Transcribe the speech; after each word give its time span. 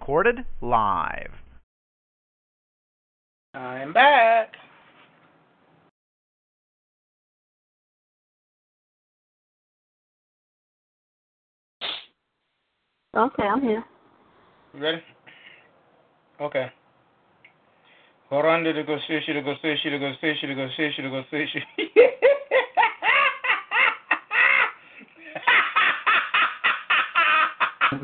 Recorded 0.00 0.44
live. 0.60 1.32
I'm 3.52 3.92
back. 3.92 4.52
Okay, 13.16 13.42
I'm 13.42 13.60
here. 13.60 13.84
You 14.72 14.80
ready? 14.80 15.02
Okay. 16.40 16.70
Hold 18.30 18.44
on 18.44 18.62
to 18.62 18.72
go 18.84 18.98
fish, 19.08 19.26
to 19.26 19.42
go 19.42 19.54
fish, 19.60 19.82
to 19.82 19.98
go 19.98 20.12
fish, 20.20 20.40
to 20.40 20.54
go 20.54 20.68
fish, 20.76 20.96
to 20.96 21.10
go 21.10 21.24
fish. 21.28 21.56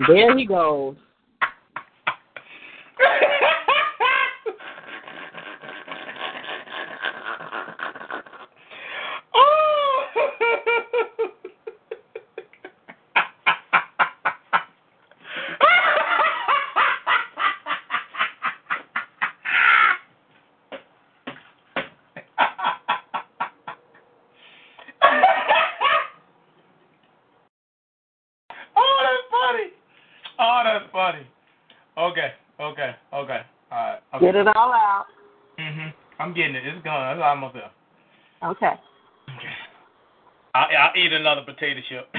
There 0.08 0.36
he 0.36 0.44
goes. 0.44 0.96
Oh, 28.76 29.00
that's 29.02 29.24
funny. 29.30 29.68
Oh, 30.38 30.62
that's 30.64 30.84
funny. 30.92 31.26
Okay, 31.96 32.32
okay, 32.60 32.96
okay. 33.12 33.40
All 33.70 33.78
right. 33.78 33.98
Okay. 34.13 34.13
Get 34.24 34.36
it 34.36 34.46
all 34.56 34.72
out. 34.72 35.04
Mhm. 35.58 35.92
I'm 36.18 36.32
getting 36.32 36.54
it. 36.54 36.66
It's 36.66 36.82
gone. 36.82 37.14
It's 37.14 37.22
almost 37.22 37.52
there. 37.52 37.70
Okay. 38.42 38.72
Okay. 39.36 39.52
I'll, 40.54 40.66
I'll 40.78 40.96
eat 40.96 41.12
another 41.12 41.42
potato 41.42 41.82
chip. 41.86 42.08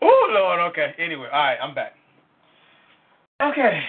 oh 0.00 0.28
Lord. 0.30 0.60
Okay. 0.70 0.94
Anyway, 0.98 1.28
all 1.30 1.42
right. 1.42 1.58
I'm 1.62 1.74
back. 1.74 1.92
Okay. 3.42 3.82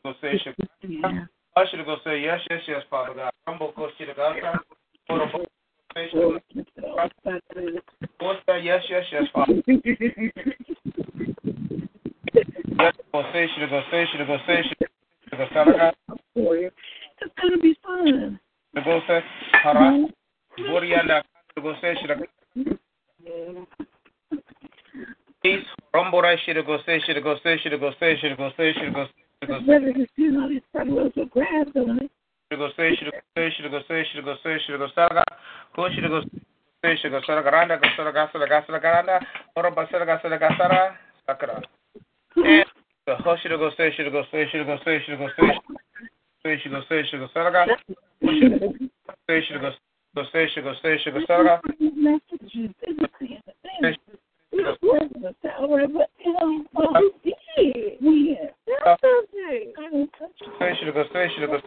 go 0.05 0.13
say, 0.21 0.39
should 0.43 0.57
I 1.57 1.65
should 1.71 1.85
go 1.85 1.97
say 2.05 2.21
yes, 2.21 2.41
yes, 2.51 2.61
yes, 2.67 2.83
Father 2.91 3.15
God. 3.15 3.33
Humble 3.47 3.73
go 3.77 3.89
should 3.97 4.17
go 4.17 4.35
What's 8.19 8.41
that? 8.47 8.65
Yes, 8.65 8.83
yes, 8.89 9.05
yes, 9.13 9.25
Father. 9.33 9.63
Yes, 9.67 9.87
go 13.13 13.23
say, 13.33 13.47
should 13.55 13.71
go 13.71 13.83
say, 13.91 14.07
should 14.11 14.27
go 14.27 14.37
say, 14.47 14.63
should 14.69 15.39
go 15.39 15.47
Father 15.55 15.73
God. 15.73 15.95
It's 16.35 17.35
gonna 17.41 17.59
be 17.59 17.77
fun. 17.85 18.41
Go 18.85 19.01
say, 19.07 19.21
all 19.65 19.75
right. 19.75 20.10
shira 26.39 26.63
go 26.63 26.79
say 26.87 27.01
shira 27.01 27.21
go 27.21 27.37
say 27.43 27.59
shira 27.59 27.79
go 27.79 27.91
say 28.01 28.17
shira 28.21 28.37
go 28.37 28.51
say 28.57 28.73
shira 28.73 28.93
go 28.93 29.07
say 29.07 29.63
whether 29.67 29.93
the 29.93 30.07
funeral 30.15 30.51
is 30.51 30.63
fabulous 30.73 31.13
or 31.17 31.27
grabbed 31.27 31.77
on 31.77 31.99
it. 31.99 32.11
Shira 32.53 32.59
go 32.59 32.69
say 32.77 32.95
shira 32.97 33.11
go 33.11 33.19
say 33.37 33.51
shira 33.57 33.71
go 33.71 33.81
say 33.89 34.05
shira 34.13 34.23
go 34.23 34.37
say 34.43 34.59
shira 34.67 34.79
go 34.79 34.89
saga 34.95 35.25
go 35.77 35.89
shira 35.91 36.09
go 36.09 36.21
say 36.85 36.97
shira 36.97 37.11
go 37.11 37.21
saga 37.27 37.43
garanda 37.51 37.81
go 37.81 37.89
saga 37.97 38.13
gasa 38.13 38.39
la 38.39 38.47
gasa 38.47 38.71
la 38.73 38.79
garanda 38.79 39.21
ora 39.57 39.71
basara 39.71 40.07
gasa 40.07 40.29
la 40.29 40.39
gasara 40.39 40.95
sakara. 41.29 41.63
The 42.35 43.17
ho 43.17 43.37
shira 43.43 43.57
go 43.59 43.71
say 43.77 43.93
shira 43.97 44.11
go 44.11 44.25
say 44.31 44.49
shira 44.51 44.65
go 44.65 44.77
say 44.85 45.01
shira 45.05 45.17
go 45.17 45.29
say 45.37 45.59
say 46.43 46.59
shira 46.63 46.81
go 46.81 46.87
say 46.89 47.03
shira 47.09 47.27
go 47.27 47.29
saga 47.33 47.67
go 48.23 48.33
shira 48.39 48.59
go 48.59 48.73
say 49.29 49.43
shira 49.43 49.61
go 50.15 50.25
say 50.33 50.49
shira 50.49 50.63
go 50.65 50.75
say 50.83 50.99
shira 50.99 51.21
go 51.21 51.27
saga 51.27 51.61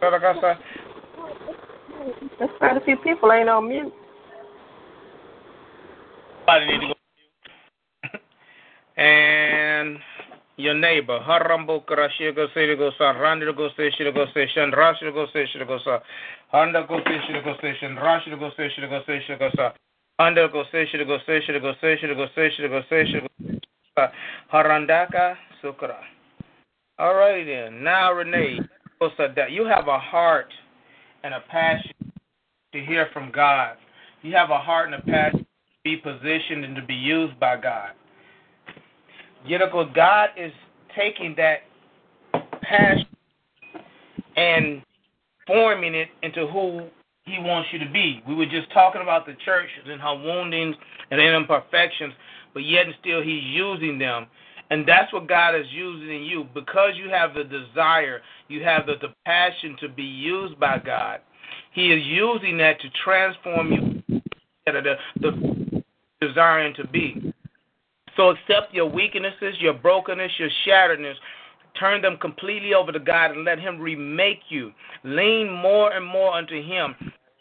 So 0.04 0.50
like 2.40 2.58
quite 2.58 2.76
a 2.76 2.80
few 2.84 2.96
people 2.98 3.32
ain't 3.32 3.48
on 3.48 3.68
mute. 3.68 3.92
Somebody 6.40 6.66
need 6.66 6.80
to 6.80 6.86
go. 6.88 8.18
and 9.02 9.98
your 10.56 10.74
neighbor, 10.74 11.18
Harambo 11.20 11.84
Karashiga 11.84 12.46
Sirigo 12.54 12.90
San 12.98 13.16
Randigo 13.16 13.72
Station 13.72 14.12
Go 14.14 14.26
Station, 14.30 14.70
Rashigo 14.72 15.28
Station 15.30 15.66
Go 15.66 15.78
Sa, 15.82 16.00
Honda 16.48 16.84
Go 16.86 17.00
Station 17.00 17.42
Go 17.42 17.56
Station, 17.58 17.96
Rashigo 17.96 18.52
Station 18.52 18.88
Go 18.88 19.02
Station 19.02 19.38
Go 19.38 19.50
Sa, 19.56 19.72
Honda 20.18 20.48
Go 20.52 20.64
Station 20.68 21.06
Go 21.06 21.18
Station 21.24 21.60
Go 21.60 21.72
Station 21.78 22.14
Go 22.14 22.26
Station 22.32 22.68
Go 22.70 22.82
Station 22.86 23.28
Harandaka 24.52 25.36
Sukra. 25.62 25.96
All 26.98 27.14
right 27.14 27.44
then, 27.44 27.82
now 27.82 28.12
Renee 28.12 28.60
you 29.50 29.64
have 29.64 29.88
a 29.88 29.98
heart 29.98 30.52
and 31.22 31.34
a 31.34 31.40
passion 31.50 32.12
to 32.72 32.84
hear 32.84 33.08
from 33.12 33.30
God. 33.32 33.76
You 34.22 34.34
have 34.34 34.50
a 34.50 34.58
heart 34.58 34.92
and 34.92 34.94
a 34.94 35.02
passion 35.02 35.40
to 35.40 35.46
be 35.84 35.96
positioned 35.96 36.64
and 36.64 36.76
to 36.76 36.82
be 36.82 36.94
used 36.94 37.38
by 37.38 37.56
God. 37.56 37.90
You 39.46 39.58
know, 39.58 39.90
God 39.94 40.30
is 40.36 40.52
taking 40.96 41.34
that 41.36 41.58
passion 42.62 43.06
and 44.36 44.82
forming 45.46 45.94
it 45.94 46.08
into 46.22 46.46
who 46.46 46.86
He 47.24 47.38
wants 47.38 47.68
you 47.72 47.78
to 47.80 47.90
be. 47.90 48.22
We 48.26 48.34
were 48.34 48.46
just 48.46 48.72
talking 48.72 49.02
about 49.02 49.26
the 49.26 49.34
church 49.44 49.68
and 49.86 50.00
her 50.00 50.14
woundings 50.14 50.76
and 51.10 51.20
imperfections, 51.20 52.14
but 52.54 52.64
yet 52.64 52.86
and 52.86 52.94
still 53.00 53.22
He's 53.22 53.44
using 53.44 53.98
them. 53.98 54.26
And 54.70 54.86
that's 54.88 55.12
what 55.12 55.28
God 55.28 55.54
is 55.54 55.66
using 55.70 56.08
in 56.14 56.22
you 56.22 56.46
because 56.54 56.92
you 56.96 57.10
have 57.10 57.34
the 57.34 57.44
desire, 57.44 58.22
you 58.48 58.62
have 58.62 58.86
the, 58.86 58.94
the 59.00 59.14
passion 59.24 59.76
to 59.80 59.88
be 59.88 60.02
used 60.02 60.58
by 60.58 60.78
God. 60.78 61.20
He 61.72 61.92
is 61.92 62.04
using 62.04 62.56
that 62.58 62.80
to 62.80 62.88
transform 63.04 63.72
you 63.72 64.22
the, 64.66 64.94
the 65.20 65.82
desiring 66.20 66.74
to 66.74 66.86
be. 66.86 67.32
So 68.16 68.30
accept 68.30 68.72
your 68.72 68.86
weaknesses, 68.86 69.56
your 69.58 69.74
brokenness, 69.74 70.32
your 70.38 70.50
shatteredness. 70.66 71.14
Turn 71.78 72.00
them 72.00 72.16
completely 72.20 72.72
over 72.72 72.92
to 72.92 73.00
God 73.00 73.32
and 73.32 73.44
let 73.44 73.58
Him 73.58 73.80
remake 73.80 74.40
you. 74.48 74.72
Lean 75.02 75.50
more 75.50 75.92
and 75.92 76.06
more 76.06 76.32
unto 76.32 76.62
Him. 76.62 76.94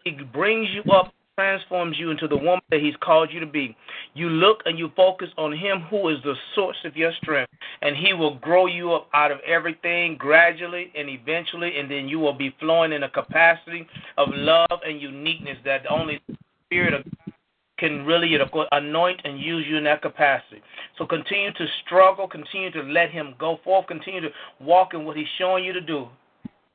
He 0.04 0.12
brings 0.12 0.68
you 0.72 0.92
up 0.92 1.14
transforms 1.36 1.98
you 1.98 2.12
into 2.12 2.28
the 2.28 2.38
woman 2.38 2.62
that 2.70 2.82
He's 2.82 2.96
called 3.02 3.30
you 3.32 3.40
to 3.40 3.46
be. 3.46 3.76
You 4.14 4.30
look 4.30 4.60
and 4.66 4.78
you 4.78 4.92
focus 4.96 5.30
on 5.38 5.52
Him 5.52 5.82
who 5.90 6.10
is 6.10 6.18
the 6.24 6.36
source 6.54 6.78
of 6.86 6.96
your 6.96 7.12
strength, 7.22 7.52
and 7.82 7.96
He 7.96 8.14
will 8.14 8.36
grow 8.36 8.68
you 8.68 8.94
up 8.94 9.08
out 9.14 9.32
of 9.32 9.40
everything 9.46 10.18
gradually 10.18 10.92
and 10.96 11.10
eventually, 11.10 11.78
and 11.78 11.90
then 11.90 12.08
you 12.08 12.20
will 12.20 12.34
be 12.34 12.56
flowing 12.60 12.92
in 12.92 13.04
a 13.04 13.10
capacity 13.10 13.88
of 14.18 14.30
love 14.32 14.80
and 14.86 15.02
uniqueness 15.02 15.58
that 15.66 15.90
only 15.90 16.22
the 16.28 16.38
Spirit 16.68 16.94
of 16.94 17.04
God 17.04 17.34
can 17.80 18.06
really 18.06 18.38
anoint 18.72 19.20
and 19.26 19.40
use 19.40 19.66
you 19.68 19.78
in 19.78 19.84
that 19.84 20.02
capacity. 20.02 20.62
So 20.98 21.06
continue 21.06 21.52
to 21.54 21.66
struggle, 21.84 22.28
continue 22.28 22.72
to 22.72 22.84
let 22.84 23.10
Him 23.10 23.34
go 23.40 23.60
forth, 23.64 23.88
continue 23.88 24.22
to 24.22 24.30
walk 24.62 24.94
in 24.94 25.04
what 25.04 25.18
He's 25.18 25.28
showing 25.38 25.66
you 25.66 25.74
to 25.74 25.82
do, 25.82 26.08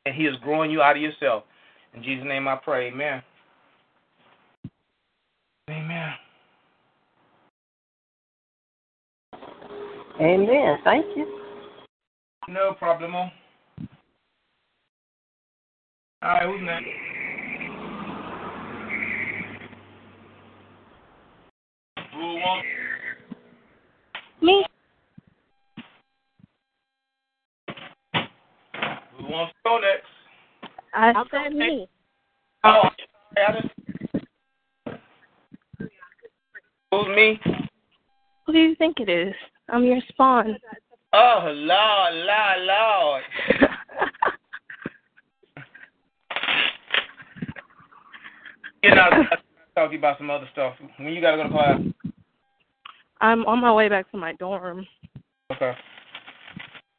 and 0.04 0.14
He 0.14 0.26
is 0.26 0.36
growing 0.42 0.70
you 0.70 0.82
out 0.82 0.96
of 0.96 1.02
yourself. 1.02 1.44
In 1.94 2.02
Jesus' 2.02 2.26
name 2.26 2.48
I 2.48 2.56
pray, 2.56 2.88
amen. 2.88 3.22
Amen. 5.68 6.12
Amen. 10.20 10.78
Thank 10.82 11.04
you. 11.14 11.26
No 12.48 12.72
problem. 12.78 13.14
All 13.14 13.30
right, 16.22 16.46
who's 16.46 16.60
next? 16.62 16.86
Who 22.14 22.18
wants? 22.18 22.66
Me. 24.40 24.64
Who 29.18 29.24
wants 29.28 29.52
to 29.52 29.58
go 29.64 29.78
next? 29.78 30.06
I 30.94 31.12
said 31.30 31.54
me. 31.54 31.86
Oh, 32.64 32.82
I 33.36 33.52
just 33.52 33.68
Who's 36.90 36.97
me? 37.08 37.40
Who 38.46 38.52
do 38.52 38.58
you 38.58 38.74
think 38.76 39.00
it 39.00 39.08
is? 39.08 39.34
I'm 39.68 39.84
your 39.84 39.98
spawn. 40.08 40.56
Oh, 41.12 41.40
Lord, 41.44 42.14
Lord, 42.14 42.58
Lord. 42.60 43.22
you 48.82 48.94
know, 48.94 49.02
I'll 49.02 49.24
talk 49.74 49.88
to 49.88 49.92
you 49.92 49.98
about 49.98 50.18
some 50.18 50.30
other 50.30 50.48
stuff. 50.52 50.74
When 50.98 51.12
you 51.12 51.20
got 51.20 51.32
to 51.32 51.38
go 51.38 51.42
to 51.44 51.48
class? 51.50 51.80
I'm 53.20 53.44
on 53.46 53.60
my 53.60 53.72
way 53.72 53.88
back 53.88 54.10
to 54.12 54.16
my 54.16 54.32
dorm. 54.34 54.86
Okay. 55.52 55.72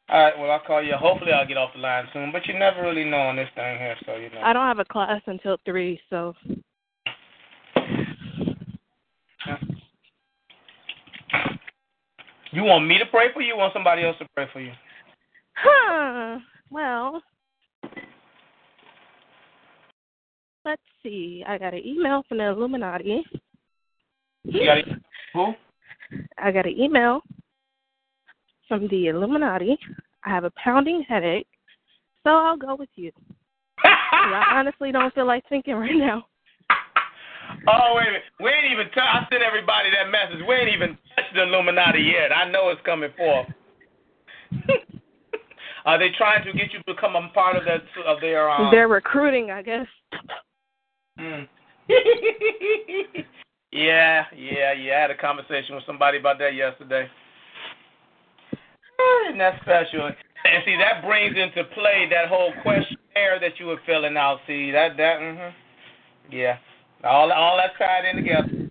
All 0.09 0.23
right, 0.23 0.37
well, 0.39 0.49
I'll 0.49 0.59
call 0.59 0.83
you. 0.83 0.95
Hopefully, 0.95 1.31
I'll 1.31 1.47
get 1.47 1.57
off 1.57 1.71
the 1.73 1.79
line 1.79 2.05
soon, 2.13 2.31
but 2.31 2.47
you 2.47 2.57
never 2.57 2.81
really 2.81 3.05
know 3.05 3.17
on 3.17 3.35
this 3.35 3.49
thing 3.53 3.77
here, 3.77 3.95
so 4.05 4.15
you 4.15 4.31
know. 4.31 4.41
I 4.41 4.53
don't 4.53 4.65
have 4.65 4.79
a 4.79 4.85
class 4.85 5.21
until 5.27 5.57
3, 5.65 6.01
so. 6.09 6.33
You 12.59 12.65
want 12.65 12.87
me 12.87 12.97
to 12.97 13.05
pray 13.05 13.27
for 13.33 13.41
you? 13.41 13.53
Or 13.53 13.59
want 13.59 13.73
somebody 13.73 14.03
else 14.03 14.17
to 14.19 14.27
pray 14.35 14.45
for 14.51 14.59
you? 14.59 14.73
Huh. 15.55 16.39
Well, 16.69 17.21
let's 20.65 20.81
see. 21.01 21.41
I 21.47 21.57
got 21.57 21.73
an 21.73 21.81
email 21.85 22.21
from 22.27 22.39
the 22.39 22.49
Illuminati. 22.49 23.23
You 24.43 24.65
got 24.65 24.79
a, 24.79 24.83
who? 25.33 25.53
I 26.37 26.51
got 26.51 26.65
an 26.65 26.77
email 26.77 27.21
from 28.67 28.89
the 28.89 29.07
Illuminati. 29.07 29.77
I 30.25 30.29
have 30.29 30.43
a 30.43 30.51
pounding 30.61 31.05
headache, 31.07 31.47
so 32.25 32.31
I'll 32.31 32.57
go 32.57 32.75
with 32.75 32.89
you. 32.95 33.13
I 33.85 34.55
honestly 34.55 34.91
don't 34.91 35.13
feel 35.15 35.25
like 35.25 35.47
thinking 35.47 35.75
right 35.75 35.95
now. 35.95 36.25
Oh 37.67 37.93
wait 37.95 38.07
a 38.07 38.11
minute. 38.11 38.23
We 38.39 38.49
ain't 38.49 38.71
even. 38.71 38.87
T- 38.93 39.01
I 39.01 39.25
sent 39.29 39.43
everybody 39.43 39.89
that 39.91 40.09
message. 40.09 40.45
We 40.47 40.55
ain't 40.55 40.73
even 40.73 40.97
touched 41.15 41.33
the 41.35 41.43
Illuminati 41.43 42.01
yet. 42.01 42.31
I 42.35 42.49
know 42.49 42.69
it's 42.69 42.81
coming 42.85 43.11
forth. 43.17 43.47
Are 45.85 45.97
they 45.97 46.09
trying 46.17 46.43
to 46.45 46.53
get 46.53 46.73
you 46.73 46.79
to 46.79 46.93
become 46.93 47.15
a 47.15 47.29
part 47.33 47.55
of 47.55 47.63
that 47.65 47.81
of 48.05 48.21
their? 48.21 48.49
Um... 48.49 48.69
They're 48.71 48.87
recruiting, 48.87 49.51
I 49.51 49.61
guess. 49.61 49.87
Hmm. 51.17 51.43
yeah, 53.71 54.25
yeah, 54.35 54.73
yeah. 54.73 54.97
I 54.97 55.01
had 55.01 55.11
a 55.11 55.17
conversation 55.17 55.75
with 55.75 55.83
somebody 55.85 56.17
about 56.17 56.37
that 56.39 56.53
yesterday. 56.53 57.07
Isn't 59.27 59.39
that 59.39 59.59
special? 59.61 60.07
And 60.07 60.63
see, 60.65 60.77
that 60.77 61.05
brings 61.05 61.35
into 61.35 61.63
play 61.73 62.07
that 62.09 62.29
whole 62.29 62.53
questionnaire 62.61 63.39
that 63.41 63.59
you 63.59 63.65
were 63.65 63.79
filling 63.85 64.15
out. 64.15 64.39
See, 64.47 64.71
that 64.71 64.95
that. 64.97 65.19
Mm-hmm. 65.19 65.55
Yeah. 66.31 66.57
All 67.03 67.31
all 67.31 67.57
that's 67.57 67.77
tied 67.77 68.05
in 68.05 68.17
together. 68.17 68.69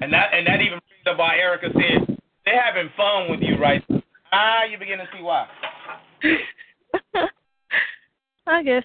And 0.00 0.12
that 0.12 0.32
and 0.32 0.46
that 0.46 0.60
even 0.60 0.78
brings 0.78 1.06
up 1.06 1.18
why 1.18 1.36
Erica 1.36 1.68
said 1.72 2.18
they're 2.44 2.62
having 2.62 2.90
fun 2.96 3.30
with 3.30 3.40
you 3.40 3.56
right 3.56 3.82
now. 3.88 4.02
Ah, 4.32 4.64
you 4.64 4.78
begin 4.78 4.98
to 4.98 5.08
see 5.16 5.22
why. 5.22 5.46
I 8.46 8.62
guess. 8.62 8.84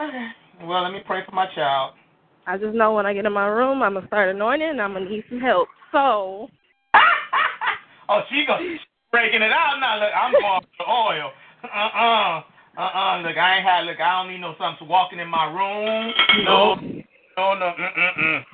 Okay. 0.00 0.28
Well, 0.62 0.82
let 0.82 0.92
me 0.92 1.00
pray 1.06 1.20
for 1.26 1.34
my 1.34 1.46
child. 1.54 1.94
I 2.46 2.56
just 2.56 2.74
know 2.74 2.94
when 2.94 3.06
I 3.06 3.12
get 3.14 3.26
in 3.26 3.32
my 3.32 3.46
room, 3.46 3.82
I'm 3.82 3.94
gonna 3.94 4.06
start 4.06 4.28
anointing, 4.34 4.68
and 4.68 4.80
I'm 4.80 4.94
gonna 4.94 5.08
need 5.08 5.24
some 5.28 5.40
help. 5.40 5.68
So. 5.92 6.48
oh, 8.08 8.20
she 8.30 8.44
go 8.46 8.58
breaking 9.10 9.42
it 9.42 9.52
out 9.52 9.78
now. 9.80 9.98
Look, 9.98 10.12
I'm 10.14 10.32
going 10.32 10.60
for 10.76 10.88
oil. 10.88 11.30
Uh 11.62 11.66
uh-uh. 11.66 12.38
uh. 12.38 12.42
Uh-uh, 12.78 13.22
look, 13.26 13.36
I 13.36 13.56
ain't 13.56 13.66
had, 13.66 13.86
look, 13.86 13.98
I 13.98 14.22
don't 14.22 14.30
need 14.30 14.40
no 14.40 14.54
something 14.56 14.86
walking 14.86 15.18
in 15.18 15.26
my 15.26 15.46
room. 15.46 16.12
No, 16.44 16.76
no, 17.36 17.54
no, 17.58 17.72
mm-mm-mm. 17.74 18.44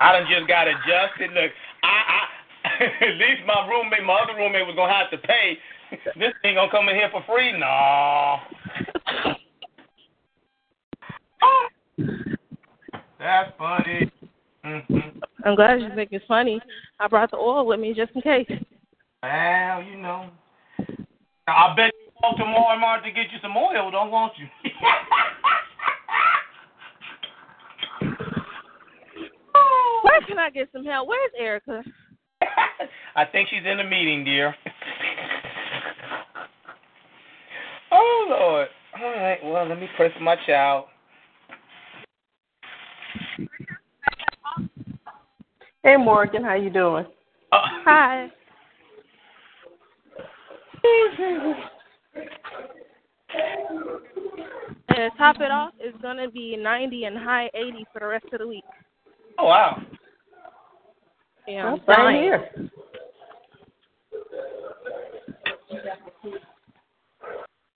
I 0.00 0.12
done 0.12 0.26
just 0.28 0.48
got 0.48 0.66
adjusted. 0.66 1.30
Look, 1.34 1.52
I, 1.84 1.86
I, 1.86 2.84
at 3.06 3.14
least 3.14 3.46
my 3.46 3.64
roommate, 3.68 4.02
my 4.04 4.14
other 4.14 4.36
roommate 4.36 4.66
was 4.66 4.74
going 4.74 4.88
to 4.88 4.94
have 4.94 5.10
to 5.12 5.18
pay. 5.18 5.56
This 6.18 6.32
going 6.42 6.56
to 6.56 6.68
come 6.68 6.88
in 6.88 6.96
here 6.96 7.10
for 7.12 7.22
free? 7.28 7.52
No. 7.56 8.38
That's 13.20 13.52
funny. 13.56 14.12
Mm-hmm. 14.64 15.18
I'm 15.44 15.54
glad 15.54 15.80
you 15.80 15.90
think 15.94 16.08
it's 16.10 16.26
funny. 16.26 16.60
I 16.98 17.06
brought 17.06 17.30
the 17.30 17.36
oil 17.36 17.66
with 17.66 17.78
me 17.78 17.94
just 17.94 18.10
in 18.16 18.22
case. 18.22 18.50
Well, 19.22 19.82
you 19.84 19.96
know. 19.96 20.30
I 21.46 21.74
bet 21.74 21.92
walk 22.22 22.36
to 22.36 22.44
Walmart 22.44 23.02
to 23.04 23.10
get 23.10 23.32
you 23.32 23.38
some 23.42 23.56
oil, 23.56 23.90
don't 23.90 24.10
want 24.10 24.34
you? 24.36 24.46
Where 30.02 30.20
can 30.26 30.38
I 30.38 30.50
get 30.50 30.68
some 30.72 30.84
help? 30.84 31.08
Where's 31.08 31.32
Erica? 31.38 31.82
I 33.16 33.24
think 33.24 33.48
she's 33.48 33.64
in 33.64 33.80
a 33.80 33.84
meeting, 33.84 34.22
dear. 34.24 34.54
oh 37.92 38.26
Lord. 38.28 38.68
All 39.00 39.10
right. 39.10 39.38
Well, 39.44 39.66
let 39.68 39.80
me 39.80 39.88
press 39.96 40.12
for 40.16 40.22
my 40.22 40.36
child. 40.46 40.84
Hey 45.82 45.96
Morgan, 45.96 46.44
how 46.44 46.54
you 46.54 46.70
doing? 46.70 47.06
Uh, 47.52 47.58
Hi. 47.84 48.30
And 50.90 51.54
to 54.98 55.10
top 55.16 55.36
it 55.40 55.50
off, 55.50 55.72
it's 55.78 56.00
gonna 56.02 56.30
be 56.30 56.56
90 56.56 57.04
and 57.04 57.16
high 57.16 57.50
80 57.54 57.86
for 57.92 58.00
the 58.00 58.06
rest 58.06 58.26
of 58.32 58.40
the 58.40 58.48
week. 58.48 58.64
Oh 59.38 59.46
wow. 59.46 59.80
Yeah, 61.46 61.66
I'm 61.66 61.78
Same 61.78 61.84
dying. 61.86 62.22
here. 62.22 62.50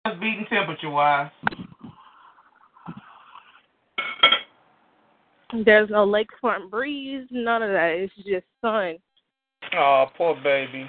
Just 0.06 0.20
beating 0.20 0.46
temperature 0.50 0.90
wise. 0.90 1.30
There's 5.64 5.90
no 5.90 6.06
lakefront 6.06 6.70
breeze, 6.70 7.26
none 7.30 7.62
of 7.62 7.70
that. 7.70 7.92
It's 7.94 8.14
just 8.16 8.46
sun. 8.60 8.96
Oh, 9.74 10.06
poor 10.16 10.34
baby. 10.42 10.86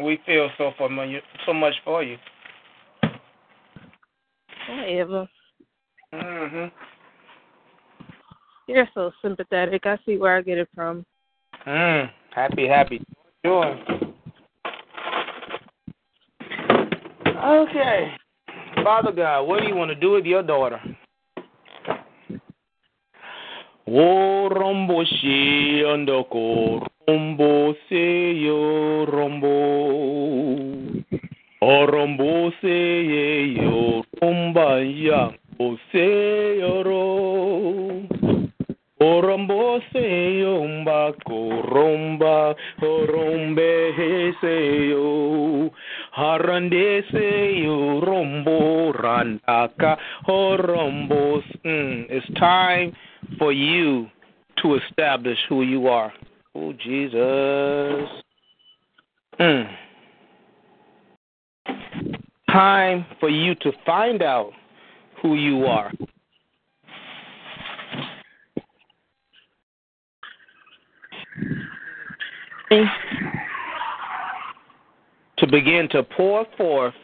We 0.00 0.18
feel 0.26 0.50
so 0.58 0.72
for 0.76 0.90
you, 1.06 1.20
so 1.46 1.54
much 1.54 1.74
for 1.84 2.02
you. 2.02 2.18
Whatever. 4.68 5.28
Mhm. 6.46 6.70
You're 8.68 8.88
so 8.94 9.10
sympathetic. 9.20 9.86
I 9.86 9.98
see 10.06 10.16
where 10.16 10.36
I 10.36 10.42
get 10.42 10.58
it 10.58 10.68
from. 10.74 11.04
Mm. 11.66 12.10
Happy, 12.34 12.68
happy. 12.68 13.02
Sure. 13.44 13.76
Okay. 17.36 18.12
Father 18.84 19.12
God, 19.12 19.48
what 19.48 19.60
do 19.60 19.66
you 19.66 19.74
want 19.74 19.90
to 19.90 19.96
do 19.96 20.12
with 20.12 20.24
your 20.24 20.42
daughter? 20.42 20.80
Wo 23.86 24.48
rombo 24.48 25.04
shi 25.04 25.82
andoko 25.86 26.86
rombo 27.08 27.74
se 27.88 28.32
yo 28.32 29.06
rombo 29.06 29.52
o 31.62 31.86
rombo 31.86 32.52
se 32.60 32.68
ye 32.68 33.62
yo 33.62 34.02
romba 34.20 34.82
ya 34.82 35.30
Boseyoro. 35.58 37.06
Orombo 38.98 39.82
seyomba 39.92 41.12
koromba 41.26 42.56
orombe 42.80 44.34
seyo 44.40 45.70
harande 46.12 47.04
seyo 47.10 48.00
rombo 48.00 48.92
randaka 48.92 49.98
orombos. 50.26 51.44
Mm, 51.64 52.06
it's 52.08 52.26
time 52.40 52.96
for 53.38 53.52
you 53.52 54.08
to 54.62 54.76
establish 54.76 55.38
who 55.50 55.62
you 55.62 55.88
are. 55.88 56.12
Oh 56.54 56.72
Jesus. 56.72 58.08
Mm. 59.38 59.68
Time 62.50 63.04
for 63.20 63.28
you 63.28 63.54
to 63.56 63.72
find 63.84 64.22
out 64.22 64.54
who 65.22 65.34
you 65.36 65.66
are. 65.66 65.92
To 75.38 75.46
begin 75.46 75.88
to 75.90 76.02
pour 76.02 76.46
forth 76.56 76.94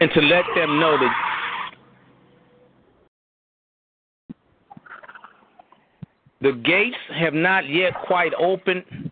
and 0.00 0.10
to 0.12 0.20
let 0.20 0.44
them 0.54 0.80
know 0.80 0.96
that 0.98 1.14
the 6.40 6.52
gates 6.52 6.96
have 7.14 7.34
not 7.34 7.68
yet 7.68 7.92
quite 8.06 8.32
opened, 8.38 9.10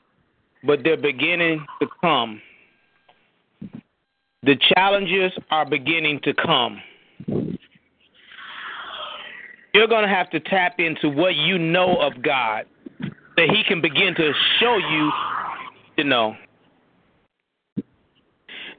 but 0.64 0.80
they're 0.84 0.96
beginning 0.96 1.64
to 1.80 1.88
come. 2.00 2.40
The 4.44 4.56
challenges 4.74 5.32
are 5.50 5.64
beginning 5.64 6.20
to 6.24 6.34
come. 6.34 6.80
You're 9.72 9.88
going 9.88 10.02
to 10.02 10.14
have 10.14 10.28
to 10.30 10.40
tap 10.40 10.74
into 10.78 11.08
what 11.08 11.34
you 11.34 11.58
know 11.58 11.96
of 11.96 12.22
God 12.22 12.66
that 13.36 13.48
He 13.48 13.62
can 13.66 13.80
begin 13.80 14.14
to 14.14 14.32
show 14.60 14.76
you 14.76 15.12
to 15.98 16.04
know. 16.04 16.34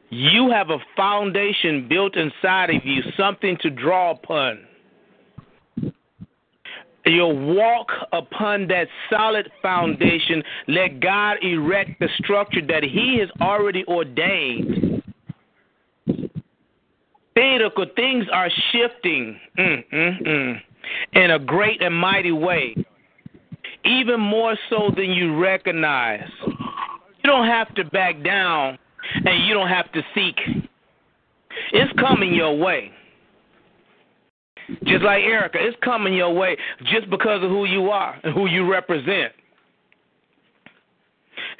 You 0.09 0.51
have 0.51 0.69
a 0.69 0.77
foundation 0.95 1.87
built 1.89 2.15
inside 2.15 2.69
of 2.69 2.85
you, 2.85 3.01
something 3.17 3.57
to 3.61 3.71
draw 3.71 4.11
upon. 4.11 4.59
You'll 7.07 7.55
walk 7.55 7.87
upon 8.13 8.67
that 8.67 8.87
solid 9.09 9.51
foundation. 9.61 10.43
Let 10.67 10.99
God 10.99 11.37
erect 11.43 11.99
the 11.99 12.07
structure 12.17 12.65
that 12.67 12.83
He 12.83 13.17
has 13.19 13.29
already 13.41 13.83
ordained. 13.87 14.94
Things 17.35 18.25
are 18.31 18.49
shifting 18.71 19.39
mm, 19.57 19.83
mm, 19.93 20.27
mm, 20.27 20.61
in 21.13 21.31
a 21.31 21.39
great 21.39 21.81
and 21.81 21.95
mighty 21.95 22.31
way, 22.31 22.75
even 23.83 24.19
more 24.19 24.57
so 24.69 24.91
than 24.95 25.11
you 25.11 25.37
recognize. 25.37 26.29
You 26.47 27.31
don't 27.31 27.47
have 27.47 27.73
to 27.75 27.83
back 27.85 28.23
down 28.23 28.77
and 29.25 29.45
you 29.45 29.53
don't 29.53 29.69
have 29.69 29.91
to 29.93 30.01
seek. 30.13 30.35
It's 31.71 31.91
coming 31.99 32.33
your 32.33 32.57
way. 32.57 32.91
Just 34.83 35.03
like 35.03 35.23
Erica, 35.23 35.57
it's 35.61 35.77
coming 35.83 36.13
your 36.13 36.33
way 36.33 36.57
just 36.91 37.09
because 37.09 37.43
of 37.43 37.49
who 37.49 37.65
you 37.65 37.89
are 37.91 38.19
and 38.23 38.33
who 38.33 38.47
you 38.47 38.69
represent. 38.69 39.31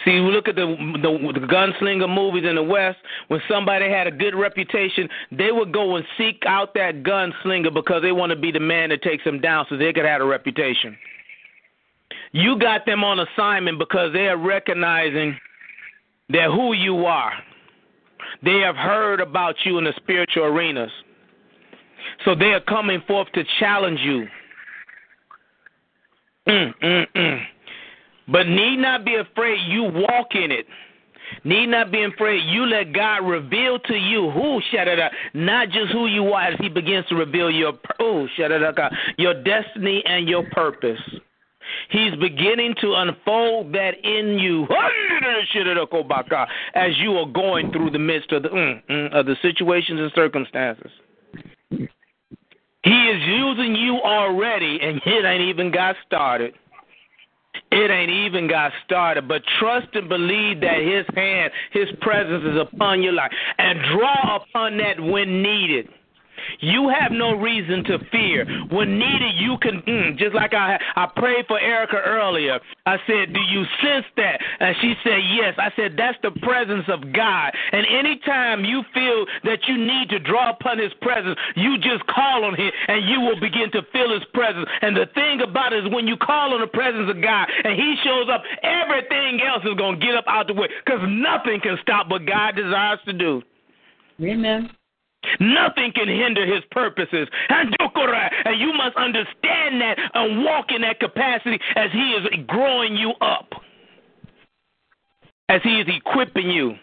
See, 0.06 0.12
you 0.12 0.22
look 0.22 0.48
at 0.48 0.56
the, 0.56 0.68
the 1.02 1.40
the 1.40 1.48
gunslinger 1.48 2.08
movies 2.08 2.48
in 2.48 2.56
the 2.56 2.64
West. 2.64 3.00
When 3.28 3.42
somebody 3.50 3.90
had 3.90 4.06
a 4.06 4.12
good 4.12 4.36
reputation, 4.36 5.10
they 5.32 5.52
would 5.52 5.74
go 5.74 5.96
and 5.96 6.06
seek 6.16 6.44
out 6.46 6.76
that 6.76 7.02
gunslinger 7.02 7.74
because 7.74 8.04
they 8.04 8.12
want 8.12 8.30
to 8.30 8.36
be 8.36 8.52
the 8.52 8.60
man 8.60 8.90
that 8.90 9.02
takes 9.02 9.24
them 9.24 9.42
down, 9.42 9.66
so 9.68 9.78
they 9.78 9.92
could 9.92 10.06
have 10.06 10.22
a 10.22 10.26
reputation. 10.26 10.96
You 12.34 12.60
got 12.60 12.86
them 12.86 13.04
on 13.04 13.20
assignment 13.20 13.80
because 13.80 14.14
they 14.14 14.28
are 14.28 14.38
recognizing 14.38 15.38
that 16.30 16.52
who 16.52 16.74
you 16.74 17.06
are. 17.06 17.34
They 18.44 18.60
have 18.60 18.76
heard 18.76 19.22
about 19.22 19.56
you 19.64 19.80
in 19.80 19.86
the 19.86 19.94
spiritual 19.96 20.44
arenas. 20.44 20.92
So 22.26 22.36
they 22.36 22.54
are 22.54 22.62
coming 22.62 23.02
forth 23.08 23.32
to 23.34 23.44
challenge 23.60 24.00
you. 24.02 24.28
Mm, 26.48 26.74
mm, 26.84 27.06
mm. 27.16 27.46
But 28.28 28.48
need 28.48 28.78
not 28.78 29.06
be 29.06 29.16
afraid 29.16 29.60
you 29.68 29.84
walk 29.84 30.34
in 30.34 30.52
it. 30.52 30.66
Need 31.44 31.68
not 31.68 31.92
be 31.92 32.04
afraid 32.04 32.44
you 32.46 32.66
let 32.66 32.94
God 32.94 33.28
reveal 33.28 33.80
to 33.80 33.96
you 33.96 34.30
who 34.32 34.62
shadada, 34.74 35.10
not 35.34 35.70
just 35.70 35.92
who 35.92 36.08
you 36.08 36.34
are 36.34 36.52
as 36.52 36.56
He 36.60 36.70
begins 36.70 37.06
to 37.08 37.16
reveal 37.16 37.50
your 37.50 37.74
oh 38.00 38.28
shadada, 38.38 38.90
your 39.18 39.34
destiny 39.44 40.04
and 40.06 40.28
your 40.28 40.44
purpose. 40.52 41.00
He's 41.90 42.14
beginning 42.20 42.76
to 42.82 42.94
unfold 42.96 43.74
that 43.74 43.94
in 44.04 44.40
you 44.40 44.64
as 46.76 46.92
you 46.98 47.18
are 47.18 47.26
going 47.26 47.72
through 47.72 47.92
the 47.92 48.00
midst 48.00 48.32
of 48.32 48.44
the 48.44 48.50
mm, 48.50 48.82
mm, 48.90 49.14
of 49.14 49.26
the 49.26 49.36
situations 49.42 50.00
and 50.00 50.12
circumstances. 50.14 50.92
He 51.70 52.92
is 52.92 53.22
using 53.24 53.76
you 53.76 54.00
already, 54.04 54.80
and 54.80 55.02
it 55.04 55.26
ain't 55.26 55.42
even 55.42 55.72
got 55.72 55.96
started. 56.06 56.54
It 57.76 57.92
ain't 57.92 58.10
even 58.10 58.48
got 58.48 58.72
started, 58.86 59.28
but 59.28 59.42
trust 59.60 59.88
and 59.96 60.08
believe 60.08 60.62
that 60.62 60.80
His 60.80 61.06
hand, 61.14 61.52
His 61.72 61.90
presence 62.00 62.44
is 62.46 62.58
upon 62.58 63.04
your 63.04 63.12
life, 63.12 63.32
and 63.58 63.80
draw 63.92 64.38
upon 64.38 64.78
that 64.78 64.98
when 64.98 65.44
needed. 65.44 65.90
You 66.60 66.90
have 66.90 67.12
no 67.12 67.34
reason 67.34 67.84
to 67.86 68.00
fear. 68.12 68.46
When 68.70 68.98
needed, 68.98 69.36
you 69.36 69.58
can, 69.62 69.82
mm, 69.82 70.18
just 70.18 70.36
like 70.36 70.54
I, 70.54 70.80
I 70.96 71.08
prayed 71.16 71.46
for 71.48 71.60
Erica 71.60 71.98
earlier. 72.06 72.60
I 72.86 72.98
said, 73.08 73.34
Do 73.34 73.40
you 73.50 73.64
sense 73.82 74.06
that? 74.18 74.40
And 74.60 74.76
she 74.82 74.94
said, 75.04 75.20
Yes. 75.34 75.56
I 75.58 75.72
said, 75.76 75.96
That's 75.98 76.18
the 76.22 76.32
presence 76.42 76.86
of 76.88 77.14
God. 77.14 77.52
And 77.72 77.86
anytime 77.88 78.64
you 78.66 78.84
feel 78.94 79.26
that 79.44 79.60
you 79.68 79.78
need 79.78 80.10
to 80.10 80.20
draw 80.20 80.52
upon 80.52 80.80
His 80.80 80.94
presence, 81.02 81.38
you 81.56 81.78
just 81.78 82.06
call 82.08 82.46
on 82.46 82.56
Him 82.56 82.72
and 82.88 83.08
you 83.08 83.22
will 83.22 83.40
begin 83.40 83.72
to 83.72 83.82
feel 83.92 84.14
His 84.14 84.24
presence. 84.34 84.68
And 84.82 84.96
the 84.96 85.08
thing 85.14 85.42
about 85.42 85.74
it 85.74 85.86
is, 85.86 85.94
when 85.94 86.08
you 86.08 86.18
call 86.18 86.54
on 86.54 86.62
the 86.62 86.68
presence 86.68 87.10
of 87.10 87.22
God 87.22 87.48
and 87.64 87.76
He 87.76 87.96
shows 88.04 88.28
up, 88.32 88.44
everything 88.64 89.42
else 89.42 89.64
is 89.66 89.76
going 89.78 90.00
to 90.00 90.06
get 90.06 90.16
up 90.16 90.26
out 90.28 90.48
the 90.48 90.54
way 90.54 90.68
because 90.86 91.02
nothing 91.08 91.60
can 91.62 91.78
stop 91.82 92.10
what 92.10 92.26
God 92.26 92.56
desires 92.56 93.00
to 93.06 93.14
do. 93.14 93.42
Amen. 94.22 94.70
Nothing 95.40 95.92
can 95.94 96.08
hinder 96.08 96.46
his 96.46 96.64
purposes. 96.72 97.28
And 97.50 97.76
you 98.60 98.74
must 98.74 98.96
understand 98.96 99.82
that 99.82 99.98
and 100.14 100.44
walk 100.44 100.72
in 100.72 100.82
that 100.82 101.00
capacity 101.00 101.60
as 101.76 101.92
he 101.92 102.12
is 102.12 102.28
growing 102.48 102.96
you 102.96 103.12
up, 103.22 103.52
as 105.50 105.62
he 105.64 105.80
is 105.80 105.88
equipping 105.88 106.50
you, 106.50 106.76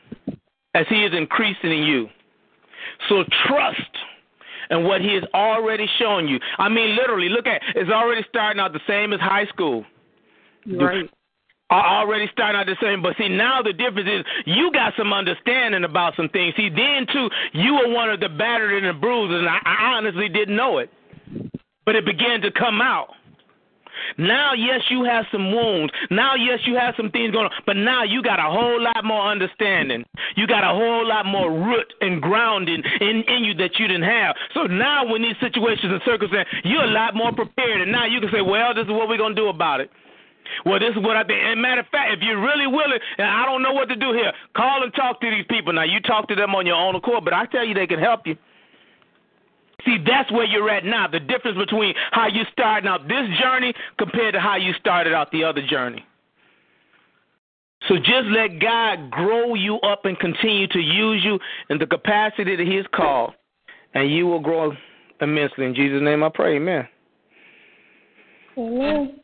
as 0.75 0.87
he 0.89 1.05
is 1.05 1.13
increasing 1.15 1.73
in 1.73 1.83
you. 1.85 2.09
So 3.09 3.25
trust 3.47 3.81
in 4.71 4.85
what 4.85 5.01
he 5.01 5.15
has 5.15 5.25
already 5.35 5.89
shown 5.99 6.29
you. 6.29 6.39
I 6.59 6.69
mean, 6.69 6.97
literally, 6.97 7.29
look 7.29 7.47
at 7.47 7.63
it's 7.75 7.91
already 7.91 8.25
starting 8.29 8.61
out 8.61 8.73
the 8.73 8.81
same 8.87 9.13
as 9.13 9.21
high 9.21 9.47
school. 9.47 9.85
Right 10.67 11.09
are 11.73 12.01
already 12.01 12.29
starting 12.33 12.61
out 12.61 12.67
the 12.67 12.77
same. 12.81 13.01
But 13.03 13.17
see, 13.17 13.29
now 13.29 13.63
the 13.63 13.73
difference 13.73 14.09
is 14.09 14.25
you 14.45 14.71
got 14.73 14.93
some 14.97 15.13
understanding 15.13 15.85
about 15.85 16.15
some 16.17 16.29
things. 16.29 16.55
See, 16.57 16.69
then 16.69 17.07
too, 17.11 17.29
you 17.53 17.75
were 17.75 17.89
one 17.93 18.11
of 18.11 18.21
the 18.21 18.29
battered 18.29 18.77
and 18.77 18.95
the 18.95 18.99
bruised, 18.99 19.33
and 19.33 19.49
I, 19.49 19.59
I 19.65 19.97
honestly 19.97 20.29
didn't 20.29 20.55
know 20.55 20.79
it, 20.79 20.91
but 21.87 21.97
it 21.97 22.05
began 22.05 22.43
to 22.43 22.51
come 22.53 22.81
out. 22.81 23.09
Now, 24.19 24.53
yes, 24.53 24.81
you 24.91 25.05
have 25.05 25.25
some 25.31 25.53
wounds. 25.53 25.93
Now, 26.11 26.35
yes, 26.35 26.61
you 26.67 26.75
have 26.77 26.95
some 26.97 27.11
things 27.11 27.33
going 27.33 27.47
on. 27.47 27.53
But 27.65 27.77
now 27.77 28.03
you 28.03 28.23
got 28.23 28.39
a 28.39 28.51
whole 28.51 28.83
lot 28.83 29.05
more 29.05 29.23
understanding. 29.31 30.05
You 30.35 30.47
got 30.47 30.65
a 30.65 30.75
whole 30.75 31.07
lot 31.07 31.25
more 31.25 31.51
root 31.53 31.87
and 32.01 32.21
grounding 32.21 32.83
in, 33.01 33.23
in 33.29 33.45
you 33.45 33.55
that 33.55 33.79
you 33.79 33.87
didn't 33.87 34.09
have. 34.09 34.35
So 34.55 34.65
now, 34.65 35.07
when 35.07 35.23
these 35.23 35.37
situations 35.41 35.93
and 35.93 36.03
circumstances, 36.05 36.53
you're 36.65 36.85
a 36.85 36.91
lot 36.91 37.15
more 37.15 37.33
prepared. 37.33 37.81
And 37.81 37.93
now 37.93 38.07
you 38.07 38.21
can 38.21 38.31
say, 38.33 38.43
well, 38.43 38.75
this 38.75 38.85
is 38.85 38.91
what 38.91 39.09
we're 39.09 39.19
going 39.19 39.37
to 39.37 39.41
do 39.41 39.49
about 39.49 39.81
it. 39.81 39.91
Well, 40.65 40.79
this 40.79 40.91
is 40.97 41.03
what 41.03 41.17
I 41.17 41.25
think. 41.25 41.41
And 41.43 41.61
matter 41.61 41.81
of 41.81 41.87
fact, 41.89 42.13
if 42.13 42.21
you're 42.23 42.41
really 42.41 42.67
willing, 42.67 42.99
and 43.19 43.27
I 43.27 43.45
don't 43.47 43.63
know 43.63 43.73
what 43.73 43.89
to 43.89 43.97
do 43.97 44.13
here, 44.13 44.33
call 44.57 44.83
and 44.83 44.93
talk 44.95 45.21
to 45.21 45.31
these 45.31 45.47
people. 45.49 45.73
Now, 45.73 45.85
you 45.85 46.01
talk 46.01 46.29
to 46.29 46.35
them 46.35 46.55
on 46.55 46.67
your 46.67 46.77
own 46.77 46.95
accord, 46.95 47.25
but 47.25 47.35
I 47.35 47.47
tell 47.47 47.65
you, 47.65 47.75
they 47.75 47.87
can 47.87 47.99
help 47.99 48.27
you. 48.27 48.37
See, 49.85 49.99
that's 50.07 50.31
where 50.31 50.45
you're 50.45 50.71
at 50.71 50.85
now. 50.85 51.09
The 51.09 51.21
difference 51.21 51.59
between 51.59 51.95
how 52.13 52.29
you 52.29 52.43
started 52.53 52.89
out 52.89 53.09
this 53.09 53.27
journey 53.41 53.75
compared 53.99 54.35
to 54.35 54.41
how 54.41 54.57
you 54.57 54.73
started 54.75 55.13
out 55.13 55.31
the 55.33 55.45
other 55.45 55.65
journey. 55.67 56.05
So 57.89 57.97
just 57.97 58.27
let 58.29 58.61
God 58.61 59.11
grow 59.11 59.55
you 59.55 59.81
up 59.81 60.05
and 60.05 60.17
continue 60.19 60.69
to 60.69 60.79
use 60.79 61.25
you 61.25 61.39
in 61.69 61.79
the 61.79 61.87
capacity 61.87 62.55
that 62.55 62.65
He 62.65 62.77
has 62.77 62.87
called, 62.95 63.35
and 63.95 64.09
you 64.09 64.27
will 64.27 64.39
grow 64.39 64.73
immensely. 65.21 65.67
In 65.67 65.75
Jesus' 65.75 66.01
name 66.01 66.23
I 66.23 66.29
pray. 66.29 66.57
Amen. 66.57 66.87
Amen. 68.57 69.21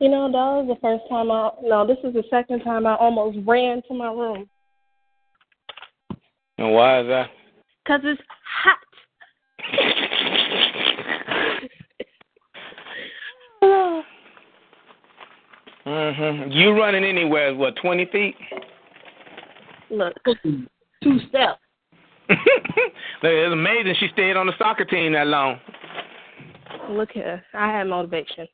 You 0.00 0.08
know, 0.08 0.28
that 0.28 0.32
was 0.32 0.66
the 0.66 0.80
first 0.80 1.04
time 1.10 1.30
I, 1.30 1.50
no, 1.62 1.86
this 1.86 1.98
is 2.02 2.14
the 2.14 2.24
second 2.30 2.60
time 2.60 2.86
I 2.86 2.94
almost 2.96 3.36
ran 3.46 3.82
to 3.86 3.94
my 3.94 4.10
room. 4.10 4.48
And 6.56 6.72
why 6.72 7.02
is 7.02 7.06
that? 7.08 7.28
Because 7.84 8.00
it's 8.04 8.22
hot. 8.62 8.78
mhm. 15.86 16.54
You 16.54 16.70
running 16.70 17.04
anywhere 17.04 17.54
what, 17.54 17.76
20 17.76 18.06
feet? 18.06 18.36
Look, 19.90 20.14
two 21.02 21.18
steps. 21.28 21.60
it's 22.30 23.52
amazing 23.52 23.94
she 24.00 24.08
stayed 24.14 24.36
on 24.36 24.46
the 24.46 24.54
soccer 24.56 24.86
team 24.86 25.12
that 25.12 25.26
long. 25.26 25.60
Look 26.88 27.10
here, 27.12 27.44
I 27.52 27.66
had 27.66 27.84
motivation. 27.84 28.48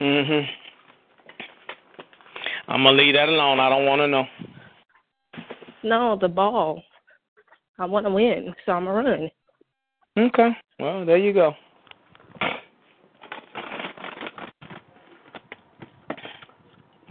Mhm. 0.00 0.46
I'm 2.68 2.82
gonna 2.84 2.96
leave 2.96 3.14
that 3.14 3.28
alone. 3.28 3.60
I 3.60 3.68
don't 3.68 3.86
want 3.86 4.00
to 4.00 4.06
know. 4.06 4.24
No, 5.82 6.16
the 6.16 6.28
ball. 6.28 6.82
I 7.78 7.86
want 7.86 8.06
to 8.06 8.10
win, 8.10 8.54
so 8.66 8.72
I'm 8.72 8.84
gonna 8.84 9.08
run. 9.10 9.30
Okay. 10.18 10.50
Well, 10.78 11.04
there 11.04 11.16
you 11.16 11.32
go. 11.32 11.54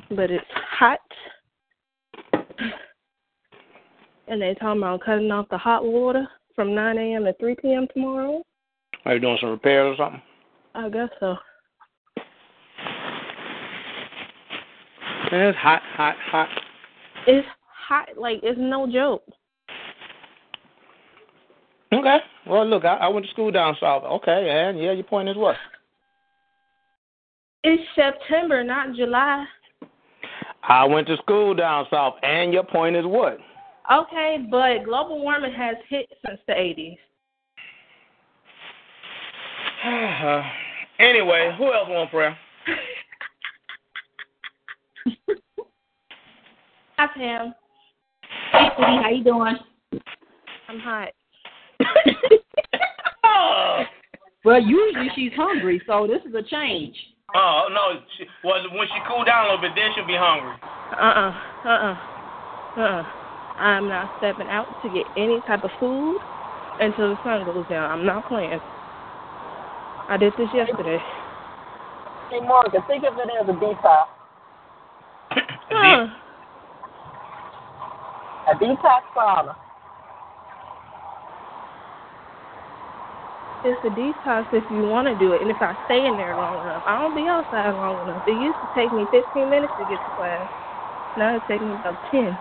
But 0.09 0.31
it's 0.31 0.45
hot, 0.53 0.99
and 4.27 4.41
they're 4.41 4.55
talking 4.55 4.81
about 4.81 5.01
cutting 5.01 5.31
off 5.31 5.49
the 5.49 5.57
hot 5.57 5.83
water 5.83 6.27
from 6.55 6.73
9 6.73 6.97
a.m. 6.97 7.25
to 7.25 7.33
3 7.33 7.55
p.m. 7.61 7.87
tomorrow. 7.93 8.41
Are 9.05 9.15
you 9.15 9.19
doing 9.19 9.37
some 9.41 9.49
repairs 9.49 9.97
or 9.99 10.05
something? 10.05 10.21
I 10.75 10.89
guess 10.89 11.09
so. 11.19 11.35
It's 15.31 15.57
hot, 15.57 15.81
hot, 15.95 16.15
hot. 16.31 16.47
It's 17.27 17.47
hot, 17.87 18.09
like 18.17 18.39
it's 18.43 18.59
no 18.59 18.89
joke. 18.91 19.23
Okay. 21.91 22.17
Well, 22.45 22.65
look, 22.65 22.85
I, 22.85 22.95
I 22.95 23.07
went 23.09 23.25
to 23.25 23.31
school 23.31 23.51
down 23.51 23.75
south. 23.79 24.03
Okay, 24.03 24.49
and 24.49 24.79
yeah, 24.79 24.93
your 24.93 25.03
point 25.03 25.27
is 25.27 25.35
what? 25.35 25.55
It's 27.63 27.83
September, 27.95 28.63
not 28.63 28.95
July. 28.95 29.45
I 30.63 30.85
went 30.85 31.07
to 31.07 31.17
school 31.17 31.53
down 31.53 31.85
south, 31.91 32.15
and 32.23 32.53
your 32.53 32.63
point 32.63 32.95
is 32.95 33.05
what? 33.05 33.37
Okay, 33.91 34.45
but 34.49 34.83
global 34.85 35.21
warming 35.21 35.53
has 35.53 35.75
hit 35.89 36.07
since 36.25 36.39
the 36.47 36.53
80s. 36.53 36.97
anyway, 40.99 41.55
who 41.57 41.73
else 41.73 41.87
want 41.89 42.11
prayer? 42.11 42.37
Hi, 46.99 47.05
Pam. 47.15 47.53
Hey, 48.51 48.69
sweetie, 48.75 49.01
how 49.03 49.09
you 49.09 49.23
doing? 49.23 49.55
I'm 50.67 50.79
hot. 50.79 51.09
oh, 53.23 53.83
Well, 54.43 54.59
usually 54.59 55.09
she's 55.13 55.31
hungry, 55.35 55.79
so 55.85 56.07
this 56.07 56.21
is 56.27 56.33
a 56.33 56.41
change. 56.41 56.95
oh 57.35 57.67
no! 57.69 58.01
She, 58.17 58.25
well, 58.43 58.63
when 58.73 58.87
she 58.87 58.97
cool 59.07 59.23
down 59.23 59.45
a 59.45 59.49
little 59.53 59.61
bit, 59.61 59.73
then 59.75 59.91
she'll 59.93 60.07
be 60.07 60.17
hungry. 60.17 60.55
Uh-uh. 60.97 61.69
Uh-uh. 61.69 62.81
Uh-uh. 62.81 63.03
I'm 63.61 63.87
not 63.87 64.09
stepping 64.17 64.47
out 64.47 64.65
to 64.81 64.89
get 64.89 65.05
any 65.15 65.39
type 65.45 65.63
of 65.63 65.71
food 65.79 66.17
until 66.79 67.13
the 67.13 67.23
sun 67.23 67.45
goes 67.45 67.65
down. 67.69 67.91
I'm 67.91 68.05
not 68.07 68.27
playing. 68.27 68.59
I 70.09 70.17
did 70.17 70.33
this 70.37 70.49
yesterday. 70.51 70.97
Hey, 72.31 72.39
Morgan, 72.39 72.81
think 72.87 73.03
of 73.03 73.13
it 73.19 73.29
as 73.39 73.49
a 73.49 73.53
detox. 73.53 74.05
Huh. 75.69 76.07
A 78.47 78.55
detox 78.55 79.01
sauna. 79.13 79.55
It's 83.65 83.83
a 83.83 83.89
detox 83.89 84.45
if 84.53 84.63
you 84.71 84.83
want 84.87 85.07
to 85.07 85.19
do 85.19 85.33
it, 85.33 85.41
and 85.41 85.51
if 85.51 85.57
I 85.59 85.75
stay 85.85 86.05
in 86.05 86.15
there 86.15 86.37
long 86.37 86.61
enough. 86.61 86.83
I 86.85 86.97
don't 86.97 87.13
be 87.13 87.27
outside 87.27 87.71
long 87.71 88.07
enough. 88.07 88.23
It 88.25 88.39
used 88.39 88.55
to 88.55 88.69
take 88.73 88.93
me 88.93 89.05
15 89.11 89.49
minutes 89.49 89.73
to 89.77 89.83
get 89.89 89.99
to 89.99 90.15
class. 90.15 90.47
Now 91.17 91.35
it 91.35 91.41
takes 91.49 91.61
me 91.61 91.73
about 91.73 91.97
10. 92.11 92.37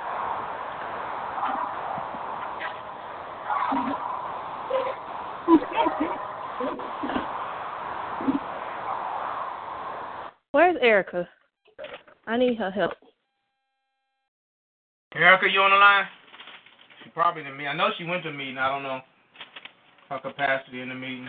Where's 10.53 10.77
Erica? 10.81 11.29
I 12.29 12.37
need 12.37 12.59
her 12.59 12.71
help. 12.71 12.93
Erica, 15.17 15.47
you 15.51 15.61
on 15.61 15.71
the 15.71 15.77
line? 15.77 16.05
She 17.03 17.11
probably 17.11 17.43
didn't 17.43 17.57
meet. 17.57 17.67
I 17.67 17.75
know 17.75 17.89
she 17.97 18.05
went 18.05 18.23
to 18.25 18.29
a 18.29 18.33
meeting. 18.33 18.59
I 18.59 18.69
don't 18.69 18.83
know 18.83 19.01
her 20.11 20.19
capacity 20.19 20.81
in 20.81 20.91
the 20.91 20.95
meeting. 20.95 21.29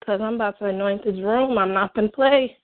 Because 0.00 0.20
I'm 0.20 0.34
about 0.34 0.58
to 0.60 0.66
anoint 0.66 1.04
this 1.04 1.16
room. 1.16 1.58
I'm 1.58 1.74
not 1.74 1.94
going 1.94 2.08
to 2.08 2.12
play. 2.12 2.56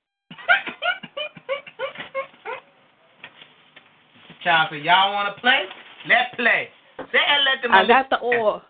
Child 4.44 4.68
said, 4.70 4.84
y'all 4.84 5.12
want 5.12 5.34
to 5.34 5.40
play? 5.40 5.62
Let's 6.06 6.34
play. 6.36 6.68
Say 6.98 7.18
and 7.26 7.44
let 7.44 7.62
them. 7.62 7.72
I 7.72 7.86
got 7.86 8.10
the 8.10 8.22
oil. 8.22 8.62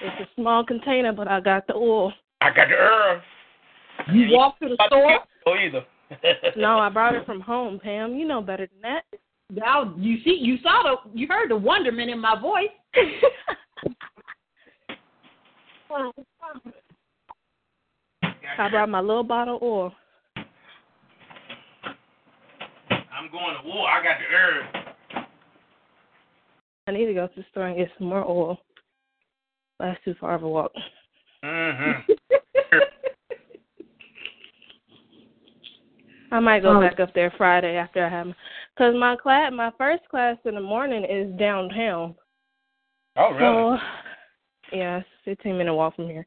It's 0.00 0.30
a 0.30 0.40
small 0.40 0.64
container, 0.64 1.12
but 1.12 1.28
I 1.28 1.40
got 1.40 1.66
the 1.66 1.74
oil. 1.74 2.12
I 2.40 2.48
got 2.54 2.68
the 2.68 2.74
herb. 2.74 3.20
You 4.12 4.36
walk 4.36 4.58
to 4.60 4.68
the 4.68 4.78
store. 4.86 5.20
Oh, 5.46 5.54
either. 5.54 5.84
No, 6.56 6.78
I 6.78 6.88
brought 6.90 7.14
it 7.14 7.24
from 7.24 7.40
home, 7.40 7.80
Pam. 7.82 8.14
You 8.14 8.26
know 8.26 8.42
better 8.42 8.66
than 8.66 8.82
that. 8.82 9.04
Now 9.54 9.94
you 9.98 10.16
see, 10.24 10.38
you 10.40 10.56
saw 10.62 10.82
the, 10.82 10.96
you 11.18 11.26
heard 11.28 11.50
the 11.50 11.56
wonderment 11.56 12.08
in 12.10 12.18
my 12.18 12.40
voice. 12.40 12.70
I 18.58 18.68
brought 18.70 18.88
my 18.88 19.00
little 19.00 19.22
bottle 19.24 19.56
of 19.56 19.62
oil. 19.62 19.92
I'm 23.12 23.30
going 23.30 23.56
to 23.62 23.68
war. 23.68 23.88
I 23.90 24.02
got 24.02 24.16
the 24.18 24.24
herb. 24.34 24.64
I 26.86 26.92
need 26.92 27.06
to 27.06 27.14
go 27.14 27.26
to 27.26 27.32
the 27.36 27.44
store 27.50 27.66
and 27.66 27.76
get 27.76 27.90
some 27.98 28.06
more 28.08 28.24
oil. 28.26 28.58
That's 29.78 30.02
too 30.04 30.14
far 30.18 30.34
of 30.34 30.44
a 30.44 30.48
walk. 30.48 30.72
Mm-hmm. 31.44 32.12
I 36.32 36.40
might 36.40 36.62
go 36.62 36.76
Oh. 36.76 36.80
back 36.80 36.98
up 36.98 37.12
there 37.14 37.30
Friday 37.36 37.76
after 37.76 38.04
I 38.04 38.08
have, 38.08 38.28
because 38.74 38.94
my 38.98 39.16
class, 39.16 39.52
my 39.54 39.70
first 39.78 40.02
class 40.08 40.36
in 40.44 40.54
the 40.54 40.60
morning 40.60 41.04
is 41.04 41.38
downtown. 41.38 42.14
Oh, 43.16 43.32
really? 43.32 43.78
So, 43.80 44.76
yeah, 44.76 45.00
15 45.24 45.58
minute 45.58 45.74
walk 45.74 45.96
from 45.96 46.06
here. 46.06 46.26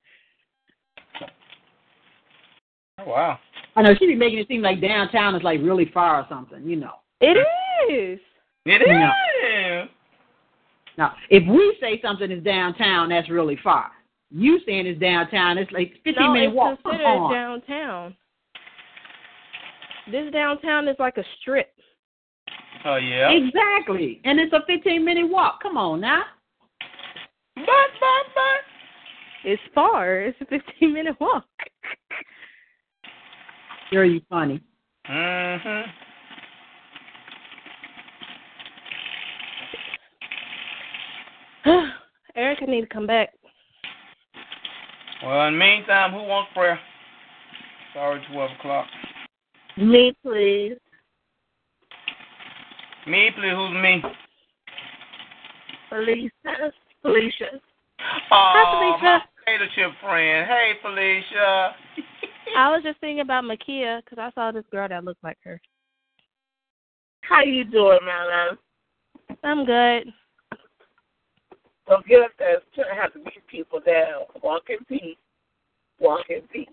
Oh, 3.00 3.06
wow. 3.06 3.40
I 3.76 3.82
know 3.82 3.94
she 4.00 4.08
be 4.08 4.16
making 4.16 4.40
it 4.40 4.48
seem 4.48 4.62
like 4.62 4.80
downtown 4.82 5.36
is 5.36 5.44
like 5.44 5.60
really 5.62 5.92
far 5.94 6.22
or 6.22 6.26
something, 6.30 6.64
you 6.68 6.78
know. 6.78 6.94
It 7.20 7.38
is. 7.92 8.20
It 8.66 8.82
No. 8.88 9.86
Now, 10.98 11.14
if 11.30 11.44
we 11.48 11.78
say 11.82 12.00
something 12.02 12.32
is 12.32 12.44
downtown, 12.44 13.10
that's 13.10 13.30
really 13.30 13.60
far. 13.62 13.92
You 14.32 14.60
saying 14.66 14.88
it's 14.88 15.00
downtown, 15.00 15.58
it's 15.58 15.72
like 15.72 15.94
15 16.04 16.14
no, 16.18 16.34
minute 16.34 16.48
it's 16.48 16.56
walk. 16.56 16.82
Come 16.84 16.92
considered 16.94 17.30
downtown. 17.32 18.16
This 20.10 20.32
downtown 20.32 20.88
is 20.88 20.96
like 21.00 21.18
a 21.18 21.24
strip. 21.42 21.75
Oh, 22.86 22.98
yeah. 22.98 23.32
Exactly. 23.32 24.22
And 24.26 24.40
it's 24.40 24.54
a 24.54 24.62
15 24.68 25.04
minute 25.04 25.28
walk. 25.28 25.64
Come 25.64 25.76
on 25.76 26.02
now. 26.02 26.22
But, 27.56 27.66
but, 27.66 28.26
but. 28.36 28.62
It's 29.44 29.62
far. 29.74 30.22
It's 30.22 30.40
a 30.42 30.46
15 30.46 30.94
minute 30.94 31.16
walk. 31.20 31.46
Are 33.94 34.06
you 34.06 34.22
funny. 34.30 34.62
Mm-hmm. 35.10 35.90
Erica 42.36 42.66
need 42.66 42.82
to 42.82 42.88
come 42.88 43.08
back. 43.08 43.30
Well, 45.24 45.48
in 45.48 45.54
the 45.54 45.60
meantime, 45.60 46.12
who 46.12 46.24
wants 46.24 46.52
prayer? 46.54 46.80
Sorry, 47.94 48.22
12 48.32 48.52
o'clock. 48.60 48.86
Me, 49.78 50.14
please. 50.22 50.78
Me, 53.08 53.30
please. 53.36 53.52
Who's 53.52 53.74
me? 53.74 54.02
Felicia. 55.90 56.72
Felicia. 57.02 57.62
Oh, 58.32 58.98
Felicia. 59.00 59.04
my 59.04 59.22
potato 59.46 59.66
chip 59.76 59.92
friend. 60.02 60.48
Hey, 60.48 60.72
Felicia. 60.82 61.76
I 62.58 62.72
was 62.72 62.82
just 62.84 63.00
thinking 63.00 63.22
about 63.22 63.44
Makia 63.44 64.04
because 64.04 64.18
I 64.18 64.32
saw 64.34 64.52
this 64.52 64.64
girl 64.72 64.88
that 64.90 65.04
looked 65.04 65.24
like 65.24 65.38
her. 65.44 65.62
How 67.22 67.44
you 67.44 67.64
doing, 67.64 68.00
my 68.06 68.48
love? 68.50 68.58
I'm 69.44 69.66
good. 69.66 70.12
Don't 71.88 72.06
get 72.08 72.22
up 72.22 72.32
there 72.40 72.62
trying 72.74 72.96
to 72.96 73.02
have 73.02 73.14
to 73.14 73.20
beat 73.20 73.46
people 73.48 73.80
down. 73.86 74.24
Walk 74.44 74.64
in 74.70 74.84
peace. 74.86 75.18
Walk 76.00 76.26
in 76.30 76.42
peace. 76.52 76.68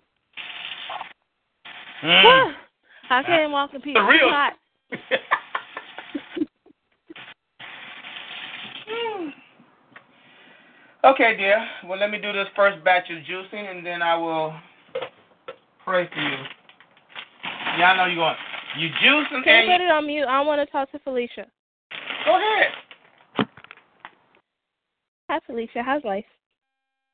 Mm. 2.02 2.52
I 3.10 3.22
can't 3.22 3.52
walk 3.52 3.74
in 3.74 3.82
peace. 3.82 3.94
The 3.94 4.02
real- 4.02 4.30
It's 4.90 5.02
hot. 5.12 5.32
Okay, 11.04 11.36
dear. 11.36 11.66
Well, 11.86 11.98
let 11.98 12.10
me 12.10 12.18
do 12.20 12.32
this 12.32 12.48
first 12.54 12.82
batch 12.84 13.10
of 13.10 13.18
juicing, 13.24 13.70
and 13.70 13.84
then 13.84 14.02
I 14.02 14.16
will 14.16 14.54
pray 15.84 16.08
for 16.12 16.20
you. 16.20 16.36
Yeah, 17.78 17.92
I 17.92 17.96
know 17.96 18.06
you're 18.06 18.16
going. 18.16 18.36
You 18.78 18.88
juicing 19.02 19.44
Can 19.44 19.66
you 19.66 19.72
and 19.72 19.80
put 19.80 19.84
it 19.84 19.90
on 19.90 20.06
mute? 20.06 20.24
I 20.24 20.40
want 20.40 20.66
to 20.66 20.70
talk 20.70 20.90
to 20.92 20.98
Felicia. 21.00 21.46
go 22.24 22.36
ahead. 22.36 23.46
Hi, 25.28 25.40
Felicia. 25.46 25.82
How's 25.82 26.04
life? 26.04 26.24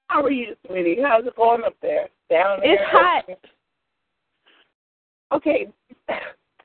How 0.09 0.23
are 0.23 0.31
you, 0.31 0.57
sweetie? 0.67 0.99
How's 1.03 1.27
it 1.27 1.37
going 1.37 1.63
up 1.65 1.75
there? 1.83 2.09
Down 2.31 2.61
there? 2.61 2.75
It's 2.75 2.83
hot. 2.87 3.25
Okay, 5.33 5.69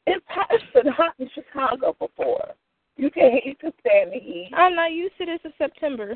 it's 0.08 0.26
hot. 0.28 0.48
It's 0.52 0.64
been 0.74 0.88
hot 0.88 1.14
in 1.20 1.30
Chicago 1.34 1.96
before. 2.00 2.54
You 2.96 3.12
can 3.12 3.40
you 3.44 3.56
can 3.56 3.74
stand 3.82 4.12
the 4.14 4.20
heat. 4.20 4.52
I'm 4.54 4.76
not 4.76 4.92
used 4.92 5.18
to 5.18 5.26
this 5.26 5.40
in 5.44 5.52
September. 5.58 6.16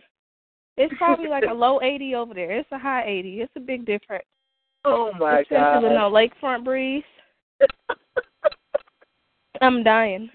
It's 0.78 0.94
probably 0.98 1.28
like 1.28 1.44
a 1.50 1.54
low 1.54 1.82
80 1.82 2.16
over 2.16 2.34
there. 2.34 2.52
It's 2.52 2.72
a 2.72 2.78
high 2.78 3.04
80. 3.06 3.42
It's 3.42 3.52
a 3.56 3.60
big 3.60 3.86
difference. 3.86 4.26
Oh 4.86 5.12
my 5.20 5.40
Especially 5.42 5.58
god! 5.58 5.84
with 5.84 5.92
no 5.92 6.12
lakefront 6.12 6.64
breeze. 6.64 7.04
I'm 9.62 9.84
dying. 9.84 10.30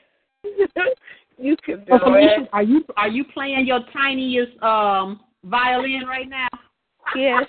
you 1.38 1.56
can 1.64 1.84
do 1.84 1.92
Oh, 1.92 2.14
it. 2.14 2.48
are 2.52 2.62
you 2.62 2.84
are 2.96 3.08
you 3.08 3.24
playing 3.24 3.66
your 3.66 3.80
tiniest 3.92 4.60
um 4.62 5.20
violin 5.44 6.02
right 6.06 6.28
now? 6.28 6.48
Yes. 7.16 7.44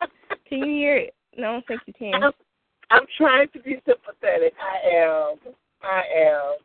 Can 0.48 0.58
you 0.58 0.64
hear 0.66 0.96
it? 0.96 1.14
No, 1.36 1.48
I 1.48 1.52
don't 1.52 1.66
think 1.66 1.80
you 1.86 1.92
can. 1.98 2.22
I'm, 2.22 2.32
I'm 2.90 3.02
trying 3.18 3.48
to 3.48 3.60
be 3.60 3.80
sympathetic. 3.86 4.54
I 4.60 4.96
am. 4.96 5.36
I 5.82 6.02
am. 6.16 6.56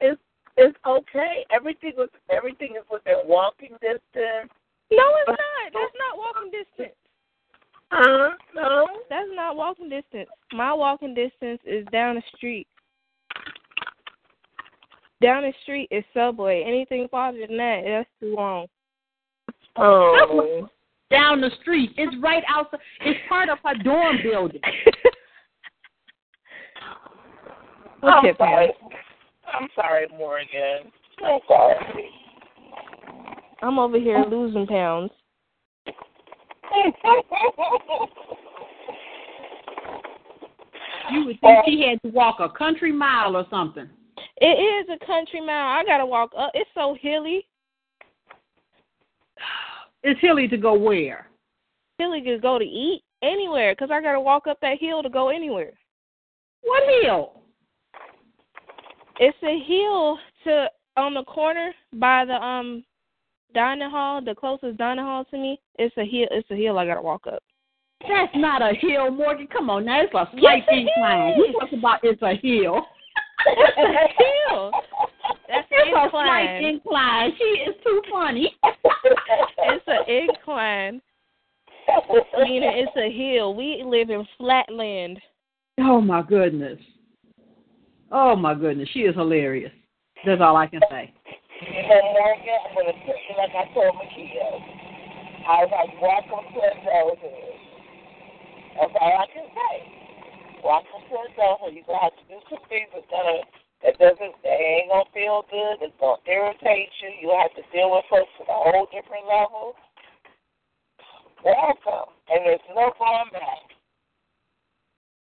It's 0.00 0.20
it's 0.56 0.76
okay. 0.86 1.44
Everything 1.50 1.92
was 1.96 2.08
everything 2.30 2.74
is 2.78 2.84
within 2.90 3.16
walking 3.24 3.72
distance. 3.80 4.52
No, 4.96 5.04
it's 5.20 5.28
uh, 5.28 5.32
not. 5.32 5.72
That's 5.72 5.94
not 5.98 6.18
walking 6.18 6.50
distance. 6.50 6.96
Huh? 7.90 8.30
No. 8.54 8.86
That's 9.10 9.28
not 9.34 9.56
walking 9.56 9.88
distance. 9.88 10.28
My 10.52 10.72
walking 10.72 11.14
distance 11.14 11.60
is 11.64 11.86
down 11.92 12.16
the 12.16 12.22
street. 12.36 12.66
Down 15.20 15.42
the 15.42 15.52
street 15.62 15.88
is 15.90 16.04
Subway. 16.12 16.64
Anything 16.66 17.06
farther 17.10 17.46
than 17.46 17.56
that, 17.56 17.82
that's 17.86 18.08
too 18.20 18.34
long. 18.34 18.66
Oh. 19.76 20.68
Down 21.10 21.42
the 21.42 21.50
street. 21.60 21.90
It's 21.98 22.16
right 22.22 22.42
outside. 22.48 22.80
It's 23.02 23.20
part 23.28 23.50
of 23.50 23.58
her 23.62 23.74
dorm 23.84 24.16
building. 24.22 24.62
I'm 28.02 28.34
sorry. 28.38 28.72
I'm 29.52 29.68
sorry, 29.74 30.06
Morgan. 30.16 30.90
I'm 31.22 31.40
sorry. 31.46 32.10
I'm 33.62 33.78
over 33.78 33.98
here 33.98 34.24
losing 34.28 34.66
pounds. 34.66 35.10
You 41.12 41.26
would 41.26 41.40
think 41.40 41.64
she 41.66 41.86
had 41.88 42.02
to 42.02 42.14
walk 42.14 42.36
a 42.40 42.48
country 42.48 42.90
mile 42.90 43.36
or 43.36 43.46
something. 43.50 43.88
It 44.38 44.46
is 44.46 44.88
a 44.90 45.06
country 45.06 45.40
mile. 45.40 45.78
I 45.78 45.84
gotta 45.84 46.04
walk 46.04 46.32
up. 46.36 46.50
It's 46.54 46.70
so 46.74 46.96
hilly. 47.00 47.46
It's 50.02 50.20
hilly 50.20 50.48
to 50.48 50.56
go 50.56 50.74
where? 50.74 51.28
Hilly 51.98 52.22
to 52.22 52.38
go 52.38 52.58
to 52.58 52.64
eat 52.64 53.02
anywhere 53.22 53.74
because 53.74 53.90
I 53.92 54.02
gotta 54.02 54.20
walk 54.20 54.48
up 54.48 54.58
that 54.62 54.78
hill 54.80 55.04
to 55.04 55.08
go 55.08 55.28
anywhere. 55.28 55.72
What 56.62 56.82
hill? 57.04 57.42
It's 59.20 59.38
a 59.44 59.62
hill 59.64 60.18
to 60.44 60.68
on 60.96 61.14
the 61.14 61.24
corner 61.24 61.72
by 61.94 62.24
the 62.24 62.34
um 62.34 62.84
dining 63.54 63.90
hall, 63.90 64.22
the 64.22 64.34
closest 64.34 64.78
dining 64.78 65.04
hall 65.04 65.24
to 65.26 65.36
me. 65.36 65.60
It's 65.78 65.96
a 65.96 66.04
hill. 66.04 66.26
It's 66.30 66.50
a 66.50 66.56
hill 66.56 66.78
I 66.78 66.86
gotta 66.86 67.02
walk 67.02 67.26
up. 67.26 67.42
That's 68.08 68.32
not 68.34 68.62
a 68.62 68.74
hill, 68.74 69.10
Morgan. 69.10 69.46
Come 69.46 69.70
on, 69.70 69.84
now 69.84 70.02
it's 70.02 70.12
a 70.14 70.28
slight 70.38 70.64
Yes, 70.68 70.86
incline. 70.96 71.34
You 71.36 71.52
talk 71.58 71.72
about 71.72 72.00
it's 72.02 72.22
a 72.22 72.34
hill. 72.34 72.84
It's 73.46 73.78
a 73.78 74.22
hill. 74.50 74.72
That's 75.48 75.66
It's 75.70 75.96
a 75.96 76.10
slight 76.10 76.60
incline. 76.60 76.64
incline. 76.64 77.32
She 77.38 77.44
is 77.44 77.74
too 77.84 78.02
funny. 78.10 78.56
It's 79.64 79.84
an 79.86 80.04
incline, 80.08 81.00
meaning 82.38 82.70
it's 82.74 82.96
a 82.96 83.10
hill. 83.10 83.54
We 83.54 83.82
live 83.84 84.10
in 84.10 84.26
flatland. 84.36 85.20
Oh 85.78 86.00
my 86.00 86.22
goodness. 86.22 86.78
Oh 88.10 88.36
my 88.36 88.54
goodness. 88.54 88.88
She 88.92 89.00
is 89.00 89.14
hilarious. 89.14 89.72
That's 90.26 90.40
all 90.40 90.56
I 90.56 90.66
can 90.66 90.80
say. 90.90 91.12
You 91.62 91.78
know, 91.86 92.02
Morgan, 92.18 92.58
I'm 92.66 92.74
going 92.74 92.90
to 92.90 92.96
tell 93.06 93.14
you 93.14 93.34
like 93.38 93.54
I 93.54 93.70
told 93.70 93.94
Makia. 93.94 94.50
I 95.46 95.62
was 95.62 95.70
like, 95.70 95.94
welcome 96.02 96.42
to 96.42 96.58
adulthood. 96.58 97.54
That's 98.74 98.94
all 98.98 99.14
I 99.14 99.26
can 99.30 99.46
say. 99.46 99.74
Welcome 100.66 101.06
to 101.06 101.14
adulthood. 101.30 101.78
You're 101.78 101.86
going 101.86 102.02
to 102.02 102.06
have 102.10 102.18
to 102.18 102.26
do 102.26 102.42
some 102.50 102.66
things 102.66 102.90
that's 102.90 103.06
gonna, 103.06 103.46
that 103.86 103.94
doesn't, 104.02 104.34
that 104.42 104.58
ain't 104.58 104.90
going 104.90 105.06
to 105.06 105.14
feel 105.14 105.46
good. 105.54 105.86
It's 105.86 105.94
going 106.02 106.18
to 106.18 106.26
irritate 106.26 106.90
you. 106.98 107.14
You'll 107.22 107.38
have 107.38 107.54
to 107.54 107.62
deal 107.70 107.94
with 107.94 108.10
folks 108.10 108.34
at 108.42 108.50
a 108.50 108.58
whole 108.58 108.90
different 108.90 109.30
level. 109.30 109.78
Welcome. 111.46 112.10
And 112.26 112.42
there's 112.42 112.66
no 112.74 112.90
going 112.98 113.30
back. 113.30 113.70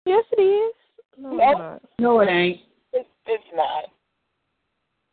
Yes, 0.09 0.25
it 0.33 0.41
is. 0.41 0.77
No, 1.21 1.37
Nope. 1.37 1.45
it's 1.45 1.61
not. 1.61 1.81
No, 2.01 2.11
it 2.25 2.33
ain't. 2.33 2.65
It's, 2.97 3.13
it's 3.29 3.53
not. 3.53 3.93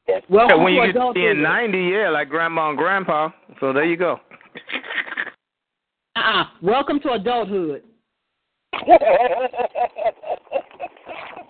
It's 0.08 0.26
Well, 0.30 0.48
Yeah, 0.50 0.56
when 0.56 0.74
you 0.74 0.82
to 0.82 0.88
get 0.88 0.94
to 0.94 1.00
adulthood. 1.00 1.16
being 1.16 1.42
90, 1.42 1.78
yeah, 1.80 2.10
like 2.10 2.30
grandma 2.30 2.70
and 2.70 2.78
grandpa. 2.78 3.30
So 3.60 3.74
there 3.74 3.84
you 3.86 3.98
go. 3.98 4.20
Uh-uh. 6.16 6.46
Welcome 6.62 7.00
to 7.02 7.12
adulthood. 7.14 7.84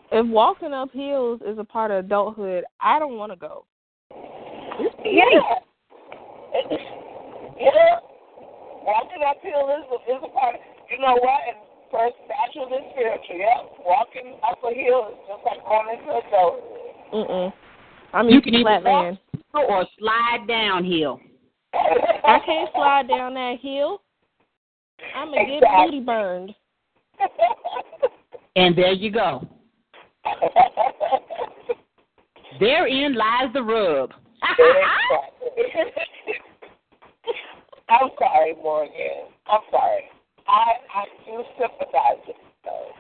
If 0.10 0.26
walking 0.28 0.74
up 0.74 0.89
hills 0.93 1.41
is 1.46 1.60
a 1.60 1.65
part 1.65 1.91
of 1.91 2.06
adulthood, 2.06 2.63
I 2.80 2.98
don't 2.98 3.17
want 3.17 3.34
to 3.34 3.36
go. 3.36 3.65
Yeah. 5.04 5.26
yeah. 7.60 8.00
Walking 8.88 9.22
uphill 9.28 9.67
is 9.67 9.84
is 10.08 10.24
a 10.24 10.30
part. 10.32 10.56
Of, 10.56 10.62
you 10.89 10.98
know 11.00 11.20
what? 11.20 11.41
And 11.52 11.58
first, 11.91 12.15
natural 12.24 12.72
and 12.74 12.86
spiritual. 12.93 13.36
Yeah. 13.36 13.67
Walking 13.84 14.39
up 14.50 14.63
a 14.63 14.74
hill 14.74 15.12
is 15.12 15.20
just 15.28 15.43
like 15.43 15.62
going 15.67 16.00
into 16.00 16.10
adulthood. 16.24 16.63
Mm-mm. 17.13 17.54
I'm 18.13 18.30
You 18.30 18.41
can 18.41 18.54
to 18.54 18.60
either 18.60 18.82
flatland. 18.82 19.20
Or 19.54 19.86
slide 20.00 20.46
downhill. 20.48 21.20
I 21.74 22.39
can't 22.46 22.70
slide 22.74 23.08
down 23.08 23.34
that 23.36 23.60
hill. 23.62 24.02
I'm 25.15 25.30
gonna 25.30 25.46
get 25.46 25.63
booty 25.78 26.00
burned. 26.00 26.56
And 28.56 28.76
there 28.76 28.93
you 28.93 29.12
go. 29.12 29.48
Therein 32.60 33.15
lies 33.15 33.54
the 33.54 33.62
rub. 33.63 34.12
I'm 37.89 38.10
sorry, 38.20 38.56
Morgan. 38.62 39.28
I'm 39.48 39.62
sorry. 39.72 40.04
I 40.48 40.74
I 40.93 41.06
do 41.26 41.43
sympathize 41.60 42.17
with 42.28 42.36
you 42.36 42.52
though. 42.63 42.91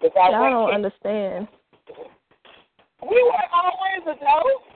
Because 0.00 0.16
I 0.20 0.30
Y'all 0.30 0.50
don't 0.50 0.74
understand. 0.74 1.48
We 3.02 3.18
were 3.22 3.46
always 3.52 4.02
adults. 4.06 4.66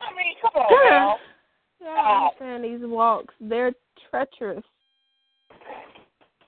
I 0.00 0.08
mean, 0.16 0.34
come 0.40 0.56
on 0.56 0.72
Yeah. 0.72 0.90
now. 0.90 1.18
Y'all 1.80 1.94
don't 1.94 2.24
understand 2.24 2.64
these 2.64 2.86
walks. 2.88 3.34
They're 3.40 3.74
treacherous. 4.10 4.64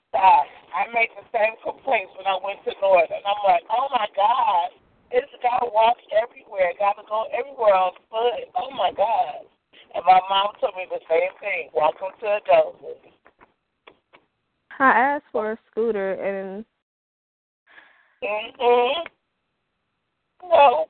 Stop. 0.09 0.46
I 0.75 0.87
made 0.92 1.11
the 1.16 1.25
same 1.33 1.57
complaints 1.62 2.12
when 2.16 2.27
I 2.27 2.38
went 2.42 2.64
to 2.64 2.72
Northern. 2.81 3.20
I'm 3.25 3.42
like, 3.44 3.64
oh 3.70 3.88
my 3.92 4.07
God, 4.16 4.70
it's 5.11 5.31
got 5.42 5.61
to 5.61 5.70
walk 5.72 5.96
everywhere. 6.12 6.72
Got 6.79 6.96
to 6.96 7.05
go 7.09 7.27
everywhere 7.33 7.75
on 7.75 7.92
foot. 8.11 8.49
Oh 8.57 8.70
my 8.72 8.92
God. 8.96 9.44
And 9.94 10.05
my 10.05 10.20
mom 10.29 10.53
told 10.61 10.75
me 10.77 10.87
the 10.88 11.01
same 11.09 11.33
thing. 11.40 11.70
Welcome 11.75 12.16
to 12.20 12.40
adulthood. 12.40 13.12
I 14.79 14.90
asked 14.90 15.25
for 15.33 15.53
a 15.53 15.59
scooter 15.70 16.12
and 16.14 16.64
Mm-hmm. 18.22 19.03
No. 20.49 20.87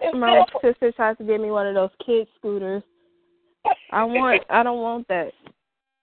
It's 0.00 0.16
my 0.16 0.44
sister 0.62 0.92
tries 0.92 1.16
to 1.18 1.24
get 1.24 1.40
me 1.40 1.50
one 1.50 1.66
of 1.66 1.74
those 1.74 1.90
kid 2.04 2.28
scooters. 2.36 2.82
I 3.92 4.04
want 4.04 4.42
I 4.50 4.62
don't 4.62 4.82
want 4.82 5.08
that. 5.08 5.32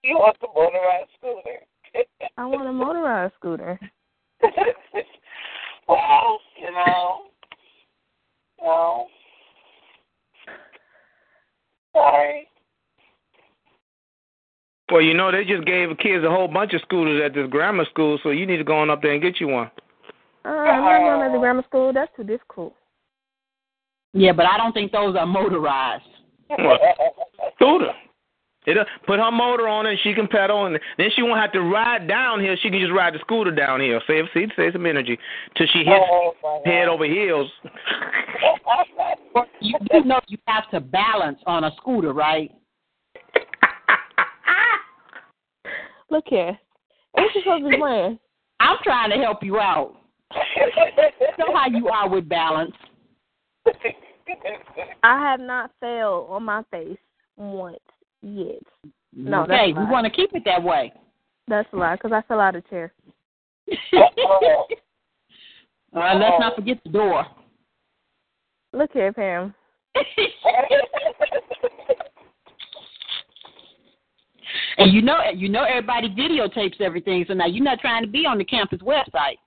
You 0.03 0.15
want 0.15 0.37
the 0.41 0.47
motorized 0.53 1.09
scooter. 1.17 1.59
I 2.37 2.45
want 2.45 2.67
a 2.67 2.73
motorized 2.73 3.33
scooter. 3.35 3.79
well, 5.87 6.39
you 6.59 6.71
know. 6.71 7.21
No. 8.61 9.07
Sorry. 11.93 12.47
Well, 14.91 15.01
you 15.01 15.13
know, 15.13 15.31
they 15.31 15.43
just 15.45 15.65
gave 15.65 15.89
kids 15.97 16.25
a 16.25 16.29
whole 16.29 16.47
bunch 16.47 16.73
of 16.73 16.81
scooters 16.81 17.21
at 17.23 17.33
this 17.33 17.49
grammar 17.49 17.85
school, 17.85 18.19
so 18.21 18.29
you 18.29 18.45
need 18.45 18.57
to 18.57 18.63
go 18.63 18.79
on 18.79 18.89
up 18.89 19.01
there 19.01 19.13
and 19.13 19.21
get 19.21 19.39
you 19.39 19.47
one. 19.47 19.71
Uh, 20.45 20.49
I'm 20.49 20.81
not 20.81 20.99
going 20.99 21.29
to 21.29 21.33
the 21.33 21.39
grammar 21.39 21.63
school. 21.67 21.93
That's 21.93 22.11
too 22.15 22.23
difficult. 22.23 22.73
Yeah, 24.13 24.31
but 24.31 24.45
I 24.45 24.57
don't 24.57 24.73
think 24.73 24.91
those 24.91 25.15
are 25.15 25.25
motorized. 25.25 26.03
What? 26.47 26.79
Scooter. 27.55 27.93
It'll 28.65 28.83
uh, 28.83 28.85
put 29.05 29.19
her 29.19 29.31
motor 29.31 29.67
on 29.67 29.87
and 29.87 29.99
she 30.03 30.13
can 30.13 30.27
pedal, 30.27 30.65
and 30.65 30.79
then 30.97 31.09
she 31.15 31.21
won't 31.21 31.39
have 31.39 31.51
to 31.51 31.61
ride 31.61 32.07
downhill. 32.07 32.55
She 32.61 32.69
can 32.69 32.79
just 32.79 32.93
ride 32.93 33.13
the 33.13 33.19
scooter 33.19 33.51
downhill. 33.51 33.99
Save, 34.07 34.25
see, 34.33 34.47
save 34.55 34.73
some 34.73 34.85
energy 34.85 35.17
till 35.57 35.67
she 35.67 35.79
hits 35.79 36.05
Oh, 36.09 36.61
head 36.65 36.87
over 36.87 37.05
heels. 37.05 37.49
You 39.59 39.79
do 39.91 40.03
know 40.03 40.19
you 40.27 40.37
have 40.45 40.69
to 40.69 40.79
balance 40.79 41.39
on 41.47 41.63
a 41.63 41.71
scooter, 41.77 42.13
right? 42.13 42.51
Look 46.11 46.25
here. 46.27 46.55
What 47.13 47.23
you 47.33 47.41
supposed 47.41 47.63
to 47.63 47.69
be 47.71 47.77
playing? 47.77 48.19
I'm 48.59 48.77
trying 48.83 49.09
to 49.09 49.17
help 49.17 49.41
you 49.41 49.59
out. 49.59 49.95
Know 51.39 51.55
how 51.55 51.67
you 51.67 51.87
are 51.87 52.07
with 52.07 52.29
balance. 52.29 52.75
I 55.03 55.19
have 55.19 55.39
not 55.39 55.71
failed 55.79 56.27
on 56.29 56.43
my 56.43 56.63
face 56.71 56.97
once 57.37 57.77
yet. 58.21 58.61
No, 59.15 59.43
okay, 59.43 59.73
we 59.73 59.85
want 59.85 60.05
to 60.05 60.11
keep 60.11 60.33
it 60.33 60.43
that 60.45 60.63
way. 60.63 60.91
That's 61.47 61.67
a 61.73 61.75
lie, 61.75 61.95
because 61.95 62.11
I 62.11 62.21
fell 62.27 62.39
out 62.39 62.55
of 62.55 62.63
the 62.63 62.69
chair. 62.69 62.93
Uh-oh. 63.93 64.65
All 65.93 66.01
right, 66.01 66.17
let's 66.17 66.39
not 66.39 66.55
forget 66.55 66.79
the 66.83 66.89
door. 66.89 67.25
Look 68.71 68.91
here, 68.93 69.13
Pam. 69.13 69.53
And 74.77 74.93
you 74.93 75.01
know, 75.01 75.19
you 75.33 75.49
know, 75.49 75.63
everybody 75.63 76.09
videotapes 76.09 76.81
everything. 76.81 77.25
So 77.27 77.33
now 77.33 77.45
you're 77.45 77.63
not 77.63 77.79
trying 77.79 78.03
to 78.03 78.09
be 78.09 78.25
on 78.25 78.37
the 78.37 78.43
campus 78.43 78.79
website. 78.79 79.37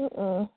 Mm-mm. 0.00 0.48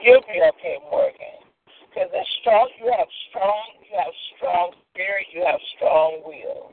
You'll 0.00 0.20
be 0.22 0.40
okay, 0.56 0.76
Morgan. 0.90 1.44
Because 1.88 2.08
it's 2.12 2.30
strong. 2.40 2.68
You 2.80 2.92
have 2.96 3.08
strong. 3.28 3.62
You 3.84 3.98
have 3.98 4.14
strong 4.36 4.70
spirit. 4.90 5.26
You 5.32 5.44
have 5.44 5.60
strong 5.76 6.22
will. 6.24 6.72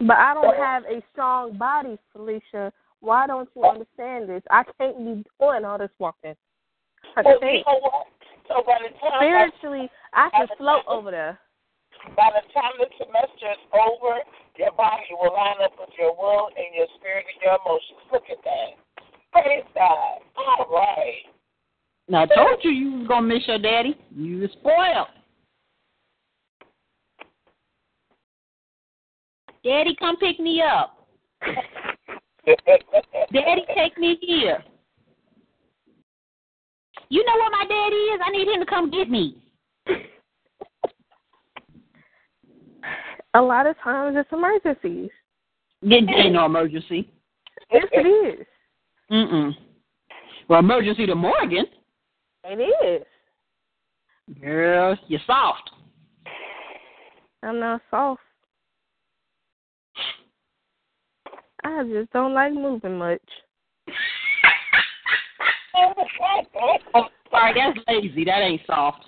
But 0.00 0.16
I 0.16 0.34
don't 0.34 0.56
have 0.56 0.82
a 0.84 1.02
strong 1.12 1.56
body, 1.56 1.98
Felicia. 2.12 2.72
Why 3.00 3.26
don't 3.26 3.48
you 3.54 3.64
understand 3.64 4.28
this? 4.28 4.42
I 4.50 4.64
can't 4.78 4.98
be 4.98 5.24
doing 5.40 5.64
all 5.64 5.78
this 5.78 5.92
walking. 5.98 6.34
I 7.16 7.22
Well, 7.22 7.34
you 7.34 7.40
can't. 7.40 7.66
know 7.66 7.80
what? 7.80 8.06
So 8.48 8.62
by 8.66 8.78
the 8.82 8.92
time 8.98 9.20
Spiritually, 9.20 9.90
I 10.12 10.30
can 10.30 10.48
float 10.56 10.84
over 10.88 11.10
there. 11.10 11.38
by 12.16 12.30
the 12.34 12.44
time 12.54 12.72
the 12.78 12.86
semester 12.98 13.50
is 13.52 13.62
over, 13.74 14.20
your 14.56 14.72
body 14.72 15.10
will 15.10 15.32
line 15.34 15.60
up 15.62 15.72
with 15.78 15.90
your 15.98 16.14
will 16.16 16.48
and 16.56 16.70
your 16.74 16.86
spirit 16.98 17.26
and 17.28 17.38
your 17.42 17.58
emotions. 17.60 18.00
Look 18.12 18.24
at 18.30 18.38
that. 18.44 18.70
Praise 19.42 19.64
God. 19.74 20.20
All 20.36 20.66
right. 20.70 21.22
Now 22.08 22.22
I 22.22 22.26
told 22.26 22.60
you 22.62 22.70
you 22.70 22.98
was 22.98 23.08
gonna 23.08 23.26
miss 23.26 23.46
your 23.46 23.58
daddy. 23.58 23.98
You 24.14 24.38
was 24.40 24.50
spoiled. 24.52 25.08
Daddy, 29.64 29.96
come 29.98 30.16
pick 30.16 30.38
me 30.38 30.62
up. 30.62 31.06
Daddy, 32.46 33.64
take 33.74 33.98
me 33.98 34.16
here. 34.22 34.62
You 37.08 37.24
know 37.24 37.34
where 37.34 37.50
my 37.50 37.64
daddy 37.68 37.96
is? 37.96 38.20
I 38.24 38.30
need 38.30 38.48
him 38.48 38.60
to 38.60 38.66
come 38.66 38.90
get 38.90 39.10
me. 39.10 39.36
A 43.34 43.42
lot 43.42 43.66
of 43.66 43.76
times 43.82 44.16
it's 44.18 44.32
emergencies. 44.32 45.10
Ain't 45.84 46.08
ain't 46.08 46.32
no 46.32 46.46
emergency. 46.46 47.12
Yes, 47.70 47.84
it 47.92 48.06
is. 48.06 48.46
Mm-mm. 49.10 49.54
Well, 50.48 50.60
emergency 50.60 51.06
to 51.06 51.14
Morgan. 51.14 51.66
It 52.44 52.60
is. 52.84 53.06
Girl, 54.40 54.96
you're 55.06 55.20
soft. 55.26 55.70
I'm 57.42 57.60
not 57.60 57.80
soft. 57.90 58.20
I 61.64 61.82
just 61.84 62.12
don't 62.12 62.34
like 62.34 62.52
moving 62.52 62.98
much. 62.98 63.20
Oh, 66.94 67.08
sorry, 67.30 67.54
that's 67.54 67.78
lazy. 67.88 68.24
That 68.24 68.40
ain't 68.40 68.62
soft. 68.66 69.04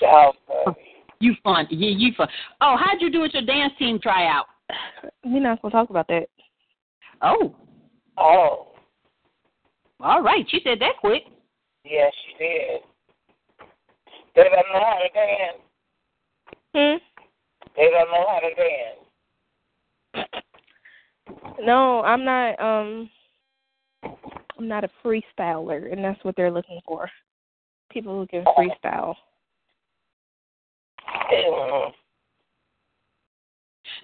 So 0.00 0.32
funny. 0.64 0.76
You 1.20 1.34
fun. 1.42 1.66
Yeah, 1.70 1.90
you 1.96 2.12
fun. 2.16 2.28
Oh, 2.60 2.76
how'd 2.78 3.00
you 3.00 3.10
do 3.10 3.24
at 3.24 3.32
your 3.32 3.44
dance 3.44 3.72
team 3.78 3.98
tryout? 3.98 4.46
We're 5.24 5.40
not 5.40 5.62
gonna 5.62 5.72
talk 5.72 5.90
about 5.90 6.08
that. 6.08 6.28
Oh, 7.22 7.54
Oh, 8.18 8.68
all 10.00 10.22
right. 10.22 10.46
She 10.48 10.60
said 10.64 10.78
that 10.80 10.96
quick. 11.00 11.24
yes, 11.84 12.12
she 12.26 12.44
did. 12.44 12.80
They 14.34 14.44
don't 14.44 14.72
know 14.72 14.84
how 14.84 14.98
to 14.98 15.08
dance. 15.14 15.58
Hmm. 16.74 16.96
They 17.76 17.90
don't 17.90 18.10
know 18.10 18.26
how 18.28 18.40
to 18.40 18.54
dance. 18.54 20.28
No, 21.62 22.02
I'm 22.02 22.24
not. 22.24 22.60
Um, 22.60 23.10
I'm 24.58 24.68
not 24.68 24.84
a 24.84 24.90
freestyler, 25.04 25.90
and 25.92 26.04
that's 26.04 26.22
what 26.22 26.36
they're 26.36 26.50
looking 26.50 26.80
for. 26.86 27.10
People 27.90 28.18
who 28.20 28.26
can 28.26 28.44
freestyle. 28.56 29.14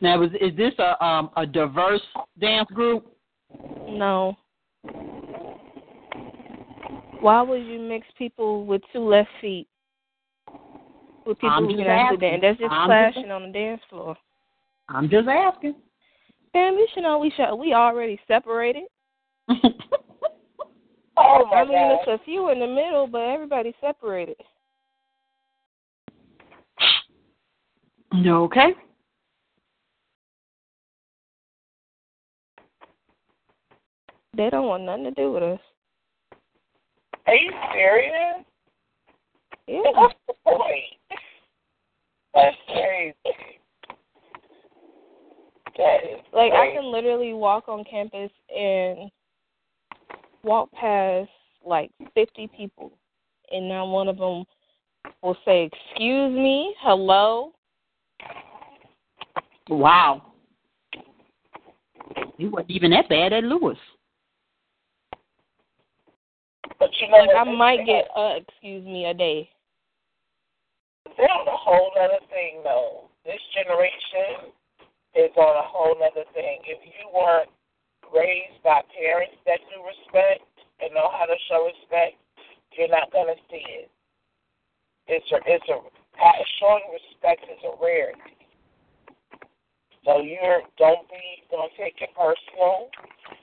Now, 0.02 0.20
is 0.22 0.32
is 0.40 0.54
this 0.56 0.74
a 0.80 1.02
um 1.02 1.30
a 1.36 1.46
diverse 1.46 2.02
dance 2.40 2.68
group? 2.74 3.06
No. 3.88 4.36
Why 7.20 7.40
would 7.40 7.64
you 7.64 7.78
mix 7.78 8.04
people 8.18 8.66
with 8.66 8.82
two 8.92 8.98
left 9.08 9.28
feet 9.40 9.68
with 11.24 11.38
people 11.38 11.50
I'm 11.50 11.66
who 11.66 11.76
can 11.76 11.86
actually 11.86 12.16
dance? 12.16 12.40
That's 12.42 12.58
just 12.58 12.72
I'm 12.72 12.88
clashing 12.88 13.22
just- 13.22 13.32
on 13.32 13.42
the 13.46 13.52
dance 13.52 13.80
floor. 13.88 14.16
I'm 14.88 15.08
just 15.08 15.28
asking. 15.28 15.76
Damn, 16.52 16.74
you 16.74 16.86
should 16.92 17.04
know 17.04 17.18
we 17.18 17.30
should, 17.34 17.54
we 17.54 17.72
already 17.72 18.20
separated. 18.28 18.82
Oh 21.14 21.46
my 21.50 21.58
I 21.58 21.64
mean, 21.64 21.72
God. 21.74 21.98
it's 22.00 22.22
a 22.22 22.24
few 22.24 22.48
in 22.50 22.58
the 22.58 22.66
middle, 22.66 23.06
but 23.06 23.20
everybody's 23.20 23.74
separated. 23.82 24.36
okay. 28.26 28.74
They 34.36 34.48
don't 34.48 34.66
want 34.66 34.84
nothing 34.84 35.04
to 35.04 35.10
do 35.10 35.32
with 35.32 35.42
us. 35.42 35.60
Are 37.26 37.34
you 37.34 37.50
serious? 37.72 38.44
Yeah. 39.66 39.80
What's 39.92 40.14
the 40.26 40.34
point? 40.44 41.20
That's 42.34 42.56
crazy. 42.66 43.14
That 45.76 46.04
is 46.04 46.20
Like 46.32 46.52
I 46.52 46.72
can 46.74 46.90
literally 46.90 47.34
walk 47.34 47.68
on 47.68 47.84
campus 47.84 48.30
and 48.54 49.10
walk 50.42 50.70
past 50.72 51.30
like 51.64 51.90
50 52.14 52.48
people, 52.56 52.92
and 53.50 53.68
not 53.68 53.84
one 53.84 54.08
of 54.08 54.18
them 54.18 54.44
will 55.22 55.36
say, 55.44 55.70
"Excuse 55.72 56.32
me, 56.32 56.74
hello." 56.80 57.52
Wow. 59.68 60.32
He 62.36 62.48
wasn't 62.48 62.70
even 62.70 62.90
that 62.90 63.08
bad 63.08 63.32
at 63.32 63.44
Lewis. 63.44 63.78
But 66.78 66.90
you 67.00 67.08
know, 67.08 67.18
Like 67.18 67.36
I 67.36 67.44
might 67.44 67.86
get 67.86 68.08
uh, 68.16 68.36
"Excuse 68.36 68.84
me" 68.84 69.06
a 69.06 69.14
day. 69.14 69.48
They're 71.16 71.30
on 71.30 71.46
a 71.46 71.56
whole 71.56 71.92
other 71.98 72.20
thing, 72.30 72.62
though. 72.64 73.10
This 73.24 73.40
generation 73.54 74.52
is 75.14 75.30
on 75.36 75.56
a 75.56 75.66
whole 75.68 75.96
other 75.96 76.24
thing. 76.34 76.60
If 76.64 76.80
you 76.82 77.06
weren't 77.12 77.50
raised 78.12 78.62
by 78.64 78.82
parents 78.96 79.36
that 79.46 79.60
do 79.70 79.82
respect 79.84 80.44
and 80.80 80.92
know 80.94 81.10
how 81.12 81.26
to 81.26 81.36
show 81.48 81.68
respect, 81.68 82.16
you're 82.76 82.88
not 82.88 83.12
gonna 83.12 83.36
see 83.50 83.64
it. 83.68 83.90
It's 85.06 85.26
a, 85.32 85.38
it's 85.46 85.68
a 85.68 85.78
showing 86.58 86.84
respect 86.92 87.44
is 87.50 87.62
a 87.64 87.74
rarity. 87.82 88.41
So 90.04 90.20
you're 90.20 90.60
don't 90.78 91.08
be 91.08 91.42
don't 91.50 91.72
take 91.78 91.94
it 92.02 92.10
personal. 92.18 92.90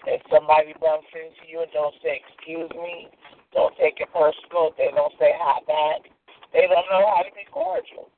If 0.05 0.21
somebody 0.27 0.75
bumps 0.79 1.07
into 1.15 1.47
you 1.47 1.61
and 1.63 1.71
don't 1.71 1.95
say 2.03 2.19
excuse 2.19 2.69
me, 2.75 3.07
don't 3.53 3.75
take 3.79 4.01
it 4.03 4.11
personal. 4.11 4.67
If 4.71 4.75
they 4.75 4.91
don't 4.91 5.13
say 5.19 5.31
hi 5.39 5.59
back, 5.63 6.11
they 6.51 6.67
don't 6.67 6.83
know 6.91 7.07
how 7.15 7.23
to 7.23 7.31
be 7.31 7.47
cordial. 7.47 8.11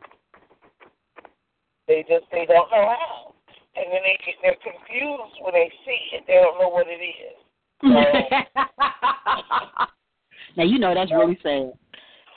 They 1.87 2.03
just 2.09 2.25
they 2.31 2.47
don't 2.49 2.71
know 2.73 2.95
how, 2.97 3.35
and 3.77 3.93
then 3.93 4.01
they 4.01 4.17
get 4.25 4.41
they're 4.41 4.57
confused 4.57 5.37
when 5.45 5.53
they 5.53 5.69
see 5.85 6.17
it. 6.17 6.25
They 6.25 6.41
don't 6.41 6.57
know 6.57 6.69
what 6.69 6.87
it 6.89 6.97
is. 6.97 7.37
now 10.57 10.63
you 10.63 10.79
know 10.79 10.95
that's 10.95 11.11
really 11.11 11.37
sad. 11.43 11.73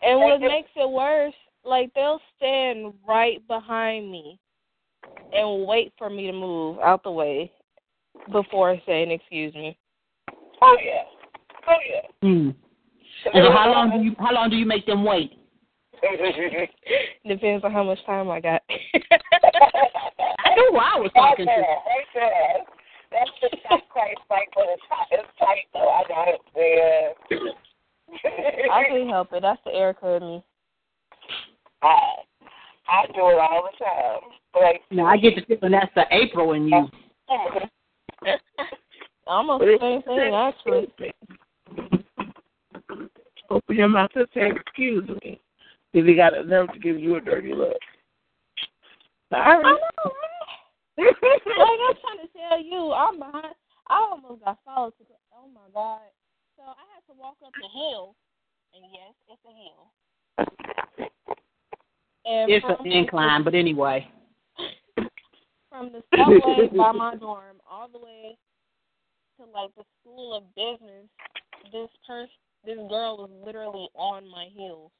And 0.02 0.20
what 0.20 0.40
makes 0.40 0.70
it 0.76 0.90
worse, 0.90 1.32
like 1.64 1.94
they'll 1.94 2.20
stand 2.36 2.92
right 3.08 3.46
behind 3.48 4.10
me 4.10 4.38
and 5.32 5.66
wait 5.66 5.92
for 5.98 6.10
me 6.10 6.26
to 6.26 6.32
move 6.32 6.78
out 6.78 7.02
the 7.02 7.10
way 7.10 7.50
before 8.32 8.76
saying 8.86 9.10
"Excuse 9.10 9.54
me." 9.54 9.76
Oh 10.62 10.76
yeah, 10.82 11.02
oh 11.68 11.78
yeah. 11.88 12.28
Mm. 12.28 12.54
And 13.32 13.44
so 13.46 13.52
how 13.52 13.70
long 13.70 13.90
do 13.90 14.04
you 14.04 14.14
how 14.18 14.32
long 14.32 14.50
do 14.50 14.56
you 14.56 14.66
make 14.66 14.86
them 14.86 15.04
wait? 15.04 15.38
Depends 17.26 17.64
on 17.64 17.72
how 17.72 17.84
much 17.84 18.04
time 18.04 18.30
I 18.30 18.40
got. 18.40 18.62
I 18.68 20.54
knew 20.54 20.70
who 20.72 20.76
I 20.76 20.98
was 20.98 21.10
talking 21.14 21.46
to. 21.46 21.52
Right. 21.52 22.60
That's 23.10 23.30
the 23.40 23.48
not 23.70 23.88
quite 23.88 24.16
right, 24.30 24.48
but 24.54 24.64
it's 24.68 24.82
tight. 24.88 25.06
It's 25.12 25.68
though. 25.72 25.88
I 25.88 26.02
got 26.08 26.28
it 26.28 26.40
there. 26.54 27.12
I 28.72 28.84
can't 28.88 29.08
help 29.08 29.32
it. 29.32 29.42
That's 29.42 29.60
the 29.64 29.72
Erica 29.72 30.14
in 30.14 30.22
me. 30.22 30.44
I 31.82 31.96
I 32.88 33.06
do 33.06 33.28
it 33.30 33.38
all 33.38 33.68
the 33.70 33.84
time. 33.84 34.20
Like 34.54 34.82
No, 34.90 35.04
I 35.04 35.16
get 35.16 35.34
the 35.36 35.42
feeling 35.42 35.72
that's 35.72 35.94
the 35.94 36.04
April 36.10 36.52
in 36.52 36.68
you. 36.68 36.88
Almost 39.26 39.64
the 39.64 39.78
same 39.80 40.02
thing, 40.02 40.34
actually. 40.34 40.92
Open 43.50 43.76
your 43.76 43.88
mouth 43.88 44.10
and 44.14 44.26
say, 44.34 44.50
excuse 44.50 45.08
me. 45.22 45.40
If 45.92 46.06
he 46.06 46.14
got 46.14 46.36
a 46.36 46.44
nerve 46.44 46.72
to 46.72 46.78
give 46.78 46.98
you 46.98 47.16
a 47.16 47.20
dirty 47.20 47.54
look. 47.54 47.78
I 49.30 49.44
Sorry. 49.44 49.62
know. 49.62 49.78
like 50.98 51.14
I'm 51.22 51.96
trying 52.02 52.20
to 52.20 52.28
tell 52.36 52.62
you, 52.62 52.92
I'm 52.92 53.18
behind. 53.18 53.54
I 53.88 53.96
almost 54.10 54.44
got 54.44 54.58
followed. 54.64 54.92
To, 54.98 55.04
oh 55.34 55.48
my 55.52 55.68
god! 55.72 56.00
So 56.56 56.62
I 56.62 56.84
had 56.94 57.02
to 57.08 57.18
walk 57.18 57.36
up 57.44 57.52
the 57.60 57.68
hill, 57.68 58.14
and 58.74 58.84
yes, 58.92 59.14
it's 59.28 59.42
a 59.44 59.54
hill. 59.54 59.90
And 62.26 62.50
It's 62.50 62.64
an 62.66 62.90
incline, 62.90 63.44
but 63.44 63.54
anyway. 63.54 64.08
from 65.74 65.90
the 65.92 66.02
subway 66.16 66.68
by 66.76 66.92
my 66.92 67.16
dorm 67.16 67.56
all 67.68 67.88
the 67.92 67.98
way 67.98 68.36
to 69.38 69.44
like 69.52 69.74
the 69.76 69.82
school 70.00 70.36
of 70.36 70.44
business, 70.54 71.08
this 71.72 71.90
person, 72.06 72.28
this 72.64 72.76
girl 72.88 73.18
was 73.18 73.30
literally 73.44 73.88
on 73.94 74.30
my 74.30 74.46
heels. 74.54 74.90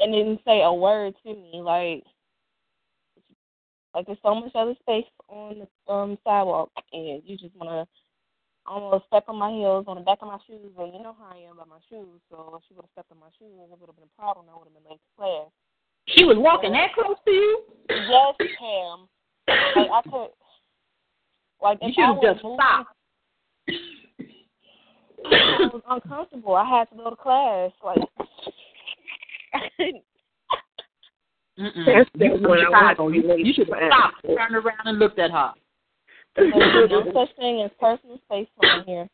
And 0.00 0.12
didn't 0.12 0.40
say 0.46 0.62
a 0.62 0.72
word 0.72 1.14
to 1.22 1.34
me. 1.34 1.60
Like, 1.62 2.02
like 3.94 4.06
there's 4.06 4.18
so 4.22 4.34
much 4.34 4.52
other 4.54 4.74
space 4.80 5.04
on 5.28 5.60
the 5.60 5.92
um 5.92 6.18
sidewalk, 6.24 6.70
and 6.92 7.22
you 7.24 7.36
just 7.36 7.54
wanna 7.56 7.86
almost 8.66 9.06
step 9.06 9.24
on 9.28 9.36
my 9.36 9.50
heels 9.50 9.84
on 9.88 9.96
the 9.96 10.02
back 10.02 10.18
of 10.22 10.28
my 10.28 10.38
shoes. 10.46 10.72
And 10.78 10.92
you 10.94 11.02
know 11.02 11.14
how 11.18 11.34
I 11.34 11.38
am 11.48 11.54
about 11.56 11.68
my 11.68 11.78
shoes, 11.88 12.20
so 12.30 12.54
if 12.58 12.62
she 12.68 12.74
would 12.74 12.82
have 12.84 12.90
stepped 12.92 13.12
on 13.12 13.18
my 13.20 13.30
shoes, 13.38 13.50
it 13.56 13.78
would 13.78 13.86
have 13.88 13.96
been 13.96 14.08
a 14.10 14.20
problem. 14.20 14.46
I 14.50 14.58
would 14.58 14.68
have 14.68 14.74
been 14.74 14.88
late 14.90 15.00
to 15.00 15.10
class. 15.16 15.48
She 16.08 16.24
was 16.24 16.36
walking 16.38 16.72
that 16.72 16.94
close 16.94 17.16
to 17.24 17.30
you? 17.30 17.62
Yes, 17.90 18.34
Pam. 18.58 19.08
Like 19.48 19.90
I 19.90 20.02
could, 20.10 20.30
like 21.62 21.78
You 21.82 21.88
if 21.88 21.94
should 21.94 22.02
I 22.02 22.06
have 22.06 22.16
was 22.16 22.24
just 22.34 22.44
moving, 22.44 22.58
stopped. 22.58 22.94
I 25.26 25.68
was 25.72 25.82
uncomfortable. 25.88 26.54
I 26.54 26.64
had 26.68 26.88
to 26.90 26.96
go 26.96 27.10
to 27.10 27.16
class. 27.16 27.72
Like, 27.84 27.98
Mm-mm. 31.58 31.86
That's 31.86 32.10
You 32.14 32.36
the 32.36 32.38
from 32.42 32.52
I 32.52 32.58
Chicago. 32.60 33.02
want 33.04 33.14
to 33.14 33.20
You, 33.20 33.36
you 33.38 33.52
should 33.54 33.68
for. 33.68 33.76
have 33.76 33.90
stopped, 33.90 34.26
turned 34.26 34.54
around, 34.54 34.84
and 34.84 34.98
looked 34.98 35.18
at 35.18 35.30
her. 35.30 35.52
There's 36.36 36.90
no 36.90 37.04
such 37.14 37.36
thing 37.36 37.62
as 37.62 37.70
personal 37.80 38.18
space 38.26 38.48
around 38.62 38.84
here. 38.84 39.08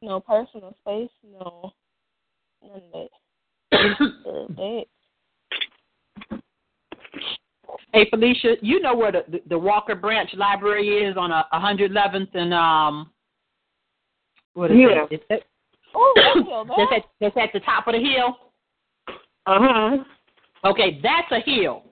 No 0.00 0.20
personal 0.20 0.74
space. 0.82 1.10
No, 1.30 1.72
none 2.62 2.82
of 2.94 4.56
that. 4.56 4.84
Hey 7.92 8.06
Felicia, 8.10 8.56
you 8.60 8.80
know 8.80 8.94
where 8.94 9.12
the, 9.12 9.24
the, 9.28 9.42
the 9.48 9.58
Walker 9.58 9.94
Branch 9.94 10.30
Library 10.34 11.04
is 11.04 11.16
on 11.16 11.30
a 11.30 11.46
111th 11.52 12.34
and 12.34 12.54
um 12.54 13.10
what 14.54 14.70
is 14.70 14.78
Yeah. 14.78 15.04
it? 15.10 15.14
Is 15.14 15.20
that, 15.28 15.42
Oh, 15.94 16.12
that's 16.16 16.34
hill 16.48 16.64
that's, 16.64 16.90
there. 16.90 16.98
at, 16.98 17.04
that's 17.20 17.36
at 17.36 17.50
the 17.52 17.60
top 17.60 17.86
of 17.86 17.94
the 17.94 18.00
hill. 18.00 18.36
Uh 19.46 19.58
huh. 19.60 19.96
Okay, 20.64 21.00
that's 21.02 21.30
a 21.32 21.40
hill. 21.40 21.82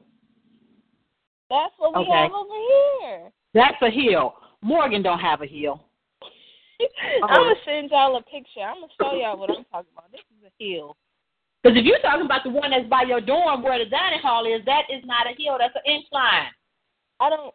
That's 1.49 1.75
what 1.79 1.95
we 1.95 2.01
Okay. 2.03 2.13
have 2.13 2.33
over 2.33 2.55
here. 3.01 3.33
That's 3.55 3.81
a 3.83 3.91
hill. 3.91 4.35
Morgan 4.63 5.03
don't 5.03 5.21
have 5.21 5.43
a 5.43 5.47
hill. 5.47 5.85
I'm 7.23 7.29
gonna 7.29 7.55
send 7.65 7.91
y'all 7.91 8.17
a 8.17 8.23
picture. 8.23 8.61
I'm 8.61 8.81
gonna 8.81 8.93
show 8.99 9.15
y'all 9.15 9.39
what 9.39 9.51
I'm 9.51 9.65
talking 9.65 9.93
about. 9.97 10.11
This 10.11 10.21
is 10.37 10.45
a 10.45 10.53
hill. 10.63 10.97
Because 11.63 11.79
if 11.79 11.85
you're 11.85 12.01
talking 12.01 12.27
about 12.27 12.45
the 12.45 12.51
one 12.51 12.71
that's 12.71 12.89
by 12.89 13.03
your 13.03 13.21
dorm 13.21 13.63
where 13.63 13.79
the 13.79 13.91
dining 13.91 14.21
hall 14.21 14.45
is, 14.47 14.65
that 14.67 14.83
is 14.91 15.03
not 15.05 15.27
a 15.27 15.35
hill. 15.41 15.57
That's 15.59 15.75
an 15.75 15.83
incline. 15.87 16.53
I 17.21 17.31
don't. 17.31 17.55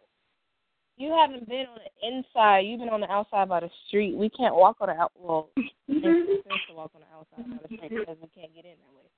You 0.96 1.10
haven't 1.10 1.48
been 1.48 1.66
on 1.66 1.78
the 1.78 2.06
inside. 2.06 2.60
You've 2.60 2.80
been 2.80 2.90
on 2.90 3.00
the 3.00 3.10
outside 3.10 3.48
by 3.48 3.60
the 3.60 3.70
street. 3.86 4.16
We 4.16 4.28
can't 4.28 4.54
walk 4.54 4.76
on 4.80 4.88
the 4.88 4.94
out. 4.94 5.12
Well, 5.16 5.50
it 5.56 6.46
makes 6.46 6.66
to 6.68 6.74
walk 6.74 6.92
on 6.94 7.02
the 7.02 7.16
outside 7.16 7.48
by 7.50 7.68
the 7.68 7.76
street 7.76 8.00
because 8.00 8.16
we 8.20 8.28
can't 8.28 8.54
get 8.54 8.64
in 8.64 8.76
that 8.76 8.92
way. 8.94 9.08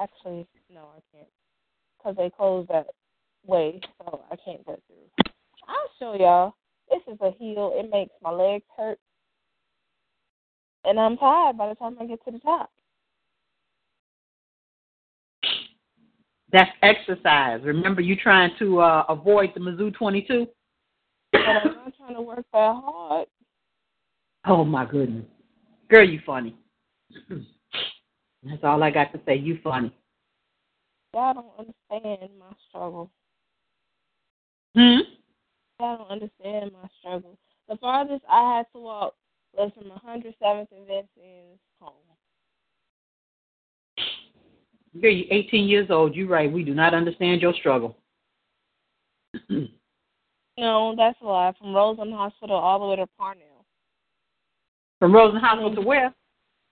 Actually, 0.00 0.46
no, 0.72 0.88
I 0.96 1.00
can't 1.14 1.28
because 2.02 2.16
they 2.16 2.30
closed 2.30 2.68
that 2.68 2.86
way, 3.46 3.80
so 3.98 4.24
I 4.30 4.36
can't 4.36 4.64
go 4.66 4.78
through. 4.86 5.32
I'll 5.68 5.90
show 5.98 6.14
y'all. 6.18 6.54
This 6.90 7.02
is 7.12 7.18
a 7.20 7.30
heel. 7.38 7.72
It 7.74 7.90
makes 7.90 8.12
my 8.22 8.30
legs 8.30 8.64
hurt, 8.76 8.98
and 10.84 10.98
I'm 10.98 11.16
tired 11.16 11.56
by 11.56 11.68
the 11.68 11.74
time 11.74 11.96
I 12.00 12.06
get 12.06 12.24
to 12.24 12.32
the 12.32 12.38
top. 12.40 12.70
That's 16.52 16.70
exercise. 16.82 17.60
Remember, 17.64 18.02
you 18.02 18.14
trying 18.14 18.50
to 18.58 18.80
uh, 18.80 19.04
avoid 19.08 19.52
the 19.54 19.60
Mizzou 19.60 19.94
22? 19.94 20.46
But 21.32 21.40
I'm 21.40 21.74
not 21.74 21.96
trying 21.96 22.14
to 22.14 22.20
work 22.20 22.44
that 22.52 22.74
hard. 22.84 23.26
Oh 24.46 24.64
my 24.64 24.84
goodness, 24.84 25.24
girl, 25.88 26.06
you 26.06 26.20
funny. 26.26 26.54
That's 28.42 28.64
all 28.64 28.82
I 28.82 28.90
got 28.90 29.12
to 29.12 29.20
say. 29.24 29.36
You 29.36 29.58
funny. 29.62 29.94
Y'all 31.14 31.34
don't 31.34 31.52
understand 31.58 32.30
my 32.38 32.54
struggle. 32.68 33.10
Hmm. 34.74 35.00
I 35.80 35.96
don't 35.96 36.10
understand 36.10 36.72
my 36.72 36.88
struggle. 36.98 37.38
The 37.68 37.76
farthest 37.76 38.24
I 38.30 38.56
had 38.56 38.66
to 38.72 38.78
walk 38.80 39.14
was 39.52 39.70
from 39.74 39.90
107th 39.90 40.68
and 40.72 40.86
Vincent's 40.86 41.60
home. 41.80 41.92
You're 44.94 45.10
18 45.10 45.68
years 45.68 45.88
old. 45.90 46.14
You're 46.14 46.28
right. 46.28 46.50
We 46.50 46.64
do 46.64 46.74
not 46.74 46.94
understand 46.94 47.42
your 47.42 47.54
struggle. 47.54 47.96
No, 50.58 50.94
that's 50.96 51.18
a 51.22 51.24
lie. 51.24 51.52
From 51.58 51.74
Roseland 51.74 52.12
Hospital 52.12 52.56
all 52.56 52.78
the 52.78 52.86
way 52.86 52.96
to 52.96 53.06
Parnell. 53.18 53.64
From 54.98 55.14
Roseland 55.14 55.44
Hospital 55.44 55.74
to 55.74 55.80
where? 55.80 56.14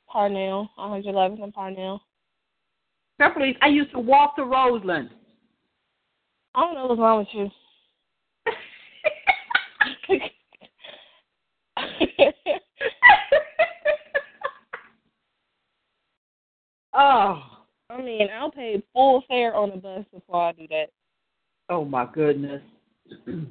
Parnell, 0.07 0.69
111th 0.79 1.43
and 1.43 1.55
Parnell. 1.55 2.03
I 3.21 3.67
used 3.69 3.93
to 3.93 3.99
walk 3.99 4.37
to 4.37 4.45
Roseland. 4.45 5.11
I 6.55 6.61
don't 6.61 6.75
know 6.75 6.87
what's 6.87 7.01
wrong 7.01 7.19
with 7.19 7.29
you. 7.33 7.51
oh. 16.95 17.43
I 17.91 18.01
mean, 18.03 18.29
I'll 18.39 18.51
pay 18.51 18.83
full 18.93 19.23
fare 19.29 19.55
on 19.55 19.71
the 19.71 19.77
bus 19.77 20.05
before 20.15 20.49
I 20.49 20.53
do 20.53 20.67
that. 20.69 20.87
Oh 21.69 21.85
my 21.85 22.07
goodness. 22.13 22.63
Girl, 23.27 23.47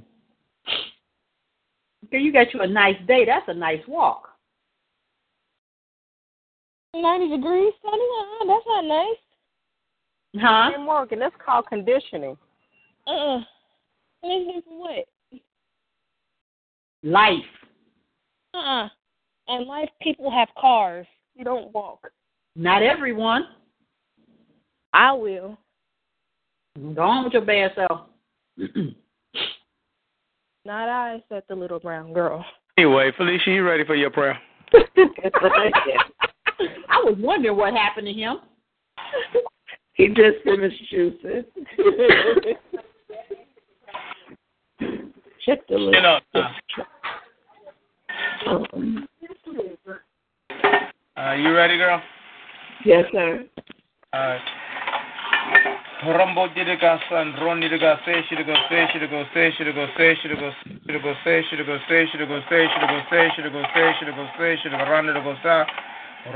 you 2.12 2.34
got 2.34 2.54
you 2.54 2.62
a 2.62 2.68
nice 2.68 2.96
day. 3.08 3.26
That's 3.26 3.48
a 3.48 3.54
nice 3.54 3.82
walk. 3.88 4.30
90 6.96 7.30
degrees, 7.30 7.74
71. 7.84 7.94
Uh-uh, 7.94 8.46
that's 8.48 8.66
not 8.68 8.86
nice. 8.86 9.18
Huh? 10.38 10.72
Hey, 10.76 10.84
Morgan, 10.84 11.20
that's 11.20 11.36
called 11.44 11.66
conditioning. 11.68 12.38
Uh-uh. 13.08 13.40
Conditioning 14.22 14.62
for 14.66 14.80
what? 14.80 15.06
Life. 17.04 17.34
Uh-uh. 18.54 18.90
And 19.48 19.66
life, 19.66 19.90
people 20.02 20.30
have 20.30 20.50
cars. 20.60 21.08
You 21.36 21.44
don't 21.44 21.74
walk. 21.74 22.12
Not 22.56 22.84
everyone. 22.84 23.48
I 24.94 25.14
will. 25.14 25.58
Go 26.94 27.02
on 27.02 27.24
with 27.24 27.34
your 27.34 27.46
bad 27.46 27.72
self. 27.76 28.02
Not 30.66 30.90
I, 30.90 31.24
said 31.30 31.44
the 31.50 31.56
little 31.56 31.80
brown 31.80 32.14
girl. 32.14 32.46
Anyway, 32.78 33.12
Felicia, 33.18 33.50
you 33.50 33.64
ready 33.64 33.84
for 33.86 33.96
your 33.96 34.12
prayer? 34.12 34.38
I 34.74 34.92
was 37.04 37.16
wondering 37.18 37.58
what 37.58 37.74
happened 37.74 38.08
to 38.08 38.14
him. 38.14 38.38
he 40.00 40.08
just 40.08 40.38
finished 40.46 40.82
juicing. 40.94 41.44
Check 45.46 45.68
the 45.68 45.76
list. 45.76 45.98
Um, 48.48 49.08
Uh, 51.18 51.34
you 51.34 51.52
ready, 51.54 51.76
girl? 51.78 52.02
yes, 52.86 53.04
sir. 53.12 53.44
All 54.14 54.20
right. 54.22 54.42
Rambo 56.08 56.48
did 56.54 56.68
go 56.80 56.98
son, 57.10 57.36
Ron 57.42 57.60
did 57.60 57.78
go 57.78 57.98
say, 58.06 58.22
should 58.30 58.46
go 58.46 58.56
say, 58.70 58.88
should 58.94 59.10
go 59.10 59.26
say, 59.34 59.52
should 59.58 59.76
go 59.76 59.86
say, 59.98 60.16
should 60.22 60.34
go 60.40 60.50
say, 60.56 60.64
should 60.88 61.04
go 61.04 61.14
say, 61.20 61.44
should 61.52 61.68
go 61.68 61.80
say, 61.90 62.06
should 62.10 62.26
go 62.26 62.40
say, 62.50 62.68
should 63.36 63.52
go 63.52 63.64
say, 63.76 63.92
should 64.00 64.16
go 64.16 64.30
say, 64.40 64.58
should 64.64 64.72
go 64.72 64.78
run 64.78 65.06
to 65.08 65.14
go 65.22 65.36
sa. 65.44 65.66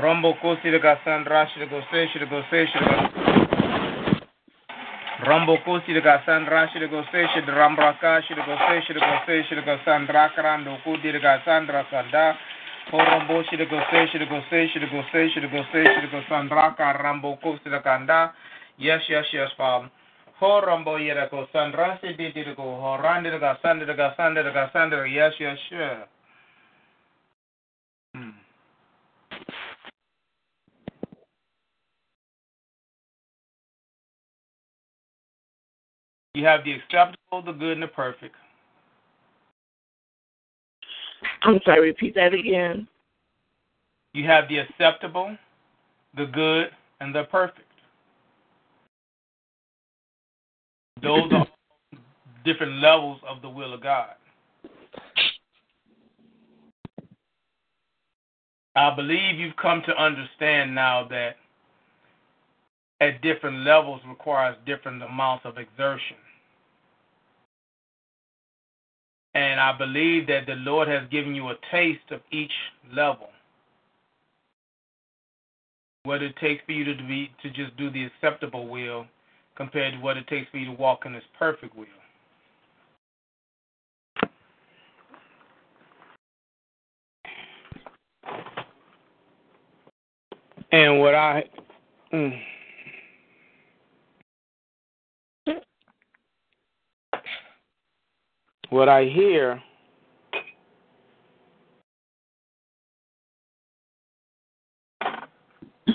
Rambo 0.02 0.34
kosi 0.42 0.70
de 0.70 0.78
go 0.78 0.96
son, 1.02 1.24
Rash 1.24 1.50
should 1.54 1.70
go 1.70 1.80
say, 1.90 2.06
should 2.12 2.28
go 2.28 2.42
say, 2.50 2.66
should 2.66 2.84
go 2.84 3.23
Rambo 5.20 5.58
kosi 5.64 5.92
de 5.92 6.00
go 6.00 6.18
son, 6.26 6.44
Rash 6.46 6.72
should 6.72 6.90
go 6.90 7.02
say, 7.12 7.26
should 7.34 7.46
Rambraka 7.46 8.22
should 8.26 8.36
go 8.36 8.56
say, 8.66 8.82
should 8.86 8.96
go 8.98 9.18
say, 9.26 9.44
should 9.48 9.64
go 9.64 9.78
son, 9.84 10.06
Rakarando 10.06 10.78
kudi 10.82 11.12
de 11.12 11.20
go 11.20 11.38
son, 11.44 11.66
Rakanda. 11.66 12.36
Rambo 12.92 13.42
say, 13.44 13.56
should 13.56 13.70
go 13.70 13.80
say, 13.90 14.06
should 14.12 14.28
go 14.28 14.40
say, 14.50 14.68
should 14.72 14.90
go 14.90 15.62
say, 15.72 15.84
should 15.84 16.10
go 16.10 16.22
son, 16.28 16.48
Raka 16.48 16.98
Rambo 17.02 17.38
kosi 17.42 17.70
de 17.70 17.80
kanda. 17.82 18.32
Yes, 18.78 19.02
yes, 19.08 19.24
yes, 19.32 19.50
Father. 19.56 19.90
Ho 20.40 20.60
rambo 20.60 20.98
yera 20.98 21.28
ko 21.30 21.46
san 21.52 21.72
rasi 21.72 22.16
di 22.16 22.32
di 22.32 22.42
ko 22.56 22.62
ho 22.62 22.96
randi 22.96 23.30
ga 23.38 23.56
sandi 23.62 23.84
ga 23.84 24.14
sandi 24.16 24.42
ga 24.42 24.68
sandi 24.72 24.96
yes, 25.14 25.32
yes, 25.38 25.58
sure. 25.68 26.08
Hmm. 28.14 28.30
You 36.34 36.44
have 36.44 36.64
the 36.64 36.72
acceptable, 36.72 37.42
the 37.44 37.52
good, 37.52 37.72
and 37.72 37.82
the 37.82 37.86
perfect. 37.86 38.34
I'm 41.42 41.60
sorry, 41.64 41.80
repeat 41.80 42.14
that 42.16 42.34
again. 42.34 42.88
You 44.12 44.26
have 44.26 44.48
the 44.48 44.58
acceptable, 44.58 45.36
the 46.16 46.26
good, 46.26 46.68
and 47.00 47.14
the 47.14 47.24
perfect. 47.24 47.60
Those 51.02 51.30
are 51.32 51.46
different 52.44 52.74
levels 52.80 53.20
of 53.28 53.40
the 53.42 53.48
will 53.48 53.74
of 53.74 53.82
God. 53.82 54.10
I 58.76 58.94
believe 58.94 59.38
you've 59.38 59.56
come 59.56 59.82
to 59.86 59.96
understand 59.96 60.74
now 60.74 61.06
that 61.08 61.36
at 63.00 63.22
different 63.22 63.58
levels 63.58 64.00
requires 64.08 64.56
different 64.66 65.02
amounts 65.02 65.44
of 65.44 65.58
exertion. 65.58 66.16
And 69.34 69.58
I 69.58 69.76
believe 69.76 70.26
that 70.28 70.46
the 70.46 70.54
Lord 70.54 70.86
has 70.88 71.02
given 71.10 71.34
you 71.34 71.48
a 71.48 71.56
taste 71.72 72.10
of 72.10 72.20
each 72.30 72.52
level. 72.94 73.28
What 76.04 76.22
it 76.22 76.36
takes 76.36 76.64
for 76.66 76.72
you 76.72 76.84
to 76.84 76.94
be 77.08 77.30
to 77.42 77.50
just 77.50 77.76
do 77.76 77.90
the 77.90 78.04
acceptable 78.04 78.68
will 78.68 79.06
compared 79.56 79.94
to 79.94 80.00
what 80.00 80.16
it 80.16 80.26
takes 80.28 80.50
for 80.50 80.58
you 80.58 80.66
to 80.66 80.72
walk 80.72 81.06
in 81.06 81.14
His 81.14 81.24
perfect 81.38 81.76
will. 81.76 81.86
And 90.70 91.00
what 91.00 91.14
I 91.14 91.44
mm, 92.12 92.40
what 98.74 98.88
I 98.88 99.04
hear 99.04 99.62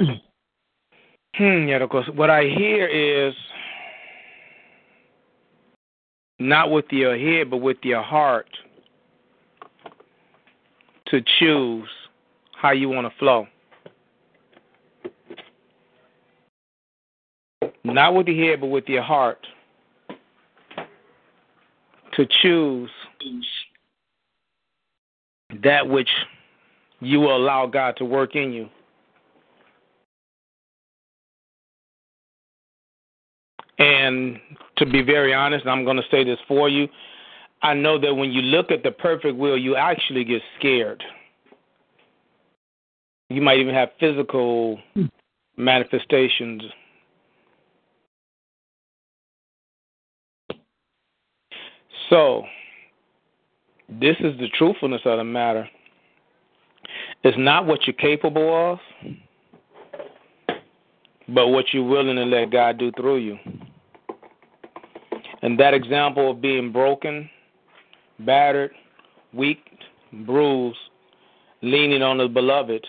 hmm, 1.35 1.67
yeah, 1.67 1.83
of 1.83 1.89
course. 1.89 2.07
What 2.15 2.29
I 2.29 2.43
hear 2.43 2.87
is 2.87 3.33
not 6.39 6.71
with 6.71 6.85
your 6.91 7.17
head, 7.17 7.49
but 7.49 7.57
with 7.57 7.79
your 7.83 8.01
heart, 8.01 8.47
to 11.07 11.21
choose 11.37 11.89
how 12.55 12.71
you 12.71 12.87
want 12.87 13.11
to 13.11 13.19
flow. 13.19 13.45
Not 17.83 18.15
with 18.15 18.27
your 18.27 18.51
head, 18.51 18.61
but 18.61 18.67
with 18.67 18.87
your 18.87 19.03
heart, 19.03 19.45
to 22.19 22.27
choose 22.41 22.89
that 25.63 25.87
which 25.87 26.09
you 26.99 27.21
will 27.21 27.37
allow 27.37 27.65
God 27.65 27.95
to 27.97 28.05
work 28.05 28.35
in 28.35 28.51
you. 28.51 28.67
And 33.77 34.37
to 34.77 34.85
be 34.85 35.01
very 35.01 35.33
honest, 35.33 35.65
I'm 35.65 35.85
going 35.85 35.95
to 35.95 36.03
say 36.11 36.25
this 36.25 36.39
for 36.45 36.67
you. 36.67 36.89
I 37.61 37.73
know 37.73 37.97
that 37.97 38.13
when 38.13 38.31
you 38.31 38.41
look 38.41 38.69
at 38.69 38.83
the 38.83 38.91
perfect 38.91 39.37
will, 39.37 39.57
you 39.57 39.77
actually 39.77 40.25
get 40.25 40.41
scared. 40.57 41.01
You 43.29 43.41
might 43.41 43.59
even 43.59 43.75
have 43.75 43.89
physical 43.97 44.79
hmm. 44.93 45.05
manifestations. 45.55 46.63
So, 52.09 52.43
this 53.87 54.15
is 54.19 54.37
the 54.39 54.49
truthfulness 54.57 55.01
of 55.05 55.17
the 55.17 55.23
matter. 55.23 55.67
It's 57.23 57.37
not 57.37 57.65
what 57.65 57.85
you're 57.85 57.93
capable 57.93 58.71
of, 58.71 58.79
but 61.27 61.47
what 61.49 61.65
you're 61.73 61.87
willing 61.87 62.15
to 62.15 62.23
let 62.23 62.51
God 62.51 62.77
do 62.77 62.91
through 62.93 63.17
you. 63.17 63.37
And 65.41 65.59
that 65.59 65.73
example 65.73 66.31
of 66.31 66.41
being 66.41 66.71
broken, 66.71 67.29
battered, 68.19 68.71
weak, 69.33 69.59
bruised, 70.25 70.77
leaning 71.61 72.01
on 72.01 72.17
the 72.17 72.27
beloved 72.27 72.85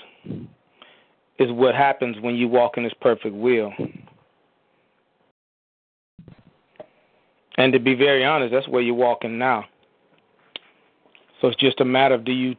is 1.39 1.51
what 1.51 1.75
happens 1.75 2.17
when 2.21 2.35
you 2.35 2.49
walk 2.49 2.77
in 2.77 2.85
his 2.85 2.95
perfect 3.01 3.35
will. 3.35 3.73
And 7.61 7.75
to 7.75 7.79
be 7.79 7.95
very 7.95 8.25
honest, 8.25 8.55
that's 8.55 8.67
where 8.69 8.81
you're 8.81 8.95
walking 8.95 9.37
now. 9.37 9.67
So 11.41 11.49
it's 11.49 11.61
just 11.61 11.79
a 11.81 11.85
matter 11.85 12.15
of 12.15 12.25
do 12.25 12.33
you 12.33 12.57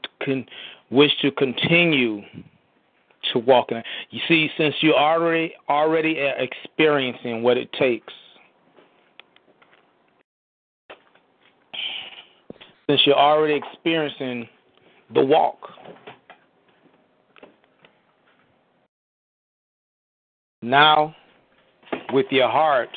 wish 0.92 1.10
to 1.24 1.32
continue 1.32 2.22
to 3.34 3.40
walk 3.40 3.72
in 3.72 3.78
it. 3.78 3.86
You 4.12 4.20
see, 4.28 4.48
since 4.60 4.76
you're 4.82 4.94
already 4.94 5.56
already 5.68 6.18
experiencing 6.38 7.42
what 7.42 7.58
it 7.58 7.74
takes 7.74 8.14
since 12.88 13.02
you're 13.06 13.16
already 13.16 13.56
experiencing 13.56 14.48
the 15.16 15.24
walk. 15.24 15.58
Now, 20.62 21.16
with 22.14 22.28
your 22.30 22.50
heart, 22.50 22.90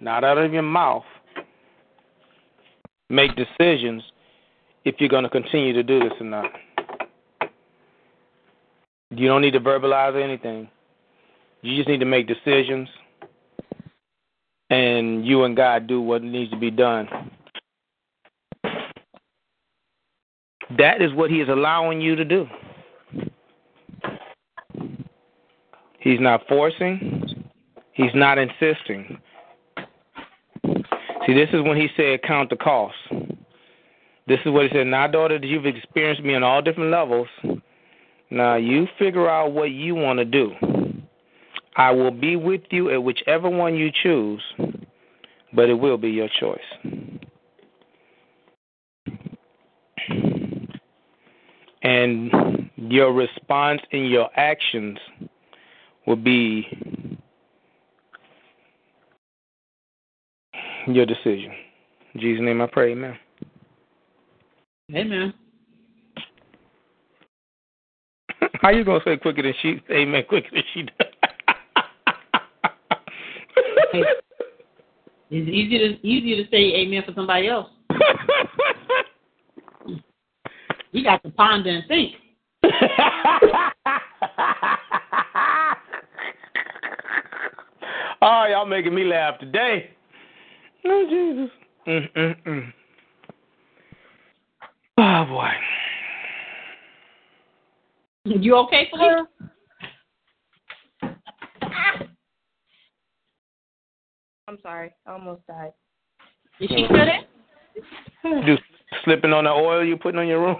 not 0.00 0.24
out 0.24 0.38
of 0.38 0.52
your 0.52 0.62
mouth, 0.62 1.04
make 3.08 3.32
decisions 3.36 4.02
if 4.84 4.96
you're 4.98 5.08
going 5.08 5.24
to 5.24 5.30
continue 5.30 5.72
to 5.72 5.82
do 5.82 6.00
this 6.00 6.12
or 6.18 6.26
not. 6.26 6.50
You 9.10 9.26
don't 9.28 9.42
need 9.42 9.52
to 9.52 9.60
verbalize 9.60 10.22
anything. 10.22 10.68
You 11.62 11.76
just 11.76 11.88
need 11.88 12.00
to 12.00 12.06
make 12.06 12.26
decisions, 12.26 12.88
and 14.70 15.26
you 15.26 15.44
and 15.44 15.54
God 15.54 15.86
do 15.86 16.00
what 16.00 16.22
needs 16.22 16.50
to 16.52 16.56
be 16.56 16.70
done. 16.70 17.08
That 20.78 21.02
is 21.02 21.12
what 21.12 21.30
he 21.30 21.40
is 21.40 21.48
allowing 21.48 22.00
you 22.00 22.16
to 22.16 22.24
do. 22.24 22.46
He's 25.98 26.20
not 26.20 26.46
forcing, 26.48 27.44
he's 27.92 28.14
not 28.14 28.38
insisting. 28.38 29.18
See, 31.30 31.34
this 31.34 31.50
is 31.52 31.62
when 31.62 31.76
he 31.76 31.86
said, 31.96 32.22
Count 32.24 32.50
the 32.50 32.56
cost. 32.56 32.96
This 34.26 34.40
is 34.44 34.50
what 34.50 34.64
he 34.64 34.68
said. 34.72 34.88
Now, 34.88 35.06
daughter, 35.06 35.38
you've 35.40 35.64
experienced 35.64 36.24
me 36.24 36.34
on 36.34 36.42
all 36.42 36.60
different 36.60 36.90
levels. 36.90 37.28
Now, 38.30 38.56
you 38.56 38.88
figure 38.98 39.28
out 39.28 39.52
what 39.52 39.70
you 39.70 39.94
want 39.94 40.18
to 40.18 40.24
do. 40.24 40.50
I 41.76 41.92
will 41.92 42.10
be 42.10 42.34
with 42.34 42.62
you 42.70 42.90
at 42.90 43.04
whichever 43.04 43.48
one 43.48 43.76
you 43.76 43.92
choose, 43.92 44.42
but 45.52 45.68
it 45.68 45.74
will 45.74 45.98
be 45.98 46.10
your 46.10 46.28
choice. 46.40 46.58
and 51.82 52.68
your 52.76 53.12
response 53.12 53.80
and 53.92 54.10
your 54.10 54.28
actions 54.36 54.98
will 56.06 56.16
be 56.16 56.66
your 60.86 61.06
decision. 61.06 61.52
In 62.14 62.20
Jesus' 62.20 62.42
name 62.42 62.60
I 62.60 62.66
pray, 62.66 62.92
amen. 62.92 63.18
Amen. 64.94 65.34
How 68.60 68.70
you 68.70 68.84
gonna 68.84 69.00
say 69.04 69.16
quicker 69.16 69.42
than 69.42 69.54
she 69.62 69.80
amen 69.90 70.24
quicker 70.28 70.48
than 70.52 70.62
she 70.74 70.82
does? 70.82 71.06
It's 75.32 75.48
easy 75.48 75.78
to 75.78 76.06
easier 76.06 76.42
to 76.42 76.50
say 76.50 76.74
amen 76.74 77.04
for 77.06 77.12
somebody 77.14 77.46
else. 77.46 77.68
you 80.90 81.04
got 81.04 81.22
to 81.22 81.30
ponder 81.30 81.70
and 81.70 81.86
think. 81.86 82.14
oh, 88.22 88.46
y'all 88.50 88.66
making 88.66 88.92
me 88.92 89.04
laugh 89.04 89.38
today. 89.38 89.90
Oh, 90.84 91.04
Jesus. 91.08 91.50
Mm-mm-mm. 91.86 92.72
Oh, 94.98 95.24
boy. 95.28 95.48
You 98.24 98.56
okay, 98.56 98.88
Felicia? 98.90 99.26
Ah. 101.62 102.02
I'm 104.48 104.58
sorry. 104.62 104.92
I 105.06 105.12
almost 105.12 105.46
died. 105.46 105.72
Is 106.60 106.68
she 106.68 106.86
still 106.86 107.06
there? 107.06 108.44
You 108.46 108.56
slipping 109.04 109.32
on 109.32 109.44
the 109.44 109.50
oil 109.50 109.84
you're 109.84 109.96
putting 109.96 110.20
on 110.20 110.28
your 110.28 110.40
room? 110.40 110.56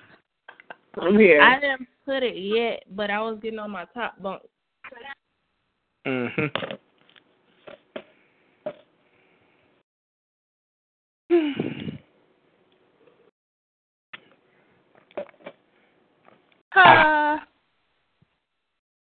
I'm 1.00 1.18
here. 1.18 1.40
I 1.40 1.60
didn't 1.60 1.86
put 2.04 2.22
it 2.22 2.36
yet, 2.36 2.84
but 2.90 3.10
I 3.10 3.20
was 3.20 3.38
getting 3.42 3.58
on 3.58 3.70
my 3.70 3.84
top 3.94 4.20
bunk. 4.20 4.42
mm-hmm. 6.06 6.74
Uh, 16.76 17.38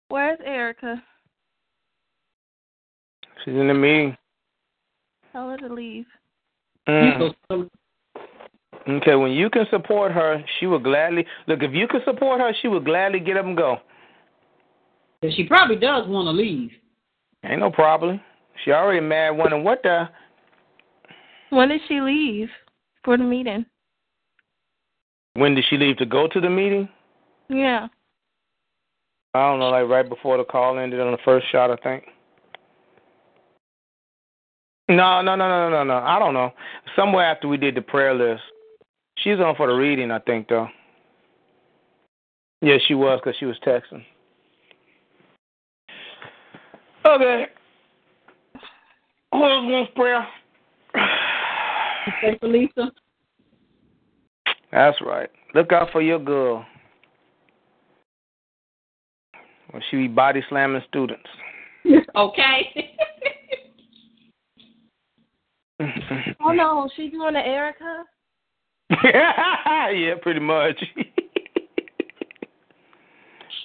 where's 0.09 0.39
Erica? 0.47 1.03
She's 3.45 3.53
in 3.53 3.69
the 3.69 3.75
meeting. 3.75 4.17
Tell 5.31 5.51
her 5.51 5.59
to 5.59 5.73
leave. 5.73 6.07
Mm. 6.89 7.35
Okay, 8.89 9.15
when 9.15 9.33
you 9.33 9.51
can 9.51 9.67
support 9.71 10.13
her, 10.13 10.43
she 10.59 10.67
will 10.67 10.79
gladly 10.79 11.27
look. 11.47 11.63
If 11.63 11.73
you 11.75 11.87
can 11.87 12.01
support 12.05 12.41
her, 12.41 12.53
she 12.61 12.69
will 12.69 12.81
gladly 12.81 13.21
get 13.21 13.37
up 13.37 13.45
and 13.45 13.57
go. 13.57 13.79
She 15.37 15.45
probably 15.45 15.77
does 15.77 16.09
want 16.09 16.27
to 16.27 16.33
leave. 16.33 16.71
Ain't 17.45 17.61
no 17.61 17.71
problem. 17.71 18.21
She 18.65 18.73
already 18.73 19.01
mad. 19.01 19.31
Wondering 19.31 19.65
what 19.65 19.83
the. 19.83 20.09
When 21.51 21.69
did 21.69 21.81
she 21.89 22.01
leave 22.01 22.49
for 23.05 23.17
the 23.17 23.25
meeting? 23.25 23.67
When 25.35 25.55
did 25.55 25.65
she 25.69 25.77
leave 25.77 25.97
to 25.99 26.07
go 26.07 26.27
to 26.29 26.41
the 26.41 26.51
meeting? 26.51 26.89
Yeah. 27.49 27.89
I 29.35 29.41
don't 29.49 29.61
know, 29.61 29.71
like 29.71 29.89
right 29.89 30.09
before 30.09 30.39
the 30.39 30.45
call 30.45 30.79
ended 30.79 31.01
on 31.01 31.13
the 31.13 31.19
first 31.25 31.47
shot, 31.53 31.71
I 31.71 31.77
think. 31.77 32.05
No, 34.89 35.23
no, 35.23 35.37
no, 35.37 35.49
no, 35.49 35.71
no, 35.71 35.85
no. 35.85 35.95
I 35.99 36.19
don't 36.19 36.35
know. 36.35 36.53
Somewhere 36.97 37.25
after 37.25 37.47
we 37.47 37.57
did 37.57 37.77
the 37.77 37.81
prayer 37.81 38.13
list, 38.13 38.43
she's 39.19 39.39
on 39.39 39.55
for 39.55 39.69
the 39.69 39.73
reading, 39.73 40.11
I 40.11 40.19
think, 40.19 40.49
though. 40.49 40.67
Yeah, 42.61 42.79
she 42.89 42.95
was 42.95 43.21
because 43.23 43.39
she 43.39 43.47
was 43.47 43.57
texting. 43.65 44.05
Okay. 47.07 47.47
Who 49.33 49.45
else 49.45 49.65
wants 49.65 49.93
prayer? 49.95 50.27
You 52.07 52.13
pray 52.21 52.39
for 52.39 52.49
Lisa? 52.49 52.93
That's 54.73 55.01
right. 55.01 55.31
Look 55.55 55.73
out 55.73 55.89
for 55.93 56.01
your 56.01 56.19
girl. 56.19 56.65
When 59.71 59.83
she 59.91 59.97
be 59.97 60.09
body 60.09 60.43
slamming 60.49 60.83
students. 60.89 61.29
okay. 62.17 62.91
Oh 66.43 66.53
no, 66.53 66.91
she 66.95 67.09
doing 67.09 67.33
the 67.33 67.41
Erica? 67.41 68.05
yeah, 69.05 70.15
pretty 70.21 70.41
much. 70.41 70.79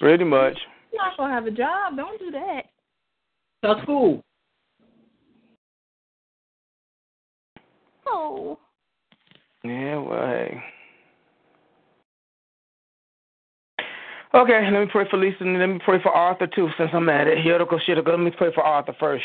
pretty 0.00 0.24
much. 0.24 0.56
You're 0.92 1.02
not 1.02 1.16
gonna 1.18 1.34
have 1.34 1.46
a 1.46 1.50
job. 1.50 1.96
Don't 1.96 2.18
do 2.18 2.30
that. 2.30 2.62
That's 3.62 3.80
cool. 3.84 4.22
Oh. 8.26 8.58
Yeah, 9.62 9.98
well, 9.98 10.26
hey. 10.26 10.60
Okay, 14.34 14.70
let 14.70 14.80
me 14.80 14.86
pray 14.90 15.08
for 15.08 15.16
Lisa 15.16 15.36
and 15.40 15.58
let 15.58 15.66
me 15.66 15.78
pray 15.82 16.02
for 16.02 16.10
Arthur 16.10 16.46
too, 16.46 16.68
since 16.76 16.90
I'm 16.92 17.08
at 17.08 17.26
it. 17.26 17.38
Go 17.44 17.78
shit. 17.86 17.96
Let 18.04 18.18
me 18.18 18.30
pray 18.36 18.52
for 18.52 18.62
Arthur 18.62 18.94
first. 18.98 19.24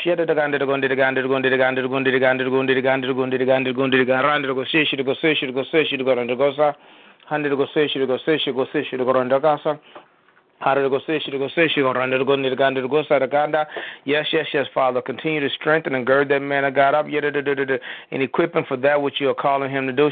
Yes, 14.04 14.26
yes, 14.32 14.46
yes, 14.54 14.66
Father. 14.72 15.02
Continue 15.02 15.40
to 15.40 15.50
strengthen 15.50 15.94
and 15.94 16.06
gird 16.06 16.28
that 16.28 16.40
man 16.40 16.64
of 16.64 16.74
God 16.74 16.94
up. 16.94 17.06
And 17.06 18.22
equip 18.22 18.54
him 18.54 18.64
for 18.66 18.76
that 18.78 19.02
which 19.02 19.20
you 19.20 19.28
are 19.28 19.34
calling 19.34 19.70
him 19.70 19.86
to 19.86 19.92
do. 19.92 20.10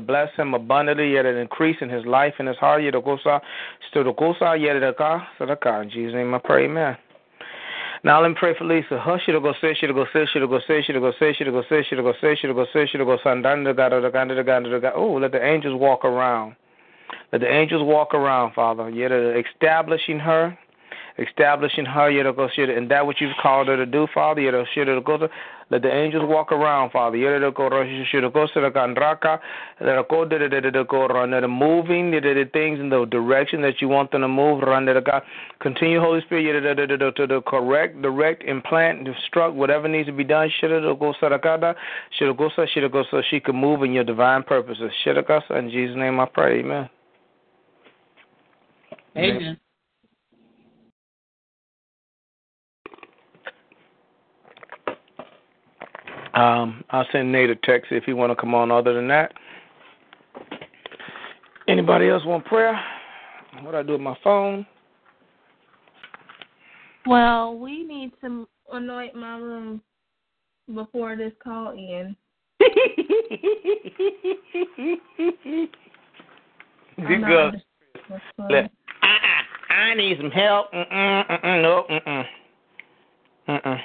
Bless 0.00 0.34
him 0.36 0.54
abundantly, 0.54 1.12
yet 1.12 1.26
increase 1.26 1.76
in 1.80 1.88
his 1.88 2.04
life 2.06 2.34
and 2.38 2.48
his 2.48 2.56
heart. 2.56 2.82
In 2.84 2.92
Jesus' 5.90 6.14
name 6.14 6.34
I 6.34 6.38
pray, 6.38 6.64
amen. 6.64 6.96
Now 8.04 8.20
let 8.20 8.28
me 8.28 8.34
pray 8.38 8.54
for 8.56 8.64
Lisa. 8.64 9.00
Hush 9.00 9.24
to 9.24 9.40
go 9.40 9.54
say, 9.62 9.74
she 9.80 9.86
to 9.86 9.94
go 9.94 10.04
say, 10.12 10.26
she 10.30 10.38
to 10.38 10.46
go 10.46 10.60
say, 10.68 10.82
she 10.82 10.92
to 10.92 11.00
go 11.00 11.10
say, 11.18 11.32
she 11.32 11.44
to 11.44 11.50
go 11.50 11.62
say, 11.70 11.82
she 11.82 11.94
to 11.96 12.02
go 12.02 12.12
say, 12.20 12.34
she 12.36 12.46
to 12.46 12.52
go 12.52 12.66
say, 12.70 12.86
she 12.86 12.98
to 12.98 13.04
go 13.04 13.16
say, 13.24 13.30
Oh, 14.94 15.12
let 15.14 15.32
the 15.32 15.42
angels 15.42 15.80
walk 15.80 16.04
around. 16.04 16.54
Let 17.34 17.40
the 17.40 17.50
angels 17.52 17.82
walk 17.82 18.14
around, 18.14 18.54
Father, 18.54 18.88
yet 18.90 19.10
establishing 19.10 20.20
her, 20.20 20.56
establishing 21.18 21.84
her, 21.84 22.08
yet 22.08 22.32
go, 22.36 22.48
and 22.56 22.88
that 22.92 23.04
which 23.04 23.20
you've 23.20 23.36
called 23.42 23.66
her 23.66 23.76
to 23.76 23.84
do, 23.84 24.06
Father, 24.14 24.40
yet 24.40 24.54
let 24.54 25.82
the 25.82 25.92
angels 25.92 26.22
walk 26.28 26.52
around, 26.52 26.92
Father. 26.92 27.16
Yet 27.16 27.40
go 27.52 27.68
moving 31.48 32.10
the 32.12 32.48
things 32.52 32.78
in 32.78 32.88
the 32.88 33.04
direction 33.06 33.62
that 33.62 33.80
you 33.80 33.88
want 33.88 34.12
them 34.12 34.20
to 34.20 34.28
move. 34.28 34.62
Continue, 35.58 36.00
Holy 36.00 36.20
Spirit, 36.20 37.16
to 37.16 37.42
correct, 37.44 38.00
direct, 38.00 38.44
implant, 38.44 39.08
instruct 39.08 39.56
whatever 39.56 39.88
needs 39.88 40.06
to 40.06 40.12
be 40.12 40.22
done. 40.22 40.48
So 40.60 40.76
she 43.28 43.40
can 43.40 43.56
move 43.56 43.82
in 43.82 43.92
your 43.92 44.04
divine 44.04 44.44
purposes. 44.44 44.92
In 45.04 45.70
Jesus' 45.72 45.96
name 45.96 46.20
I 46.20 46.26
pray. 46.26 46.60
Amen. 46.60 46.88
Amen. 49.16 49.58
Um, 56.34 56.82
I'll 56.90 57.06
send 57.12 57.30
Nate 57.30 57.50
a 57.50 57.56
text 57.56 57.92
if 57.92 58.08
you 58.08 58.16
want 58.16 58.32
to 58.32 58.36
come 58.36 58.54
on. 58.54 58.72
Other 58.72 58.92
than 58.92 59.06
that, 59.08 59.32
anybody 61.68 62.08
else 62.08 62.24
want 62.24 62.44
prayer? 62.44 62.78
What 63.60 63.70
do 63.70 63.76
I 63.76 63.82
do 63.84 63.92
with 63.92 64.00
my 64.00 64.16
phone? 64.24 64.66
Well, 67.06 67.56
we 67.56 67.84
need 67.84 68.12
to 68.22 68.48
anoint 68.72 69.14
my 69.14 69.36
room 69.36 69.80
before 70.74 71.16
this 71.16 71.32
call 71.42 71.72
ends. 71.72 72.16
You 76.96 77.24
good? 77.24 77.60
Let, 78.48 78.70
I 79.74 79.94
need 79.94 80.16
some 80.18 80.30
help. 80.30 80.72
Mm-mm, 80.72 81.30
mm-mm, 81.30 81.62
no, 81.62 81.84
mm-mm. 81.90 82.24
Mm-mm. 83.48 83.80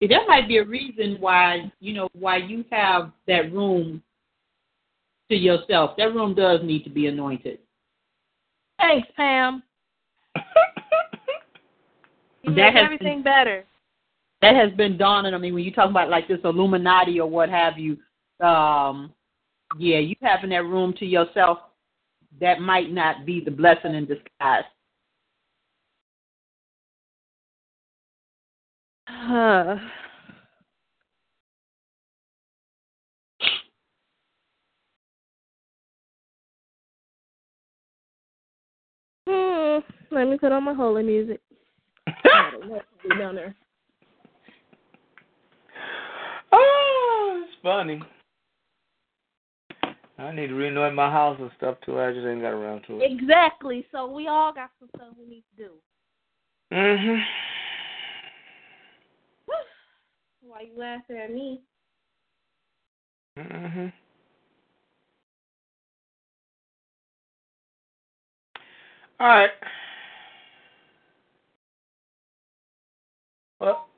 There 0.00 0.26
might 0.26 0.46
be 0.46 0.58
a 0.58 0.64
reason 0.64 1.16
why 1.20 1.72
you 1.80 1.92
know 1.94 2.08
why 2.12 2.36
you 2.36 2.64
have 2.70 3.10
that 3.26 3.52
room 3.52 4.02
to 5.30 5.36
yourself. 5.36 5.96
That 5.96 6.14
room 6.14 6.34
does 6.34 6.60
need 6.62 6.84
to 6.84 6.90
be 6.90 7.06
anointed. 7.06 7.58
Thanks, 8.78 9.08
Pam. 9.16 9.62
you 10.36 10.42
That 12.44 12.54
make 12.54 12.74
has 12.74 12.84
everything 12.84 13.22
better. 13.22 13.64
That 14.40 14.54
has 14.54 14.72
been 14.72 14.96
dawning 14.96 15.34
on 15.34 15.40
me 15.40 15.50
when 15.50 15.64
you 15.64 15.72
talk 15.72 15.90
about 15.90 16.10
like 16.10 16.28
this 16.28 16.38
Illuminati 16.44 17.18
or 17.18 17.28
what 17.28 17.48
have 17.48 17.76
you. 17.76 17.98
Um, 18.44 19.12
yeah, 19.76 19.98
you 19.98 20.14
having 20.22 20.50
that 20.50 20.64
room 20.64 20.94
to 20.94 21.04
yourself, 21.04 21.58
that 22.40 22.60
might 22.60 22.92
not 22.92 23.26
be 23.26 23.42
the 23.44 23.50
blessing 23.50 23.94
in 23.94 24.06
disguise. 24.06 24.64
Huh. 29.08 29.76
Hmm. 39.28 39.80
Let 40.10 40.26
me 40.26 40.38
put 40.38 40.52
on 40.52 40.64
my 40.64 40.72
holy 40.72 41.02
music. 41.02 41.40
down 43.18 43.34
there. 43.34 43.54
Oh, 46.50 47.42
it's 47.44 47.56
funny. 47.62 48.00
I 50.18 50.32
need 50.32 50.48
to 50.48 50.54
renovate 50.54 50.94
my 50.94 51.10
house 51.10 51.36
and 51.40 51.50
stuff 51.56 51.76
too. 51.86 52.00
I 52.00 52.12
just 52.12 52.26
ain't 52.26 52.42
got 52.42 52.48
around 52.48 52.82
to 52.88 53.00
it. 53.00 53.12
Exactly. 53.12 53.86
So 53.92 54.10
we 54.10 54.26
all 54.26 54.52
got 54.52 54.70
some 54.80 54.88
stuff 54.96 55.14
we 55.18 55.26
need 55.26 55.44
to 55.56 55.64
do. 55.64 55.70
Mhm. 56.72 57.22
Why 60.42 60.60
you 60.62 60.76
laughing 60.76 61.18
at 61.18 61.32
me? 61.32 61.60
Mhm. 63.38 63.92
All 69.20 69.28
right. 69.28 69.50
Well, 73.60 73.88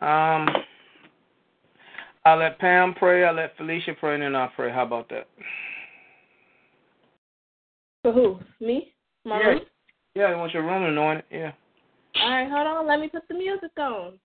um, 0.00 0.46
I'll 2.26 2.38
let 2.38 2.58
Pam 2.58 2.94
pray. 2.94 3.24
I'll 3.24 3.34
let 3.34 3.56
Felicia 3.56 3.92
pray, 3.98 4.14
and 4.14 4.22
then 4.22 4.34
I'll 4.34 4.48
pray. 4.48 4.72
How 4.72 4.84
about 4.84 5.08
that? 5.10 5.28
For 8.02 8.12
who? 8.12 8.38
Me? 8.60 8.92
My 9.24 9.40
Yeah. 9.40 9.46
room? 9.46 9.60
Yeah, 10.14 10.24
I 10.24 10.36
want 10.36 10.54
your 10.54 10.62
room 10.62 10.84
anointed. 10.84 11.24
Yeah. 11.30 11.52
All 12.22 12.30
right, 12.30 12.48
hold 12.48 12.66
on. 12.66 12.86
Let 12.86 13.00
me 13.00 13.08
put 13.08 13.26
the 13.28 13.34
music 13.34 13.72
on. 13.78 14.18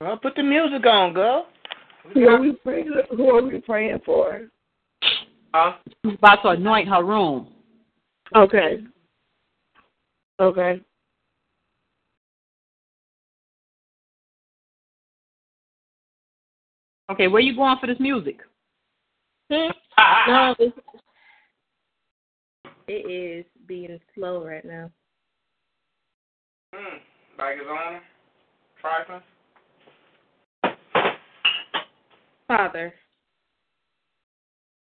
Well, 0.00 0.16
put 0.16 0.34
the 0.34 0.42
music 0.42 0.86
on, 0.86 1.12
girl. 1.12 1.48
Who 2.14 2.28
are 2.28 2.40
we 2.40 2.52
praying? 2.52 2.92
Who 3.10 3.30
are 3.30 3.42
we 3.42 3.60
praying 3.60 4.00
for? 4.04 4.48
Huh? 5.54 5.74
She's 6.04 6.14
about 6.14 6.42
to 6.42 6.48
anoint 6.50 6.88
her 6.88 7.04
room. 7.04 7.48
Okay. 8.34 8.84
Okay. 10.40 10.80
Okay, 17.10 17.28
where 17.28 17.40
you 17.42 17.54
going 17.54 17.76
for 17.80 17.86
this 17.86 18.00
music? 18.00 18.40
Hmm? 19.50 19.70
No, 20.28 20.54
it's, 20.58 20.76
it 22.88 22.92
is 23.10 23.44
being 23.66 23.98
slow 24.14 24.44
right 24.44 24.64
now. 24.64 24.90
Hmm. 26.74 26.96
Like 27.38 27.56
it's 27.60 27.68
on. 27.68 28.00
Trifling. 28.80 29.20
Father. 32.48 32.94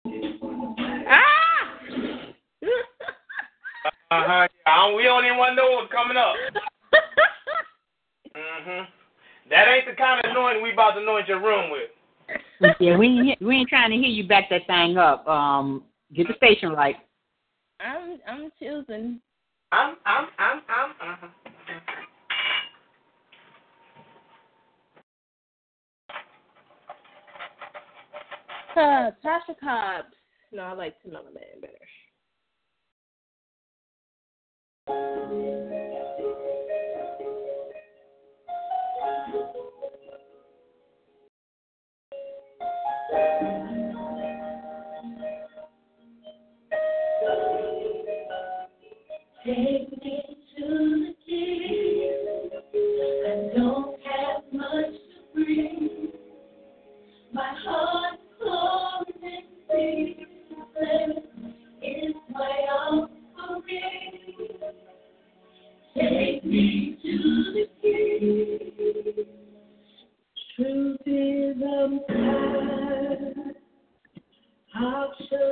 Ah! 1.10 1.48
Uh 4.10 4.24
huh. 4.26 4.48
Yeah, 4.66 4.94
we 4.94 5.02
don't 5.04 5.24
even 5.24 5.38
want 5.38 5.52
to 5.52 5.56
know 5.56 5.70
what's 5.72 5.92
coming 5.92 6.16
up. 6.16 6.34
Mhm. 8.36 8.86
That 9.50 9.68
ain't 9.68 9.86
the 9.86 9.94
kind 9.94 10.24
of 10.24 10.30
anointing 10.30 10.62
we 10.62 10.72
about 10.72 10.92
to 10.92 11.00
anoint 11.00 11.26
your 11.26 11.40
room 11.40 11.70
with. 11.70 11.90
Yeah, 12.80 12.96
we 12.96 13.36
we 13.40 13.56
ain't 13.56 13.68
trying 13.68 13.90
to 13.90 13.96
hear 13.96 14.08
you 14.08 14.26
back 14.26 14.50
that 14.50 14.66
thing 14.66 14.96
up. 14.96 15.26
Um, 15.26 15.84
get 16.14 16.26
the 16.28 16.34
station 16.34 16.70
right. 16.72 16.96
I'm 17.80 18.18
I'm 18.26 18.50
choosing. 18.58 19.20
I'm 19.72 19.96
I'm 20.04 20.28
I'm 20.38 20.62
I'm. 20.68 20.90
Uh-huh. 21.12 21.28
Uh, 28.76 29.10
Tasha 29.24 29.58
Cobbs. 29.60 30.14
No, 30.52 30.62
I 30.62 30.72
like 30.72 30.94
Tamela 31.04 31.32
Mann 31.34 31.60
better. 31.60 31.74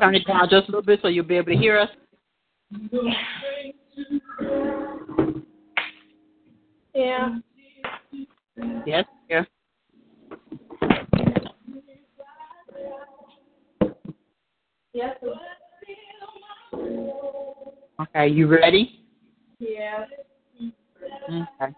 Turn 0.00 0.14
it 0.14 0.26
down 0.26 0.48
just 0.50 0.68
a 0.68 0.70
little 0.70 0.82
bit 0.82 1.00
so 1.02 1.08
you'll 1.08 1.24
be 1.24 1.36
able 1.36 1.52
to 1.52 1.56
hear 1.56 1.78
us. 1.78 1.88
Yeah. 6.94 7.38
Yes, 8.86 9.04
yeah. 9.28 9.44
Yes. 14.92 15.16
Okay, 18.00 18.28
you 18.28 18.46
ready? 18.46 19.00
Yeah. 19.58 20.04
Okay. 21.28 21.74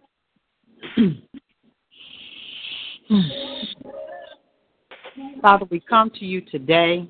Father, 5.41 5.67
we 5.71 5.81
come 5.81 6.11
to 6.11 6.25
you 6.25 6.41
today 6.41 7.09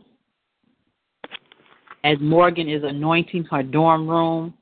as 2.07 2.19
Morgan 2.21 2.69
is 2.69 2.85
anointing 2.85 3.43
her 3.51 3.65
dorm 3.65 4.09
room. 4.09 4.55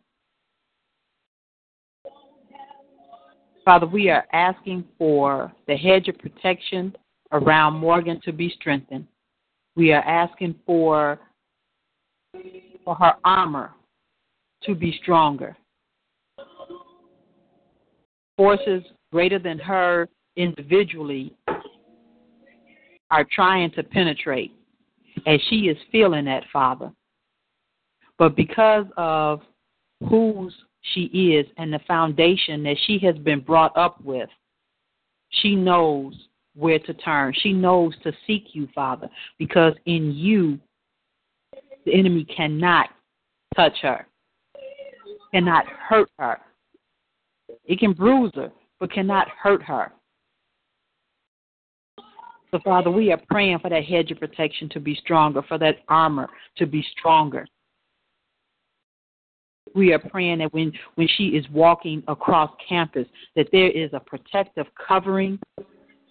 Father, 3.67 3.87
we 3.87 4.09
are 4.09 4.25
asking 4.33 4.83
for 4.97 5.53
the 5.69 5.77
hedge 5.77 6.09
of 6.09 6.17
protection 6.17 6.97
around 7.33 7.75
Morgan 7.75 8.19
to 8.25 8.33
be 8.33 8.49
strengthened. 8.49 9.07
We 9.77 9.93
are 9.93 10.03
asking 10.03 10.55
for 10.65 11.19
for 12.83 12.95
her 12.95 13.13
armor 13.25 13.73
to 14.63 14.75
be 14.75 14.99
stronger. 15.03 15.55
Forces 18.39 18.83
greater 19.13 19.39
than 19.39 19.59
her 19.59 20.09
individually 20.37 21.35
are 23.11 23.27
trying 23.31 23.71
to 23.73 23.83
penetrate, 23.83 24.53
and 25.27 25.39
she 25.51 25.69
is 25.69 25.77
feeling 25.93 26.25
that, 26.25 26.45
Father. 26.51 26.91
But 28.19 28.37
because 28.37 28.87
of 28.97 29.41
whose 30.09 30.55
she 30.93 31.05
is 31.05 31.47
and 31.57 31.73
the 31.73 31.81
foundation 31.87 32.63
that 32.65 32.77
she 32.87 32.99
has 33.01 33.17
been 33.19 33.41
brought 33.41 33.77
up 33.77 34.01
with, 34.05 34.29
she 35.31 35.55
knows 35.55 36.15
where 36.55 36.79
to 36.79 36.95
turn. 36.95 37.33
She 37.37 37.53
knows 37.53 37.95
to 38.05 38.13
seek 38.27 38.49
you, 38.53 38.69
Father, 38.75 39.09
because 39.39 39.75
in 39.87 40.13
you, 40.13 40.59
the 41.85 41.95
enemy 41.95 42.25
cannot 42.25 42.91
touch 43.57 43.77
her, 43.83 44.07
cannot 45.33 45.67
hurt 45.67 46.09
her. 46.19 46.41
It 47.65 47.79
can 47.79 47.93
bruise 47.93 48.33
her, 48.35 48.53
but 48.79 48.93
cannot 48.93 49.29
hurt 49.29 49.63
her. 49.63 49.93
So, 52.51 52.61
Father, 52.63 52.91
we 52.91 53.11
are 53.11 53.21
praying 53.29 53.59
for 53.59 53.71
that 53.71 53.85
hedge 53.85 54.13
of 54.13 54.21
protection 54.21 54.69
to 54.71 54.81
be 54.81 54.95
stronger, 54.95 55.43
for 55.43 55.59
that 55.59 55.79
armor 55.89 56.29
to 56.57 56.67
be 56.67 56.87
stronger. 56.97 57.47
We 59.75 59.93
are 59.93 59.99
praying 59.99 60.39
that 60.39 60.55
when, 60.55 60.73
when 60.95 61.09
she 61.17 61.29
is 61.29 61.45
walking 61.51 62.03
across 62.07 62.51
campus, 62.69 63.07
that 63.35 63.49
there 63.51 63.71
is 63.71 63.91
a 63.93 64.01
protective 64.01 64.67
covering 64.87 65.39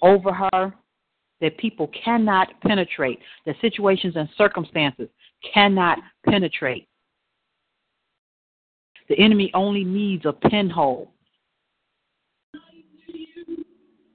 over 0.02 0.34
her, 0.34 0.74
that 1.40 1.58
people 1.58 1.90
cannot 2.04 2.50
penetrate, 2.62 3.20
that 3.46 3.56
situations 3.62 4.16
and 4.16 4.30
circumstances 4.38 5.08
cannot 5.54 6.00
penetrate. 6.26 6.88
The 9.10 9.18
enemy 9.18 9.52
only 9.54 9.84
needs 9.84 10.26
a 10.26 10.34
pinhole. 10.34 11.12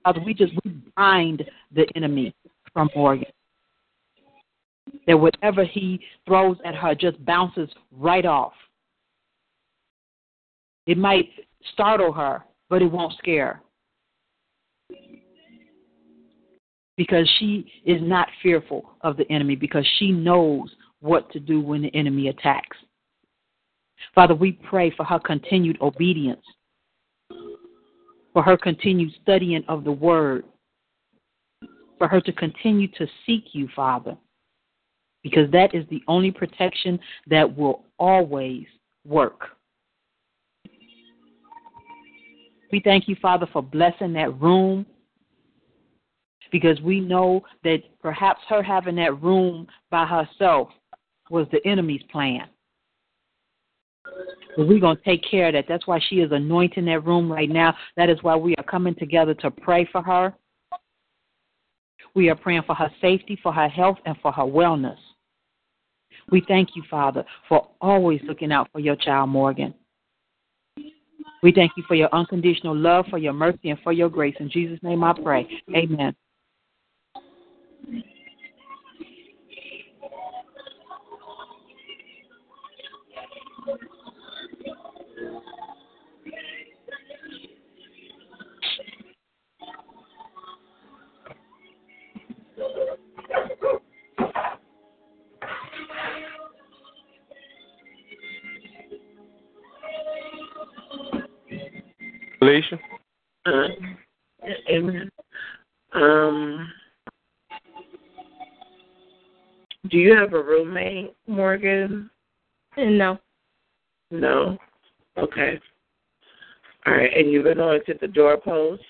Father, 0.05 0.21
we 0.25 0.33
just 0.33 0.53
we 0.65 0.71
behind 0.71 1.45
the 1.75 1.87
enemy 1.95 2.35
from 2.73 2.89
Morgan. 2.97 3.27
That 5.07 5.19
whatever 5.19 5.65
he 5.65 6.01
throws 6.27 6.57
at 6.65 6.75
her 6.75 6.95
just 6.95 7.23
bounces 7.25 7.69
right 7.93 8.25
off. 8.25 8.53
It 10.89 10.97
might 10.97 11.29
startle 11.75 12.13
her, 12.15 12.43
but 12.71 12.81
it 12.81 12.91
won't 12.91 13.13
scare 13.19 13.61
her. 14.91 14.97
Because 16.97 17.31
she 17.39 17.71
is 17.85 18.01
not 18.01 18.27
fearful 18.43 18.95
of 19.03 19.19
the 19.19 19.31
enemy, 19.31 19.55
because 19.55 19.87
she 19.99 20.11
knows 20.11 20.75
what 21.01 21.31
to 21.33 21.41
do 21.41 21.61
when 21.61 21.83
the 21.83 21.95
enemy 21.95 22.29
attacks. 22.29 22.77
Father, 24.15 24.35
we 24.35 24.53
pray 24.53 24.91
for 24.97 25.05
her 25.05 25.19
continued 25.19 25.79
obedience, 25.83 26.43
for 28.33 28.43
her 28.43 28.57
continued 28.57 29.13
studying 29.21 29.63
of 29.69 29.85
the 29.85 29.93
word, 29.93 30.45
for 31.99 32.09
her 32.09 32.23
to 32.23 32.33
continue 32.33 32.89
to 32.93 33.07
seek 33.27 33.45
you, 33.53 33.69
Father, 33.77 34.17
because 35.23 35.51
that 35.51 35.75
is 35.75 35.85
the 35.91 36.03
only 36.09 36.31
protection 36.31 36.99
that 37.27 37.57
will 37.57 37.85
always 37.99 38.65
work. 39.07 39.58
We 42.71 42.81
thank 42.81 43.09
you, 43.09 43.17
Father, 43.21 43.47
for 43.53 43.63
blessing 43.63 44.13
that 44.15 44.41
room 44.41 44.85
because 46.51 46.81
we 46.81 47.01
know 47.01 47.43
that 47.65 47.79
perhaps 48.01 48.41
her 48.49 48.63
having 48.63 48.97
that 48.97 49.23
room 49.23 49.67
by 49.91 50.07
herself 50.07 50.69
was 51.31 51.47
the 51.53 51.65
enemy's 51.67 52.03
plan. 52.11 52.49
But 54.57 54.67
we're 54.67 54.81
going 54.81 54.97
to 54.97 55.03
take 55.05 55.23
care 55.31 55.49
of 55.49 55.55
that. 55.55 55.67
That's 55.69 55.87
why 55.87 56.01
she 56.09 56.17
is 56.17 56.33
anointing 56.33 56.87
that 56.87 57.05
room 57.05 57.31
right 57.31 57.51
now. 57.51 57.75
That 57.97 58.11
is 58.11 58.19
why 58.23 58.35
we 58.37 58.57
are 58.57 58.65
coming 58.65 58.95
together 58.95 59.35
to 59.35 59.51
pray 59.51 59.89
for 59.93 60.03
her. 60.03 60.35
We 62.15 62.29
are 62.31 62.35
praying 62.35 62.63
for 62.67 62.75
her 62.75 62.91
safety, 63.01 63.39
for 63.43 63.53
her 63.53 63.69
health, 63.69 63.99
and 64.07 64.17
for 64.23 64.33
her 64.33 64.43
wellness. 64.43 64.97
We 66.31 66.43
thank 66.49 66.71
you, 66.75 66.83
Father, 66.91 67.25
for 67.49 67.69
always 67.81 68.21
looking 68.25 68.53
out 68.53 68.69
for 68.73 68.81
your 68.81 68.97
child, 68.97 69.31
Morgan. 69.31 69.75
We 71.43 71.53
thank 71.53 71.73
you 71.77 71.85
for 71.87 71.95
your 71.95 72.09
unconditional 72.13 72.77
love, 72.77 73.07
for 73.11 73.19
your 73.19 73.33
mercy, 73.33 73.71
and 73.71 73.79
for 73.81 73.93
your 73.93 74.09
grace. 74.09 74.35
In 74.41 74.51
Jesus' 74.51 74.79
name 74.83 75.05
I 75.05 75.13
pray. 75.13 75.49
Amen. 75.75 76.15
Alicia? 102.49 102.79
Uh, 103.47 103.69
amen. 104.71 105.11
Um, 105.93 106.73
do 109.91 109.99
you 109.99 110.15
have 110.17 110.33
a 110.33 110.43
roommate, 110.43 111.15
Morgan? 111.27 112.11
No. 112.77 113.19
No. 114.11 114.59
Okay. 115.17 115.61
All 116.87 116.95
right, 116.95 117.11
and 117.15 117.31
you've 117.31 117.47
anointed 117.47 117.99
the 118.01 118.09
doorpost, 118.09 118.83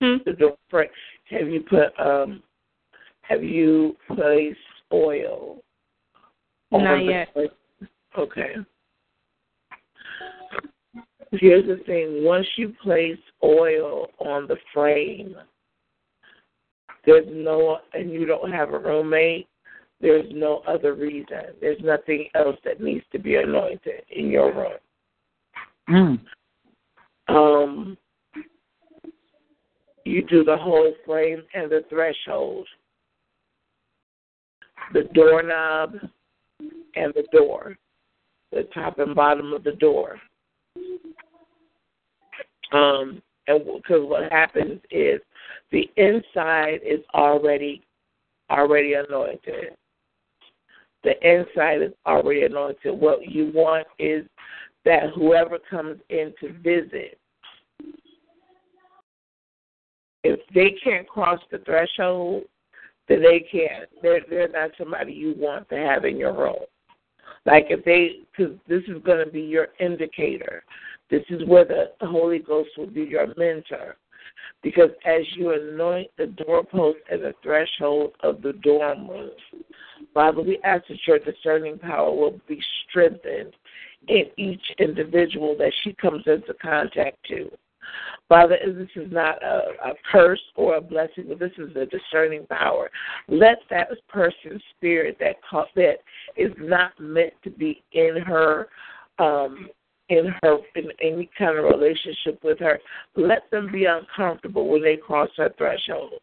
Hmm? 0.00 0.16
the 0.26 0.32
door 0.32 0.56
frame. 0.68 0.88
Have 1.30 1.48
you 1.48 1.60
put 1.62 1.98
um? 1.98 2.42
Have 3.22 3.42
you 3.42 3.96
placed 4.14 4.58
oil? 4.92 5.62
Not 6.70 6.98
the- 6.98 7.04
yet. 7.04 7.28
Okay. 8.18 8.56
Here's 11.32 11.66
the 11.66 11.82
thing: 11.84 12.24
once 12.24 12.46
you 12.56 12.74
place 12.82 13.18
oil 13.42 14.08
on 14.18 14.46
the 14.46 14.56
frame, 14.72 15.36
there's 17.04 17.26
no, 17.30 17.78
and 17.94 18.10
you 18.10 18.26
don't 18.26 18.52
have 18.52 18.72
a 18.72 18.78
roommate. 18.78 19.48
There's 20.00 20.26
no 20.32 20.62
other 20.68 20.94
reason. 20.94 21.54
There's 21.60 21.80
nothing 21.82 22.28
else 22.34 22.56
that 22.64 22.82
needs 22.82 23.04
to 23.12 23.18
be 23.18 23.36
anointed 23.36 24.02
in 24.10 24.30
your 24.30 24.52
room. 24.54 26.18
Mm. 27.28 27.34
Um, 27.34 27.98
you 30.04 30.22
do 30.22 30.44
the 30.44 30.56
whole 30.56 30.92
frame 31.04 31.42
and 31.54 31.70
the 31.70 31.82
threshold, 31.88 32.66
the 34.92 35.04
doorknob, 35.14 35.94
and 36.94 37.12
the 37.14 37.24
door, 37.32 37.76
the 38.52 38.68
top 38.74 38.98
and 38.98 39.14
bottom 39.14 39.52
of 39.52 39.64
the 39.64 39.72
door. 39.72 40.18
Um, 42.72 43.22
and 43.46 43.64
because 43.64 44.02
what 44.02 44.30
happens 44.32 44.80
is 44.90 45.20
the 45.70 45.88
inside 45.96 46.80
is 46.84 47.00
already 47.14 47.82
already 48.50 48.94
anointed. 48.94 49.76
The 51.04 51.14
inside 51.22 51.82
is 51.82 51.92
already 52.06 52.44
anointed. 52.44 52.98
What 52.98 53.28
you 53.28 53.50
want 53.54 53.86
is 53.98 54.24
that 54.84 55.10
whoever 55.14 55.58
comes 55.58 56.00
in 56.10 56.32
to 56.40 56.52
visit, 56.60 57.18
if 60.24 60.40
they 60.54 60.76
can't 60.82 61.06
cross 61.06 61.40
the 61.50 61.58
threshold, 61.58 62.44
then 63.08 63.22
they 63.22 63.40
can't. 63.40 63.88
They're 64.02 64.22
they're 64.28 64.48
not 64.48 64.70
somebody 64.76 65.12
you 65.12 65.34
want 65.36 65.68
to 65.68 65.76
have 65.76 66.04
in 66.04 66.16
your 66.16 66.32
room. 66.32 66.56
Like 67.46 67.66
if 67.70 67.84
they, 67.84 68.20
because 68.36 68.56
this 68.68 68.82
is 68.88 69.02
going 69.04 69.24
to 69.24 69.30
be 69.30 69.40
your 69.40 69.68
indicator. 69.78 70.64
This 71.08 71.22
is 71.30 71.46
where 71.46 71.64
the 71.64 71.90
Holy 72.00 72.40
Ghost 72.40 72.70
will 72.76 72.88
be 72.88 73.02
your 73.02 73.28
mentor. 73.36 73.96
Because 74.62 74.90
as 75.04 75.22
you 75.36 75.52
anoint 75.52 76.10
the 76.18 76.26
doorpost 76.26 76.98
and 77.10 77.22
the 77.22 77.34
threshold 77.42 78.12
of 78.20 78.42
the 78.42 78.54
dorm 78.54 79.08
room, 79.08 79.30
Father, 80.12 80.42
we 80.42 80.58
ask 80.64 80.88
that 80.88 80.98
your 81.06 81.20
discerning 81.20 81.78
power 81.78 82.12
will 82.12 82.40
be 82.48 82.60
strengthened 82.88 83.52
in 84.08 84.24
each 84.36 84.62
individual 84.78 85.56
that 85.58 85.72
she 85.84 85.92
comes 85.94 86.24
into 86.26 86.54
contact 86.60 87.18
to. 87.28 87.50
Father, 88.28 88.56
this 88.66 88.88
is 88.96 89.12
not 89.12 89.42
a, 89.42 89.90
a 89.90 89.92
curse 90.10 90.40
or 90.56 90.76
a 90.76 90.80
blessing, 90.80 91.26
but 91.28 91.38
this 91.38 91.52
is 91.58 91.70
a 91.76 91.86
discerning 91.86 92.46
power. 92.46 92.90
Let 93.28 93.58
that 93.70 93.88
person's 94.08 94.62
spirit 94.76 95.16
that 95.20 95.36
that 95.76 95.98
is 96.36 96.52
not 96.58 96.98
meant 96.98 97.34
to 97.44 97.50
be 97.50 97.84
in 97.92 98.16
her, 98.26 98.68
um, 99.18 99.68
in 100.08 100.32
her 100.42 100.58
in 100.74 100.88
any 101.00 101.30
kind 101.38 101.56
of 101.56 101.64
relationship 101.64 102.42
with 102.42 102.58
her, 102.58 102.80
let 103.14 103.48
them 103.50 103.70
be 103.72 103.84
uncomfortable 103.84 104.68
when 104.68 104.82
they 104.82 104.96
cross 104.96 105.30
her 105.36 105.52
threshold. 105.56 106.14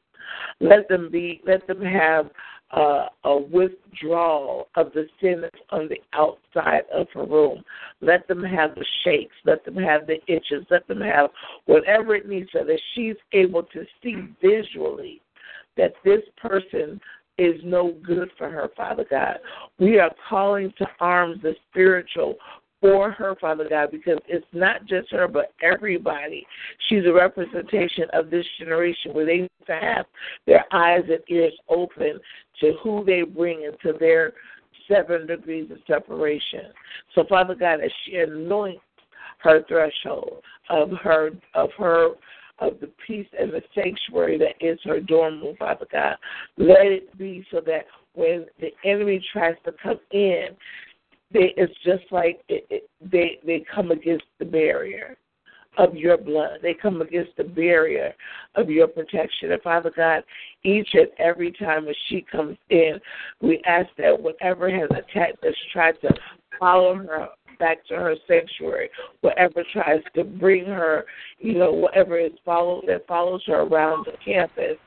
Let 0.59 0.87
them 0.87 1.09
be. 1.11 1.41
Let 1.45 1.67
them 1.67 1.81
have 1.81 2.29
uh, 2.73 3.07
a 3.25 3.37
withdrawal 3.37 4.67
of 4.75 4.91
the 4.93 5.05
sin 5.21 5.41
that's 5.41 5.63
on 5.69 5.87
the 5.87 6.01
outside 6.13 6.83
of 6.93 7.07
her 7.13 7.25
room. 7.25 7.63
Let 8.01 8.27
them 8.27 8.43
have 8.43 8.73
the 8.75 8.85
shakes. 9.03 9.35
Let 9.45 9.63
them 9.63 9.75
have 9.75 10.07
the 10.07 10.19
itches. 10.27 10.65
Let 10.71 10.87
them 10.87 11.01
have 11.01 11.29
whatever 11.65 12.15
it 12.15 12.27
needs 12.27 12.49
so 12.51 12.63
that 12.65 12.79
she's 12.93 13.15
able 13.31 13.63
to 13.63 13.85
see 14.01 14.27
visually 14.41 15.21
that 15.77 15.93
this 16.03 16.21
person 16.41 16.99
is 17.37 17.55
no 17.63 17.95
good 18.03 18.29
for 18.37 18.49
her, 18.49 18.69
Father 18.75 19.05
God. 19.09 19.37
We 19.79 19.99
are 19.99 20.11
calling 20.29 20.73
to 20.77 20.87
arms 20.99 21.41
the 21.41 21.55
spiritual 21.69 22.35
for 22.83 23.11
her, 23.11 23.33
Father 23.39 23.65
God, 23.69 23.91
because 23.91 24.17
it's 24.27 24.45
not 24.51 24.85
just 24.85 25.09
her, 25.11 25.29
but 25.29 25.53
everybody. 25.63 26.45
She's 26.89 27.05
a 27.05 27.13
representation 27.13 28.07
of 28.11 28.29
this 28.29 28.45
generation 28.59 29.13
where 29.13 29.25
they 29.25 29.37
need 29.37 29.49
to 29.67 29.73
have 29.73 30.05
their 30.45 30.65
eyes 30.73 31.03
and 31.07 31.21
ears 31.29 31.53
open 31.69 32.19
to 32.59 32.73
who 32.83 33.05
they 33.05 33.21
bring 33.21 33.63
into 33.63 33.97
their 33.97 34.33
seven 34.91 35.25
degrees 35.25 35.71
of 35.71 35.77
separation. 35.87 36.73
So, 37.15 37.23
Father 37.29 37.55
God, 37.55 37.79
as 37.79 37.91
she 38.05 38.17
anoints 38.17 38.81
her 39.37 39.63
threshold 39.69 40.41
of 40.69 40.91
her 41.01 41.31
of 41.53 41.69
her 41.77 42.09
of 42.59 42.79
the 42.81 42.89
peace 43.07 43.27
and 43.39 43.51
the 43.51 43.61
sanctuary 43.73 44.37
that 44.37 44.55
is 44.59 44.77
her 44.83 44.99
dorm 44.99 45.41
room, 45.41 45.55
Father 45.57 45.87
God. 45.89 46.15
Let 46.57 46.85
it 46.85 47.17
be 47.17 47.45
so 47.49 47.61
that 47.65 47.85
when 48.13 48.45
the 48.59 48.71
enemy 48.85 49.25
tries 49.31 49.55
to 49.65 49.73
come 49.81 49.99
in, 50.11 50.49
they, 51.33 51.53
it's 51.57 51.73
just 51.83 52.03
like 52.11 52.41
it, 52.47 52.65
it, 52.69 52.89
they 53.01 53.39
they 53.45 53.65
come 53.73 53.91
against 53.91 54.25
the 54.39 54.45
barrier 54.45 55.17
of 55.77 55.95
your 55.95 56.17
blood. 56.17 56.59
They 56.61 56.73
come 56.73 57.01
against 57.01 57.35
the 57.37 57.43
barrier 57.43 58.13
of 58.55 58.69
your 58.69 58.87
protection. 58.87 59.51
And 59.51 59.61
Father 59.61 59.91
God, 59.95 60.23
each 60.63 60.89
and 60.93 61.07
every 61.17 61.51
time 61.51 61.85
when 61.85 61.95
she 62.07 62.25
comes 62.31 62.57
in, 62.69 62.99
we 63.41 63.61
ask 63.65 63.89
that 63.97 64.19
whatever 64.19 64.69
has 64.69 64.89
attacked 64.91 65.43
us, 65.43 65.55
tried 65.71 65.99
to 66.01 66.09
follow 66.59 66.95
her 66.95 67.29
back 67.59 67.85
to 67.87 67.95
her 67.95 68.15
sanctuary. 68.27 68.89
Whatever 69.21 69.63
tries 69.71 70.01
to 70.15 70.23
bring 70.23 70.65
her, 70.65 71.05
you 71.39 71.55
know, 71.55 71.71
whatever 71.71 72.19
is 72.19 72.31
follow 72.45 72.81
that 72.87 73.07
follows 73.07 73.41
her 73.47 73.61
around 73.61 74.05
the 74.05 74.17
campus, 74.23 74.77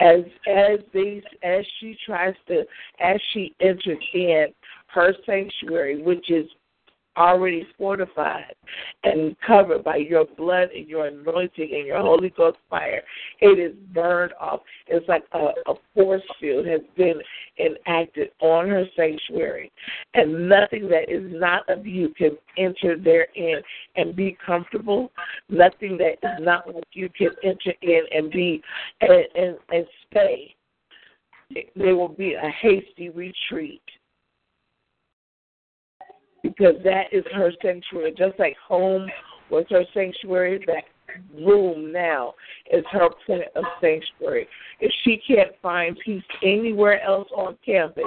as 0.00 0.20
as 0.48 0.80
these 0.92 1.22
as 1.42 1.64
she 1.78 1.96
tries 2.04 2.34
to 2.48 2.64
as 3.00 3.20
she 3.32 3.54
enters 3.60 3.98
in 4.12 4.46
her 4.88 5.12
sanctuary, 5.26 6.02
which 6.02 6.30
is 6.30 6.46
already 7.16 7.66
fortified 7.78 8.54
and 9.04 9.36
covered 9.46 9.82
by 9.82 9.96
your 9.96 10.24
blood 10.36 10.68
and 10.74 10.86
your 10.86 11.06
anointing 11.06 11.70
and 11.72 11.86
your 11.86 12.00
Holy 12.00 12.30
Ghost 12.30 12.58
fire. 12.68 13.02
It 13.40 13.58
is 13.58 13.74
burned 13.94 14.32
off. 14.40 14.60
It's 14.86 15.08
like 15.08 15.24
a, 15.32 15.48
a 15.66 15.74
force 15.94 16.22
field 16.40 16.66
has 16.66 16.80
been 16.96 17.20
enacted 17.58 18.28
on 18.40 18.68
her 18.68 18.84
sanctuary. 18.96 19.72
And 20.14 20.48
nothing 20.48 20.88
that 20.88 21.08
is 21.08 21.22
not 21.26 21.68
of 21.68 21.86
you 21.86 22.10
can 22.10 22.36
enter 22.58 22.96
therein 22.98 23.62
and 23.96 24.14
be 24.14 24.36
comfortable. 24.44 25.10
Nothing 25.48 25.98
that 25.98 26.14
is 26.22 26.40
not 26.40 26.72
like 26.72 26.84
you 26.92 27.08
can 27.16 27.30
enter 27.42 27.72
in 27.82 28.02
and 28.12 28.30
be 28.30 28.62
and, 29.00 29.24
and, 29.34 29.56
and 29.70 29.86
stay. 30.10 30.54
There 31.76 31.94
will 31.94 32.08
be 32.08 32.34
a 32.34 32.50
hasty 32.60 33.08
retreat 33.08 33.82
because 36.46 36.74
that 36.84 37.06
is 37.12 37.24
her 37.34 37.52
sanctuary. 37.62 38.14
Just 38.16 38.38
like 38.38 38.56
home 38.66 39.08
was 39.50 39.64
her 39.70 39.84
sanctuary, 39.94 40.62
that 40.66 40.84
room 41.44 41.92
now 41.92 42.34
is 42.72 42.84
her 42.90 43.08
point 43.26 43.44
of 43.54 43.64
sanctuary. 43.80 44.46
If 44.80 44.92
she 45.02 45.20
can't 45.26 45.52
find 45.62 45.96
peace 46.04 46.22
anywhere 46.42 47.02
else 47.02 47.28
on 47.34 47.56
campus, 47.64 48.04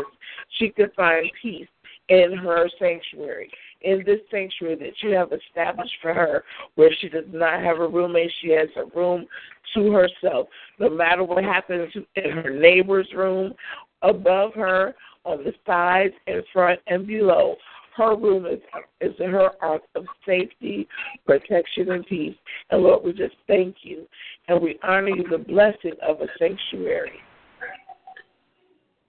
she 0.57 0.69
could 0.69 0.91
find 0.95 1.29
peace 1.41 1.67
in 2.09 2.33
her 2.33 2.69
sanctuary. 2.79 3.49
In 3.81 4.03
this 4.05 4.19
sanctuary 4.29 4.75
that 4.75 5.01
you 5.01 5.11
have 5.15 5.31
established 5.31 5.93
for 6.01 6.13
her, 6.13 6.43
where 6.75 6.91
she 6.99 7.07
does 7.07 7.25
not 7.31 7.61
have 7.61 7.79
a 7.79 7.87
roommate, 7.87 8.31
she 8.41 8.49
has 8.49 8.67
a 8.75 8.85
room 8.97 9.25
to 9.73 9.91
herself. 9.91 10.47
No 10.79 10.89
matter 10.89 11.23
what 11.23 11.43
happens 11.43 11.93
in 12.15 12.31
her 12.31 12.49
neighbor's 12.49 13.07
room, 13.15 13.53
above 14.01 14.53
her, 14.53 14.95
on 15.25 15.43
the 15.43 15.53
sides, 15.65 16.13
in 16.27 16.41
front, 16.51 16.79
and 16.87 17.05
below, 17.05 17.55
her 17.99 18.15
room 18.15 18.45
is, 18.45 18.59
is 19.01 19.13
her 19.19 19.49
ark 19.61 19.81
of 19.95 20.05
safety, 20.25 20.87
protection, 21.25 21.91
and 21.91 22.05
peace. 22.05 22.35
And 22.71 22.81
Lord, 22.81 23.03
we 23.03 23.11
just 23.11 23.35
thank 23.45 23.75
you 23.81 24.07
and 24.47 24.61
we 24.61 24.79
honor 24.83 25.09
you 25.09 25.27
the 25.29 25.37
blessing 25.37 25.93
of 26.07 26.21
a 26.21 26.27
sanctuary 26.39 27.19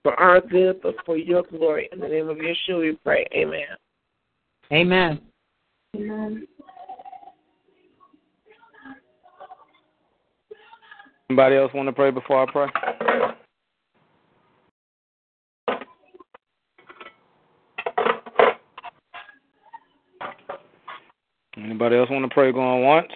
for 0.02 0.18
our 0.18 0.40
good, 0.40 0.80
but 0.82 0.96
for 1.06 1.16
your 1.16 1.44
glory. 1.44 1.88
In 1.92 2.00
the 2.00 2.08
name 2.08 2.28
of 2.28 2.38
Yeshua, 2.38 2.80
we 2.80 2.98
pray. 3.04 3.26
Amen. 3.34 3.60
Amen. 4.72 5.20
Amen. 5.96 6.46
Anybody 11.28 11.56
else 11.56 11.72
want 11.72 11.88
to 11.88 11.92
pray 11.92 12.10
before 12.10 12.42
I 12.42 12.50
pray? 12.50 12.66
Anybody 21.62 21.96
else 21.96 22.08
want 22.10 22.24
to 22.24 22.34
pray 22.34 22.52
going 22.52 22.84
once? 22.84 23.08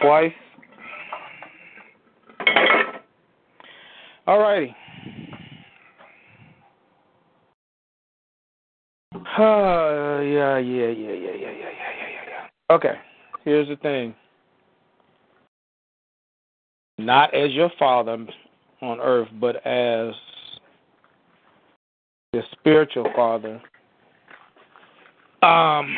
Twice? 0.00 0.32
All 4.26 4.38
righty. 4.38 4.74
Uh, 9.14 9.18
yeah, 10.22 10.58
yeah, 10.58 10.58
yeah, 10.58 10.88
yeah, 10.88 11.12
yeah, 11.12 11.32
yeah, 11.32 11.52
yeah, 11.52 11.52
yeah, 11.52 12.22
yeah. 12.28 12.74
Okay, 12.74 12.94
here's 13.44 13.68
the 13.68 13.76
thing. 13.76 14.14
Not 16.98 17.34
as 17.34 17.50
your 17.52 17.70
father 17.78 18.26
on 18.80 19.00
earth, 19.00 19.28
but 19.40 19.56
as 19.66 20.14
the 22.36 22.42
spiritual 22.52 23.10
father. 23.16 23.62
Um, 25.42 25.96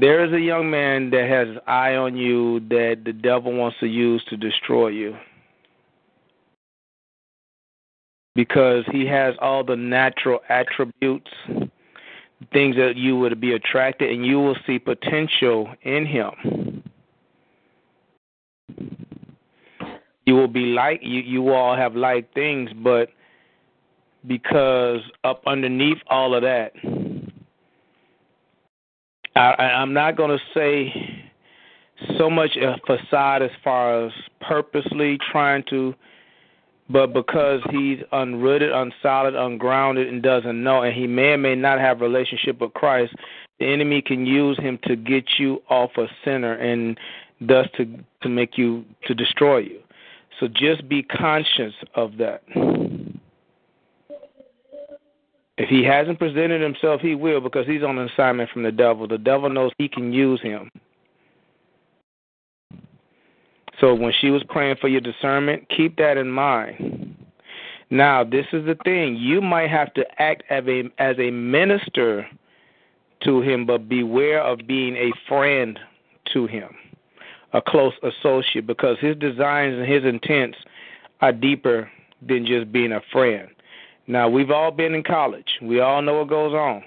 there 0.00 0.24
is 0.24 0.32
a 0.32 0.40
young 0.40 0.70
man 0.70 1.10
that 1.10 1.28
has 1.28 1.48
his 1.48 1.58
eye 1.66 1.94
on 1.94 2.16
you 2.16 2.60
that 2.68 3.02
the 3.04 3.12
devil 3.12 3.52
wants 3.52 3.76
to 3.80 3.86
use 3.86 4.24
to 4.30 4.36
destroy 4.36 4.88
you. 4.88 5.16
Because 8.34 8.84
he 8.92 9.06
has 9.06 9.34
all 9.40 9.64
the 9.64 9.76
natural 9.76 10.40
attributes, 10.48 11.30
things 12.52 12.76
that 12.76 12.92
you 12.96 13.18
would 13.18 13.40
be 13.40 13.52
attracted, 13.52 14.10
and 14.10 14.24
you 14.24 14.38
will 14.38 14.56
see 14.66 14.78
potential 14.78 15.68
in 15.82 16.06
him. 16.06 16.82
You 20.26 20.34
will 20.34 20.48
be 20.48 20.66
like 20.66 21.00
you. 21.02 21.20
You 21.20 21.52
all 21.52 21.76
have 21.76 21.94
like 21.94 22.32
things, 22.34 22.70
but 22.82 23.08
because 24.26 25.00
up 25.24 25.42
underneath 25.46 25.98
all 26.08 26.34
of 26.34 26.42
that, 26.42 26.72
I, 29.34 29.62
I'm 29.62 29.92
not 29.92 30.16
going 30.16 30.36
to 30.36 30.44
say 30.54 31.26
so 32.18 32.30
much 32.30 32.56
a 32.56 32.76
facade 32.86 33.42
as 33.42 33.50
far 33.62 34.06
as 34.06 34.12
purposely 34.40 35.18
trying 35.30 35.64
to, 35.70 35.94
but 36.88 37.12
because 37.12 37.60
he's 37.70 37.98
unrooted, 38.12 38.72
unsolid, 38.72 39.34
ungrounded, 39.34 40.08
and 40.08 40.22
doesn't 40.22 40.62
know, 40.62 40.82
and 40.82 40.94
he 40.94 41.06
may 41.06 41.30
or 41.30 41.38
may 41.38 41.54
not 41.54 41.78
have 41.78 42.00
relationship 42.00 42.60
with 42.60 42.72
Christ, 42.74 43.14
the 43.58 43.66
enemy 43.66 44.02
can 44.02 44.26
use 44.26 44.58
him 44.58 44.78
to 44.84 44.96
get 44.96 45.24
you 45.38 45.62
off 45.68 45.90
a 45.96 46.06
center 46.24 46.54
and 46.54 46.98
thus 47.40 47.66
to 47.76 47.86
to 48.22 48.28
make 48.28 48.56
you 48.56 48.84
to 49.06 49.14
destroy 49.14 49.58
you. 49.58 49.80
So 50.40 50.48
just 50.48 50.88
be 50.88 51.02
conscious 51.02 51.74
of 51.94 52.18
that. 52.18 52.42
If 55.58 55.70
he 55.70 55.82
hasn't 55.84 56.18
presented 56.18 56.60
himself, 56.60 57.00
he 57.00 57.14
will 57.14 57.40
because 57.40 57.66
he's 57.66 57.82
on 57.82 57.98
an 57.98 58.08
assignment 58.08 58.50
from 58.50 58.62
the 58.62 58.72
devil. 58.72 59.08
The 59.08 59.18
devil 59.18 59.48
knows 59.48 59.72
he 59.78 59.88
can 59.88 60.12
use 60.12 60.40
him. 60.42 60.70
So 63.80 63.94
when 63.94 64.12
she 64.20 64.30
was 64.30 64.42
praying 64.48 64.76
for 64.80 64.88
your 64.88 65.00
discernment, 65.00 65.68
keep 65.74 65.96
that 65.96 66.16
in 66.16 66.30
mind. 66.30 67.14
Now, 67.90 68.24
this 68.24 68.46
is 68.52 68.66
the 68.66 68.76
thing. 68.84 69.16
You 69.16 69.40
might 69.40 69.70
have 69.70 69.94
to 69.94 70.04
act 70.20 70.42
as 70.50 70.64
a, 70.66 70.84
as 70.98 71.16
a 71.18 71.30
minister 71.30 72.26
to 73.24 73.40
him, 73.40 73.64
but 73.64 73.88
beware 73.88 74.42
of 74.42 74.66
being 74.66 74.96
a 74.96 75.12
friend 75.28 75.78
to 76.32 76.46
him, 76.46 76.68
a 77.52 77.62
close 77.62 77.94
associate, 78.02 78.66
because 78.66 78.98
his 79.00 79.16
designs 79.16 79.78
and 79.78 79.86
his 79.86 80.04
intents 80.04 80.58
are 81.20 81.32
deeper 81.32 81.90
than 82.26 82.44
just 82.46 82.72
being 82.72 82.92
a 82.92 83.00
friend. 83.12 83.48
Now 84.06 84.28
we've 84.28 84.50
all 84.50 84.70
been 84.70 84.94
in 84.94 85.02
college. 85.02 85.58
We 85.62 85.80
all 85.80 86.02
know 86.02 86.18
what 86.18 86.28
goes 86.28 86.54
on. 86.54 86.82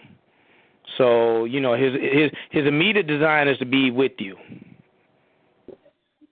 So 0.98 1.46
you 1.46 1.60
know 1.60 1.74
his 1.74 1.94
his 1.94 2.32
his 2.50 2.66
immediate 2.66 3.08
design 3.08 3.48
is 3.48 3.58
to 3.60 3.66
be 3.66 3.92
with 3.92 4.14
you. 4.20 4.36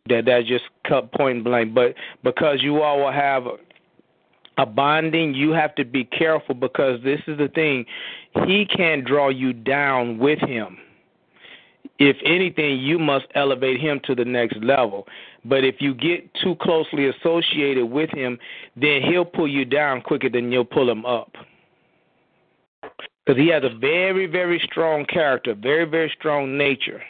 That 0.08 0.26
that's 0.26 0.48
just 0.48 0.66
cut 0.88 1.12
point 1.12 1.44
blank. 1.44 1.74
But 1.74 1.96
because 2.24 2.62
you 2.62 2.82
all 2.82 3.00
will 3.00 3.12
have 3.12 3.44
a 4.58 4.66
bonding, 4.66 5.36
you 5.36 5.52
have 5.52 5.76
to 5.76 5.86
be 5.86 6.06
careful 6.06 6.56
because 6.56 7.02
this 7.04 7.22
is 7.28 7.38
the 7.38 7.50
thing. 7.50 7.86
He 8.46 8.66
can't 8.66 9.06
draw 9.06 9.30
you 9.30 9.54
down 9.54 10.18
with 10.18 10.40
him. 10.40 10.78
If 12.00 12.18
anything, 12.26 12.80
you 12.80 13.00
must 13.00 13.26
elevate 13.34 13.80
him 13.80 14.00
to 14.06 14.16
the 14.16 14.26
next 14.26 14.58
level. 14.58 15.08
But 15.48 15.64
if 15.64 15.76
you 15.80 15.94
get 15.94 16.34
too 16.44 16.56
closely 16.62 17.08
associated 17.10 17.86
with 17.86 18.10
him, 18.10 18.38
then 18.76 19.02
he'll 19.02 19.26
pull 19.26 19.48
you 19.48 19.66
down 19.66 20.02
quicker 20.02 20.30
than 20.30 20.52
you'll 20.52 20.66
pull 20.66 20.90
him 20.90 21.06
up. 21.06 21.32
Because 23.26 23.42
he 23.42 23.50
has 23.50 23.64
a 23.64 23.78
very, 23.78 24.26
very 24.26 24.62
strong 24.70 25.06
character, 25.06 25.54
very, 25.54 25.86
very 25.86 26.12
strong 26.18 26.58
nature. 26.58 27.02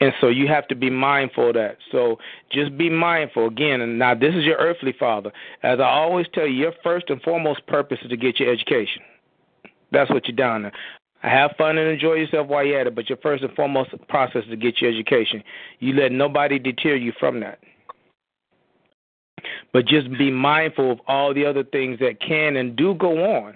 And 0.00 0.12
so 0.20 0.28
you 0.28 0.48
have 0.48 0.66
to 0.66 0.74
be 0.74 0.90
mindful 0.90 1.48
of 1.50 1.54
that. 1.54 1.76
So 1.92 2.18
just 2.50 2.76
be 2.76 2.90
mindful 2.90 3.46
again. 3.46 3.80
And 3.82 4.00
now 4.00 4.16
this 4.16 4.34
is 4.34 4.44
your 4.44 4.56
earthly 4.56 4.92
father. 4.98 5.30
As 5.62 5.78
I 5.78 5.84
always 5.84 6.26
tell 6.34 6.46
you, 6.46 6.54
your 6.54 6.72
first 6.82 7.08
and 7.08 7.22
foremost 7.22 7.64
purpose 7.68 7.98
is 8.02 8.10
to 8.10 8.16
get 8.16 8.40
your 8.40 8.52
education. 8.52 9.02
That's 9.92 10.10
what 10.10 10.26
you're 10.26 10.36
down 10.36 10.62
there. 10.62 10.72
Have 11.22 11.52
fun 11.56 11.78
and 11.78 11.88
enjoy 11.88 12.14
yourself 12.14 12.48
while 12.48 12.64
you're 12.64 12.80
at 12.80 12.88
it, 12.88 12.96
but 12.96 13.08
your 13.08 13.18
first 13.18 13.44
and 13.44 13.54
foremost 13.54 13.90
process 14.08 14.42
is 14.44 14.50
to 14.50 14.56
get 14.56 14.80
your 14.80 14.90
education. 14.90 15.42
You 15.78 15.94
let 15.94 16.10
nobody 16.10 16.58
deter 16.58 16.96
you 16.96 17.12
from 17.20 17.38
that. 17.40 17.60
But 19.72 19.86
just 19.86 20.10
be 20.18 20.32
mindful 20.32 20.90
of 20.90 21.00
all 21.06 21.32
the 21.32 21.46
other 21.46 21.62
things 21.62 22.00
that 22.00 22.20
can 22.20 22.56
and 22.56 22.74
do 22.74 22.94
go 22.94 23.36
on. 23.36 23.54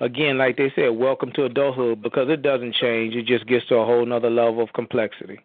Again, 0.00 0.38
like 0.38 0.56
they 0.56 0.72
said, 0.74 0.88
welcome 0.88 1.30
to 1.32 1.44
adulthood 1.44 2.02
because 2.02 2.28
it 2.28 2.42
doesn't 2.42 2.74
change. 2.74 3.14
It 3.14 3.26
just 3.26 3.46
gets 3.46 3.66
to 3.68 3.76
a 3.76 3.86
whole 3.86 4.04
nother 4.04 4.28
level 4.30 4.62
of 4.62 4.72
complexity. 4.72 5.38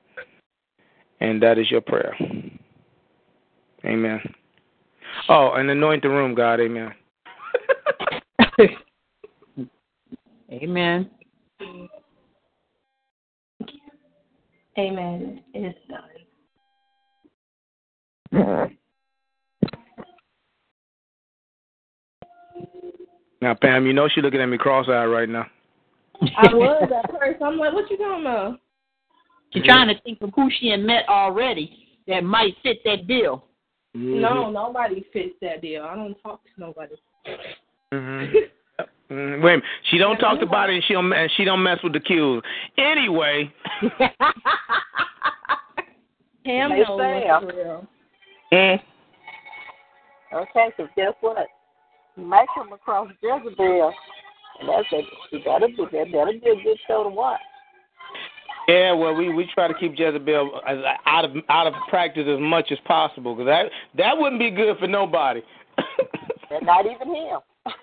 And 1.20 1.42
that 1.44 1.60
is 1.60 1.70
your 1.70 1.82
prayer. 1.82 2.16
Amen. 3.86 4.22
Oh, 5.28 5.52
and 5.54 5.70
anoint 5.70 6.02
the 6.02 6.10
room, 6.10 6.34
God. 6.34 6.60
Amen. 6.60 6.94
Amen. 10.52 11.10
Amen. 14.80 15.44
It's 15.54 15.78
done. 15.90 16.00
Now, 23.42 23.56
Pam, 23.56 23.86
you 23.86 23.94
know 23.94 24.08
she 24.08 24.22
looking 24.22 24.40
at 24.42 24.46
me 24.46 24.58
cross-eyed 24.58 25.06
right 25.06 25.28
now. 25.28 25.48
I 26.22 26.54
was 26.54 26.90
at 27.04 27.12
first. 27.12 27.42
I'm 27.42 27.58
like, 27.58 27.74
what 27.74 27.90
you 27.90 27.98
talking 27.98 28.22
about? 28.22 28.60
She's 29.52 29.64
trying 29.64 29.88
to 29.88 30.00
think 30.02 30.20
of 30.22 30.32
who 30.36 30.50
she 30.60 30.70
had 30.70 30.82
met 30.82 31.08
already 31.10 31.98
that 32.08 32.24
might 32.24 32.56
fit 32.64 32.80
that 32.86 33.08
bill. 33.08 33.46
Mm-hmm. 33.98 34.22
No, 34.22 34.52
nobody 34.52 35.06
fits 35.12 35.36
that 35.42 35.62
bill. 35.62 35.84
I 35.84 35.96
don't 35.96 36.16
talk 36.22 36.44
to 36.44 36.50
nobody. 36.58 36.96
Mm-hmm. 37.94 38.36
Mm, 39.12 39.42
Wait, 39.44 39.54
a 39.54 39.58
minute. 39.58 39.64
she 39.90 39.98
don't 39.98 40.18
talk 40.18 40.42
about 40.42 40.70
it, 40.70 40.76
and 40.76 40.84
she 40.86 40.94
don't 40.94 41.12
and 41.12 41.32
she 41.36 41.44
don't 41.44 41.64
mess 41.64 41.80
with 41.84 41.94
the 41.94 42.00
cues. 42.00 42.44
Anyway, 42.78 43.52
Pam 46.46 46.70
They 46.72 46.78
knows 46.80 47.00
say, 47.00 47.24
what's 47.28 47.46
real. 47.56 47.88
mm, 48.54 48.80
Okay, 50.34 50.70
so 50.78 50.88
guess 50.96 51.14
what? 51.22 51.48
You 52.16 52.24
might 52.26 52.48
come 52.56 52.72
across 52.74 53.10
Jezebel, 53.22 53.94
and 54.60 54.70
that's 54.70 54.88
a 54.94 55.02
you 55.36 55.44
gotta 55.44 55.68
be 55.68 55.76
that 55.92 56.08
that'll 56.12 56.34
be 56.34 56.38
a 56.38 56.64
good 56.64 56.78
show 56.88 57.04
to 57.04 57.10
watch. 57.10 57.40
yeah, 58.68 58.94
well, 58.94 59.16
we 59.16 59.34
we 59.34 59.50
try 59.54 59.68
to 59.68 59.74
keep 59.74 59.98
Jezebel 59.98 60.62
as- 60.68 60.78
out 61.08 61.26
of 61.26 61.32
out 61.50 61.66
of 61.68 61.74
practice 61.90 62.26
as 62.28 62.40
much 62.40 62.72
as 62.72 62.78
possible 62.86 63.36
because 63.36 63.48
that 63.48 63.72
that 63.98 64.18
wouldn't 64.18 64.40
be 64.40 64.52
good 64.52 64.78
for 64.78 64.88
nobody. 64.88 65.42
And 66.52 66.66
not 66.66 66.86
even 66.86 67.14
him. 67.16 67.40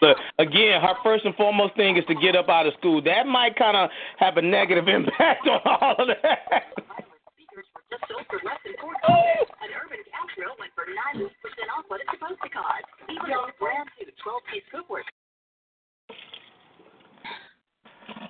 But 0.00 0.16
again, 0.38 0.80
her 0.80 0.94
first 1.02 1.24
and 1.24 1.34
foremost 1.36 1.76
thing 1.76 1.96
is 1.96 2.04
to 2.06 2.14
get 2.14 2.36
up 2.36 2.48
out 2.48 2.66
of 2.66 2.74
school. 2.78 3.02
That 3.02 3.26
might 3.26 3.56
kind 3.56 3.76
of 3.76 3.90
have 4.18 4.36
a 4.36 4.42
negative 4.42 4.88
impact 4.96 5.46
on 5.48 5.60
all 5.64 5.96
of 5.98 6.08
that. 6.22 6.64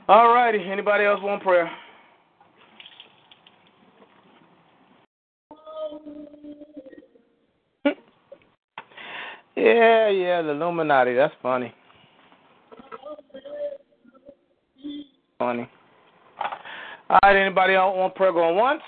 All 0.09 0.35
righty. 0.35 0.59
Anybody 0.59 1.05
else 1.05 1.21
want 1.23 1.43
prayer? 1.43 1.71
Yeah, 9.57 10.09
yeah, 10.09 10.43
the 10.43 10.51
Illuminati. 10.51 11.15
That's 11.15 11.35
funny. 11.43 11.75
Funny. 15.39 15.69
All 17.11 17.19
right. 17.23 17.37
Anybody 17.37 17.75
else 17.75 17.97
want 17.97 18.15
prayer 18.15 18.33
going 18.33 18.57
once? 18.57 18.83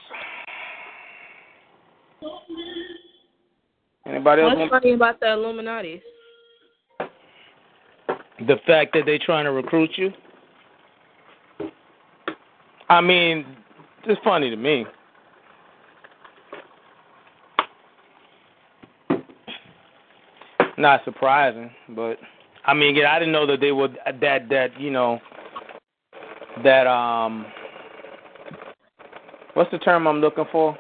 Anybody 4.07 4.43
else 4.43 4.53
What's 4.57 4.71
funny 4.71 4.93
about 4.93 5.21
the 5.21 5.33
Illuminati? 5.33 6.03
the 8.47 8.57
fact 8.67 8.93
that 8.95 9.03
they're 9.07 9.19
trying 9.19 9.45
to 9.45 9.53
recruit 9.53 9.91
you? 9.97 10.13
I 12.89 13.01
mean, 13.01 13.47
it's 14.05 14.21
funny 14.23 14.51
to 14.51 14.57
me. 14.57 14.85
Not 20.77 21.05
surprising, 21.05 21.71
but 21.91 22.19
I 22.65 22.75
mean, 22.75 22.97
again, 22.97 23.07
I 23.07 23.19
didn't 23.19 23.33
know 23.33 23.47
that 23.47 23.61
they 23.61 23.73
would 23.73 23.99
that 24.21 24.49
that 24.49 24.81
you 24.81 24.91
know 24.91 25.21
that 26.65 26.87
um 26.87 27.47
what's 29.55 29.71
the 29.71 29.79
term 29.79 30.07
I'm 30.07 30.21
looking 30.21 30.47
for? 30.51 30.77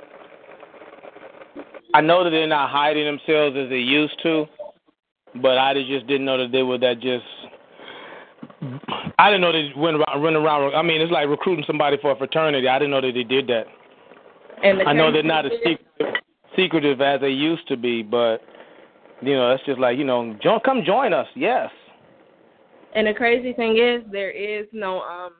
I 1.95 2.01
know 2.01 2.25
that 2.25 2.31
they're 2.31 2.47
not 2.47 2.71
hiding 2.71 3.05
themselves 3.05 3.57
as 3.57 3.69
they 3.69 3.79
used 3.79 4.21
to, 4.25 4.47
but 5.41 5.59
I 5.59 5.75
just 5.75 6.07
didn't 6.09 6.25
know 6.25 6.39
that 6.39 6.51
they 6.51 6.63
were 6.63 6.79
that 6.79 7.01
just. 7.01 7.25
I 9.19 9.31
didn't 9.31 9.43
know 9.43 9.53
they 9.53 9.71
went 9.77 9.97
around, 9.97 10.23
run 10.23 10.35
around. 10.35 10.75
I 10.75 10.83
mean, 10.83 11.01
it's 11.01 11.13
like 11.13 11.29
recruiting 11.29 11.65
somebody 11.67 11.99
for 12.01 12.11
a 12.11 12.17
fraternity. 12.17 12.67
I 12.67 12.79
didn't 12.79 12.91
know 12.91 13.01
that 13.01 13.13
they 13.15 13.23
did 13.23 13.47
that. 13.47 13.67
And 14.65 14.81
the 14.81 14.85
I 14.85 14.93
know 14.93 15.13
they're 15.13 15.23
not 15.23 15.47
as 15.47 15.53
secretive, 15.65 16.15
secretive 16.57 17.01
as 17.01 17.21
they 17.21 17.29
used 17.29 17.69
to 17.69 17.77
be, 17.77 18.03
but 18.03 18.41
you 19.23 19.35
know, 19.35 19.51
that's 19.51 19.65
just 19.65 19.79
like 19.79 19.99
you 19.99 20.05
know, 20.05 20.37
join, 20.43 20.61
come 20.61 20.83
join 20.85 21.13
us. 21.13 21.27
Yes. 21.35 21.71
And 22.95 23.07
the 23.07 23.15
crazy 23.15 23.53
thing 23.53 23.79
is, 23.79 24.03
there 24.11 24.31
is 24.31 24.67
no 24.73 25.01
um 25.01 25.33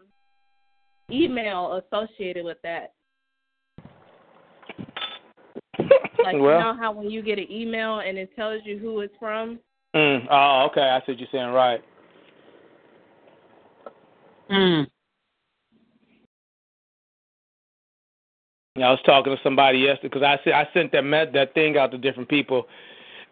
email 1.11 1.83
associated 1.85 2.45
with 2.45 2.59
that. 2.63 2.93
Like 6.25 6.37
well, 6.39 6.59
you 6.59 6.65
know 6.65 6.77
how 6.79 6.93
when 6.93 7.11
you 7.11 7.23
get 7.23 7.39
an 7.39 7.51
email 7.51 8.01
and 8.01 8.17
it 8.17 8.35
tells 8.35 8.63
you 8.65 8.79
who 8.79 9.01
it's 9.01 9.15
from. 9.19 9.59
mm, 9.95 10.27
oh, 10.31 10.69
okay. 10.71 10.81
I 10.81 11.01
see 11.01 11.13
what 11.13 11.19
you're 11.19 11.29
saying. 11.31 11.51
Right. 11.51 11.81
Mm. 14.51 14.87
Yeah, 18.77 18.89
I 18.89 18.91
was 18.91 19.01
talking 19.07 19.35
to 19.35 19.43
somebody 19.43 19.79
yesterday 19.79 20.09
because 20.09 20.23
I 20.23 20.39
sent 20.43 20.57
I 20.57 20.69
sent 20.75 20.93
that 20.93 21.03
met 21.03 21.33
that 21.35 21.55
thing 21.55 21.77
out 21.77 21.93
to 21.93 21.99
different 21.99 22.29
people, 22.29 22.67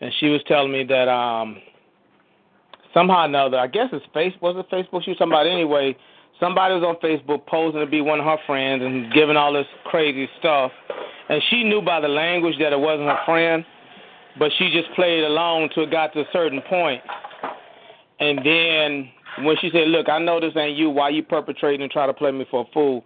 and 0.03 0.13
she 0.19 0.29
was 0.29 0.43
telling 0.47 0.73
me 0.73 0.85
that 0.85 1.09
um 1.09 1.59
somehow 2.93 3.23
or 3.23 3.25
another, 3.25 3.59
I 3.59 3.69
guess 3.69 3.89
it's 3.93 4.05
Facebook. 4.15 4.43
Was 4.43 4.57
it 4.59 4.71
Facebook? 4.71 5.05
She 5.05 5.11
was 5.13 5.19
about 5.21 5.47
anyway. 5.47 5.97
Somebody 6.41 6.75
was 6.75 6.83
on 6.83 6.97
Facebook 6.97 7.47
posing 7.47 7.81
to 7.81 7.87
be 7.87 8.01
one 8.01 8.19
of 8.19 8.27
her 8.27 8.37
friends 8.47 8.83
and 8.83 9.13
giving 9.15 9.37
all 9.37 9.53
this 9.53 9.67
crazy 9.85 10.29
stuff, 10.41 10.73
and 11.29 11.41
she 11.49 11.63
knew 11.63 11.81
by 11.81 12.01
the 12.01 12.09
language 12.09 12.57
that 12.59 12.73
it 12.73 12.81
wasn't 12.81 13.09
her 13.09 13.21
friend, 13.25 13.65
but 14.39 14.51
she 14.59 14.71
just 14.71 14.93
played 14.97 15.23
along 15.23 15.69
till 15.73 15.85
it 15.85 15.91
got 15.93 16.13
to 16.15 16.21
a 16.21 16.25
certain 16.33 16.61
point, 16.63 17.01
and 18.19 18.39
then 18.45 19.09
when 19.47 19.57
she 19.61 19.71
said, 19.71 19.89
"Look, 19.89 20.09
I 20.09 20.19
know 20.19 20.41
this 20.41 20.57
ain't 20.57 20.77
you. 20.77 20.91
Why 20.91 21.11
you 21.11 21.23
perpetrating 21.23 21.83
and 21.83 21.91
try 21.93 22.07
to 22.07 22.13
play 22.13 22.33
me 22.33 22.45
for 22.51 22.63
a 22.63 22.73
fool?" 22.73 23.05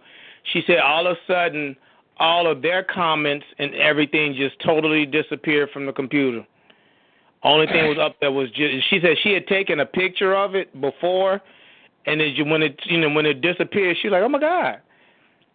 She 0.53 0.63
said, 0.65 0.77
all 0.79 1.05
of 1.07 1.17
a 1.17 1.31
sudden, 1.31 1.75
all 2.19 2.49
of 2.49 2.61
their 2.61 2.83
comments 2.83 3.45
and 3.59 3.75
everything 3.75 4.33
just 4.33 4.55
totally 4.65 5.05
disappeared 5.05 5.69
from 5.71 5.85
the 5.85 5.91
computer. 5.91 6.45
Only 7.43 7.67
thing 7.67 7.87
was 7.87 7.97
up 7.99 8.15
there 8.19 8.31
was 8.31 8.49
just, 8.49 8.89
she 8.89 8.99
said 9.01 9.15
she 9.23 9.31
had 9.31 9.47
taken 9.47 9.79
a 9.79 9.85
picture 9.85 10.35
of 10.35 10.55
it 10.55 10.79
before, 10.81 11.39
and 12.05 12.19
it, 12.19 12.45
when 12.45 12.63
it 12.63 12.79
you 12.85 12.99
know 12.99 13.09
when 13.09 13.25
it 13.25 13.41
disappeared, 13.41 13.97
she 14.01 14.07
was 14.07 14.13
like, 14.13 14.23
"Oh 14.23 14.29
my 14.29 14.39
god," 14.39 14.81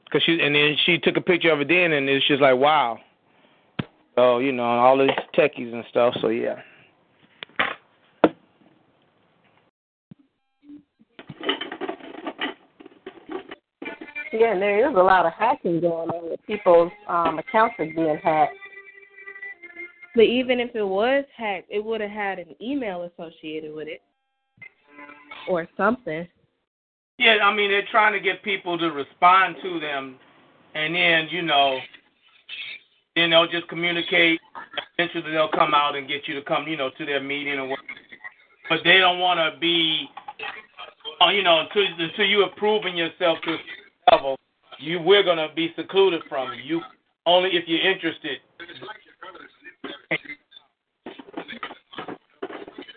because 0.05 0.23
she 0.25 0.39
and 0.41 0.55
then 0.55 0.77
she 0.87 0.99
took 0.99 1.17
a 1.17 1.21
picture 1.21 1.51
of 1.51 1.61
it 1.61 1.69
then, 1.69 1.93
and 1.93 2.09
it's 2.09 2.27
just 2.29 2.41
like, 2.41 2.57
"Wow." 2.57 2.99
So 4.15 4.39
you 4.39 4.53
know 4.53 4.63
all 4.63 4.97
these 4.99 5.11
techies 5.37 5.73
and 5.73 5.85
stuff. 5.91 6.15
So 6.21 6.29
yeah. 6.29 6.61
Yeah, 14.33 14.53
and 14.53 14.63
there 14.63 14.89
is 14.89 14.97
a 14.97 15.03
lot 15.03 15.27
of 15.27 15.33
hacking 15.35 15.81
going 15.81 16.09
on. 16.09 16.31
With 16.31 16.41
people's 16.47 16.91
um, 17.07 17.39
accounts 17.39 17.75
are 17.79 17.85
being 17.85 18.19
hacked. 18.23 18.57
But 20.15 20.23
even 20.23 20.61
if 20.61 20.75
it 20.75 20.83
was 20.83 21.25
hacked, 21.37 21.69
it 21.71 21.83
would 21.83 22.01
have 22.01 22.11
had 22.11 22.39
an 22.39 22.55
email 22.61 23.11
associated 23.11 23.75
with 23.75 23.89
it 23.89 24.03
or 25.49 25.67
something. 25.77 26.27
Yeah, 27.19 27.37
I 27.43 27.55
mean 27.55 27.71
they're 27.71 27.87
trying 27.91 28.13
to 28.13 28.21
get 28.21 28.43
people 28.43 28.79
to 28.79 28.91
respond 28.91 29.57
to 29.63 29.81
them, 29.81 30.17
and 30.75 30.95
then 30.95 31.29
you 31.31 31.43
know, 31.43 31.79
then 33.17 33.31
they'll 33.31 33.49
just 33.49 33.69
communicate. 33.69 34.41
Eventually, 34.99 35.33
they'll 35.33 35.49
come 35.49 35.75
out 35.75 35.95
and 35.95 36.09
get 36.09 36.27
you 36.27 36.35
to 36.35 36.43
come, 36.43 36.67
you 36.67 36.77
know, 36.77 36.91
to 36.99 37.07
their 37.07 37.23
meeting 37.23 37.59
or 37.59 37.69
what. 37.69 37.79
But 38.69 38.81
they 38.85 38.99
don't 38.99 39.19
want 39.19 39.39
to 39.39 39.59
be, 39.61 40.09
uh, 41.21 41.31
you 41.31 41.43
know, 41.43 41.61
until 41.61 41.85
until 41.99 42.25
you 42.25 42.41
have 42.41 42.57
proven 42.57 42.97
yourself 42.97 43.39
to 43.45 43.53
a 43.53 44.15
level, 44.15 44.39
you 44.79 45.01
we're 45.01 45.23
gonna 45.23 45.49
be 45.55 45.73
secluded 45.77 46.23
from 46.29 46.53
you. 46.55 46.77
You 46.77 46.83
only 47.27 47.51
if 47.51 47.65
you're 47.67 47.89
interested. 47.89 48.39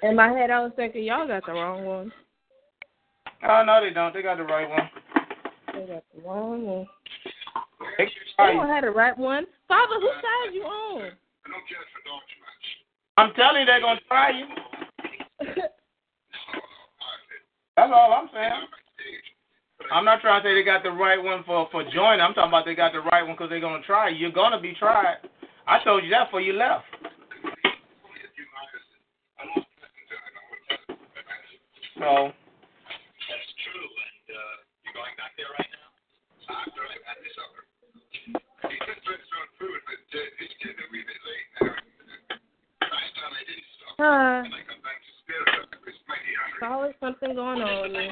In 0.04 0.16
my 0.16 0.30
head, 0.30 0.52
I 0.52 0.62
was 0.62 0.72
thinking 0.76 1.04
y'all 1.04 1.28
got 1.28 1.46
the 1.46 1.54
wrong 1.54 1.86
one. 1.86 2.12
Oh 3.48 3.64
no, 3.66 3.82
they 3.82 3.94
don't. 3.94 4.14
They 4.14 4.22
got 4.22 4.38
the 4.38 4.44
right 4.44 4.70
one. 4.70 4.90
They 5.74 5.94
got 5.94 6.04
the 6.16 6.22
wrong 6.22 6.66
one. 6.66 6.88
They, 7.98 8.06
don't 8.38 8.68
have 8.68 8.84
the 8.84 8.92
right 8.92 9.18
one. 9.18 9.46
Father, 9.68 9.96
whose 10.00 10.10
side 10.16 10.54
you 10.54 10.64
on? 10.64 11.12
I'm 13.18 13.34
telling 13.34 13.62
you, 13.62 13.66
they're 13.66 13.82
gonna 13.82 14.00
try 14.08 14.32
you. 14.32 14.46
That's 17.78 17.92
all 17.94 18.14
I'm 18.14 18.30
saying. 18.34 18.52
I'm 19.92 20.06
not 20.06 20.22
trying 20.22 20.42
to 20.42 20.48
say 20.48 20.54
they 20.56 20.64
got 20.64 20.84
the 20.84 20.92
right 20.92 21.22
one 21.22 21.44
for 21.46 21.68
for 21.72 21.84
joining. 21.84 22.22
I'm 22.22 22.34
talking 22.34 22.50
about 22.50 22.66
they 22.66 22.76
got 22.76 22.94
the 22.94 23.02
right 23.02 23.24
one 23.24 23.36
because 23.36 23.50
they're 23.50 23.60
gonna 23.60 23.84
try. 23.84 24.10
you. 24.10 24.18
You're 24.18 24.32
gonna 24.32 24.60
be 24.60 24.74
tried. 24.74 25.18
I 25.68 25.84
told 25.84 26.04
you 26.04 26.10
that 26.12 26.28
before 26.28 26.42
you 26.42 26.54
left. 26.54 26.86
So 31.96 32.32
That's 32.32 33.52
true. 33.64 33.88
And 33.88 34.26
uh, 34.32 34.56
you're 34.84 34.98
going 35.00 35.16
back 35.16 35.32
there 35.40 35.48
right 35.56 35.72
now? 35.72 35.88
After 36.60 36.82
I've 36.84 37.06
had 37.08 37.18
this 37.24 37.34
supper. 37.36 37.64
He 38.70 38.76
just 38.84 39.04
went 39.08 39.22
through 39.26 39.48
food, 39.58 39.80
but 39.88 40.04
uh, 40.12 40.42
it's 40.44 40.56
getting 40.60 40.80
a 40.80 40.88
wee 40.92 41.04
bit 41.08 41.22
late 41.24 41.48
now. 41.64 41.74
Last 42.86 43.12
time 43.16 43.34
I 43.34 43.44
didn't 43.48 43.70
stop. 43.80 43.96
Uh, 43.98 44.44
And 44.44 44.54
I 44.54 44.62
come 44.68 44.82
back 44.84 45.00
to 45.00 45.12
spare 45.24 45.44
it. 45.44 45.72
I 45.72 45.78
was 45.82 45.98
mighty 46.06 46.34
hungry. 46.36 46.60
there's 46.60 46.72
always 46.72 46.96
something 47.00 47.32
going 47.34 47.62
on 47.64 47.90
with 47.90 48.12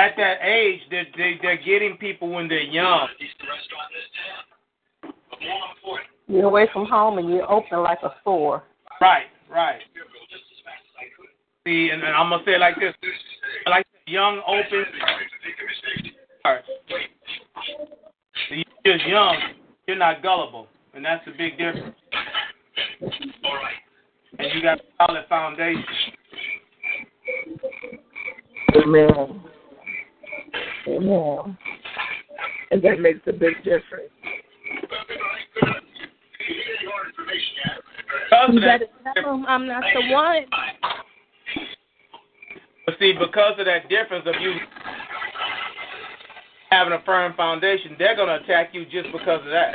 at 0.00 0.16
that 0.16 0.40
age, 0.40 0.80
they're, 0.88 1.06
they, 1.16 1.36
they're 1.42 1.60
getting 1.60 1.96
people 2.00 2.30
when 2.32 2.48
they're 2.48 2.64
young. 2.64 3.08
Decent 3.20 3.44
restaurant 3.44 3.88
in 3.92 3.94
this 4.00 4.10
town. 4.16 5.12
But 5.28 5.38
more 5.44 5.66
important, 5.76 6.08
You're 6.24 6.48
away 6.48 6.68
from 6.72 6.86
home 6.88 7.18
and 7.18 7.28
you're 7.28 7.44
open 7.50 7.82
like 7.84 8.00
a 8.02 8.14
store. 8.22 8.64
Right, 9.00 9.28
right. 9.52 9.76
I 9.76 9.92
go 9.92 10.24
just 10.32 10.44
as 10.56 10.60
fast 10.64 10.80
as 10.88 10.96
I 11.04 11.06
could. 11.12 11.28
See, 11.70 11.90
and, 11.92 12.02
and 12.02 12.16
I'm 12.16 12.30
gonna 12.30 12.42
say 12.44 12.54
it 12.54 12.58
like 12.58 12.74
this: 12.80 12.92
like 13.66 13.86
young, 14.08 14.42
open. 14.44 14.84
Make 18.50 18.66
a 18.74 18.84
You're 18.84 18.96
just 18.96 19.06
young. 19.06 19.36
You're 19.86 19.96
not 19.96 20.20
gullible, 20.20 20.66
and 20.94 21.04
that's 21.04 21.24
the 21.24 21.30
big 21.30 21.56
difference. 21.56 21.94
All 23.44 23.54
right. 23.54 23.76
And 24.40 24.52
you 24.52 24.62
got 24.62 24.80
a 24.80 24.82
solid 24.98 25.26
foundation. 25.28 25.84
Amen. 28.74 29.40
Amen. 30.88 31.58
And 32.72 32.82
that 32.82 32.98
makes 32.98 33.20
a 33.28 33.32
big 33.32 33.62
difference. 33.62 34.10
Because 38.30 38.48
You 38.48 38.58
of 38.58 38.62
that, 38.64 38.80
better 38.80 39.22
tell 39.22 39.34
'em 39.34 39.46
I'm 39.46 39.66
not 39.68 39.84
the 39.94 40.12
one. 40.12 40.46
But 43.00 43.04
see, 43.04 43.12
because 43.18 43.58
of 43.58 43.64
that 43.66 43.88
difference 43.88 44.26
of 44.26 44.34
you 44.40 44.52
having 46.70 46.92
a 46.92 47.02
firm 47.04 47.34
foundation, 47.34 47.96
they're 47.98 48.14
gonna 48.14 48.40
attack 48.44 48.70
you 48.74 48.84
just 48.84 49.10
because 49.12 49.40
of 49.40 49.50
that. 49.50 49.74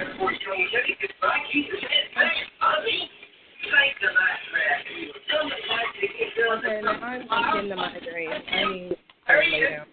Okay, 6.57 6.81
now 6.83 6.91
I'm 7.01 7.21
just 7.21 7.53
getting 7.53 7.69
the 7.69 7.75
migraine. 7.75 8.31
I 8.31 8.63
need 8.71 8.89
to 8.89 9.39
lay 9.51 9.69
down. 9.69 9.85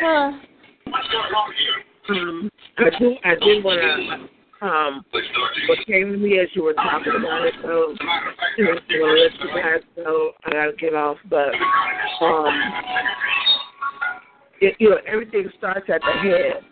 Huh. 0.00 0.32
Um, 2.10 2.50
I 2.78 2.98
do. 2.98 3.14
I 3.24 3.34
did 3.36 3.64
want 3.64 3.80
to. 3.80 4.28
Um, 4.66 5.04
what 5.12 5.78
came 5.86 6.12
to 6.12 6.16
me 6.16 6.38
as 6.38 6.48
you 6.54 6.62
were 6.62 6.72
talking 6.72 7.12
about 7.18 7.44
it, 7.44 7.54
so 7.60 7.94
you 8.56 8.64
know, 8.64 8.70
I'm 8.70 8.78
let 8.78 8.88
you 8.88 9.62
guys 9.62 9.82
know 9.98 10.32
I 10.46 10.52
gotta 10.52 10.72
get 10.78 10.94
off, 10.94 11.18
but 11.28 11.52
um, 12.22 12.72
it, 14.62 14.74
you 14.78 14.90
know, 14.90 14.96
everything 15.06 15.50
starts 15.58 15.90
at 15.92 16.00
the 16.00 16.12
head, 16.22 16.62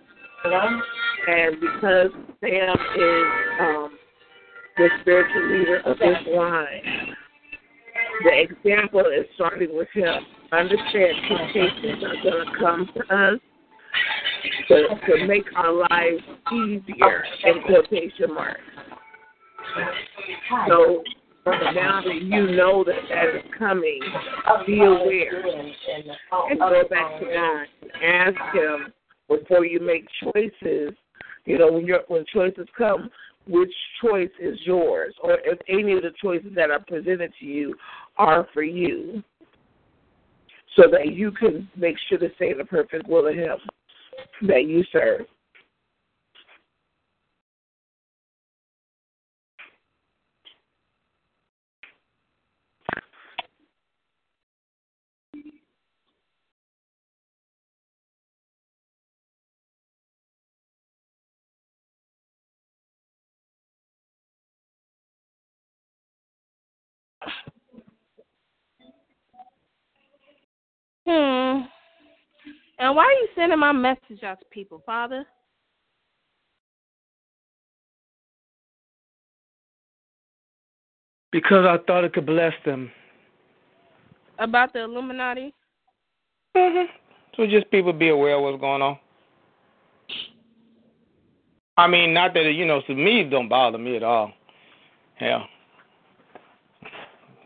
you 0.44 0.50
know, 0.50 0.80
and 1.28 1.60
because 1.60 2.10
Sam 2.40 2.76
is 2.96 3.24
um 3.60 3.98
the 4.78 4.88
spiritual 5.02 5.58
leader 5.58 5.80
of 5.84 5.98
this 5.98 6.16
line, 6.34 7.14
the 8.24 8.40
example 8.40 9.00
is 9.00 9.26
starting 9.34 9.76
with 9.76 9.88
him. 9.92 10.24
Understand 10.50 11.14
temptations 11.28 12.04
are 12.04 12.22
going 12.22 12.46
to 12.46 12.58
come 12.58 12.88
to 12.94 13.14
us 13.14 13.40
to, 14.68 14.88
to 15.06 15.26
make 15.26 15.44
our 15.56 15.72
lives 15.72 16.22
easier 16.52 17.24
in 17.44 17.62
quotation 17.62 18.34
marks. 18.34 18.60
So 20.68 21.02
now 21.44 22.02
that 22.04 22.22
you 22.22 22.50
know 22.52 22.84
that 22.84 22.94
that 23.08 23.36
is 23.36 23.52
coming, 23.58 24.00
be 24.66 24.80
aware 24.80 25.42
and 25.46 26.58
go 26.58 26.82
back 26.88 27.20
to 27.20 27.26
God 27.26 27.66
and 28.00 28.36
ask 28.36 28.54
Him 28.54 28.92
before 29.28 29.64
you 29.64 29.80
make 29.80 30.06
choices. 30.22 30.94
You 31.44 31.58
know, 31.58 31.72
when 31.72 31.88
when 32.06 32.24
choices 32.32 32.68
come, 32.78 33.10
which 33.48 33.72
choice 34.00 34.30
is 34.40 34.58
yours, 34.64 35.14
or 35.22 35.38
if 35.44 35.58
any 35.68 35.94
of 35.94 36.02
the 36.02 36.12
choices 36.22 36.52
that 36.54 36.70
are 36.70 36.80
presented 36.86 37.32
to 37.40 37.46
you 37.46 37.74
are 38.16 38.46
for 38.54 38.62
you, 38.62 39.22
so 40.76 40.84
that 40.92 41.12
you 41.12 41.32
can 41.32 41.68
make 41.76 41.96
sure 42.08 42.18
to 42.18 42.28
stay 42.36 42.50
in 42.50 42.58
the 42.58 42.64
perfect 42.64 43.08
will 43.08 43.26
of 43.26 43.34
Him 43.34 43.56
that 44.42 44.66
you 44.66 44.84
serve. 44.92 45.26
Hmm. 71.06 71.71
And 72.82 72.96
why 72.96 73.04
are 73.04 73.12
you 73.12 73.28
sending 73.36 73.60
my 73.60 73.70
message 73.70 74.24
out 74.24 74.40
to 74.40 74.46
people, 74.50 74.82
Father? 74.84 75.24
Because 81.30 81.64
I 81.64 81.78
thought 81.86 82.02
it 82.02 82.12
could 82.12 82.26
bless 82.26 82.52
them. 82.66 82.90
About 84.40 84.72
the 84.72 84.80
Illuminati? 84.82 85.54
hmm 86.56 86.86
So 87.36 87.46
just 87.46 87.70
people 87.70 87.92
be 87.92 88.08
aware 88.08 88.34
of 88.34 88.42
what's 88.42 88.60
going 88.60 88.82
on. 88.82 88.98
I 91.76 91.86
mean, 91.86 92.12
not 92.12 92.34
that 92.34 92.46
it, 92.46 92.56
you 92.56 92.66
know, 92.66 92.82
to 92.88 92.94
me 92.96 93.20
it 93.20 93.30
don't 93.30 93.48
bother 93.48 93.78
me 93.78 93.94
at 93.94 94.02
all. 94.02 94.32
Hell, 95.14 95.46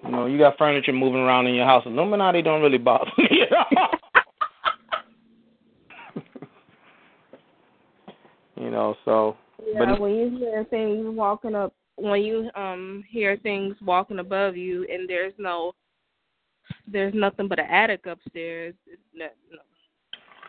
you 0.02 0.10
know, 0.10 0.24
you 0.24 0.38
got 0.38 0.56
furniture 0.56 0.94
moving 0.94 1.20
around 1.20 1.46
in 1.46 1.54
your 1.54 1.66
house. 1.66 1.84
Illuminati 1.84 2.40
don't 2.40 2.62
really 2.62 2.78
bother 2.78 3.10
me 3.18 3.42
at 3.42 3.52
all. 3.52 3.85
You 8.66 8.72
know, 8.72 8.96
so. 9.04 9.36
Yeah, 9.64 9.78
but 9.78 10.00
when 10.00 10.16
you 10.16 10.38
hear 10.38 10.64
things 10.64 11.06
walking 11.06 11.54
up, 11.54 11.72
when 11.94 12.20
you 12.22 12.50
um 12.56 13.04
hear 13.08 13.36
things 13.36 13.76
walking 13.80 14.18
above 14.18 14.56
you, 14.56 14.84
and 14.92 15.08
there's 15.08 15.32
no, 15.38 15.72
there's 16.88 17.14
nothing 17.14 17.46
but 17.46 17.60
an 17.60 17.66
attic 17.66 18.06
upstairs. 18.06 18.74
Not, 19.14 19.30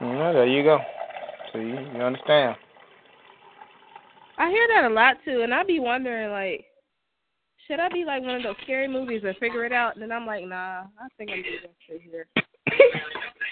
no. 0.02 0.08
yeah, 0.08 0.34
there 0.34 0.48
you 0.48 0.64
go. 0.64 0.80
So 1.54 1.60
you, 1.60 1.78
you 1.78 2.02
understand. 2.02 2.56
I 4.40 4.50
hear 4.50 4.68
that 4.76 4.90
a 4.90 4.94
lot 4.94 5.18
too, 5.24 5.42
and 5.42 5.54
I 5.54 5.64
be 5.64 5.80
wondering 5.80 6.32
like, 6.32 6.66
should 7.68 7.80
I 7.80 7.88
be 7.90 8.04
like 8.04 8.24
one 8.24 8.38
of 8.38 8.44
those 8.44 8.56
scary 8.64 8.88
movies 8.88 9.22
and 9.24 9.38
figure 9.38 9.64
it 9.64 9.72
out? 9.72 9.94
And 9.94 10.02
then 10.02 10.12
I'm 10.12 10.26
like, 10.26 10.46
nah, 10.46 10.86
I 11.00 11.08
think 11.20 11.30
I'm 11.32 11.44
just 11.44 11.62
gonna 11.62 11.74
stay 11.86 12.10
here. 12.10 12.26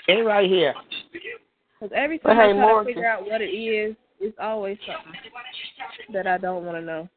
Stay 0.06 0.22
right 0.22 0.50
here. 0.50 0.74
Because 1.78 1.94
every 1.94 2.20
But 2.20 2.36
time 2.36 2.38
hey, 2.38 2.44
I 2.52 2.54
try 2.54 2.72
Morgan. 2.72 2.86
to 2.86 2.90
figure 2.94 3.10
out 3.10 3.30
what 3.30 3.42
it 3.42 3.52
is, 3.52 3.96
it's 4.20 4.38
always 4.42 4.78
something 4.86 5.14
that 6.14 6.28
I 6.28 6.38
don't 6.38 6.66
want 6.66 6.78
to 6.78 6.82
know. 6.86 7.10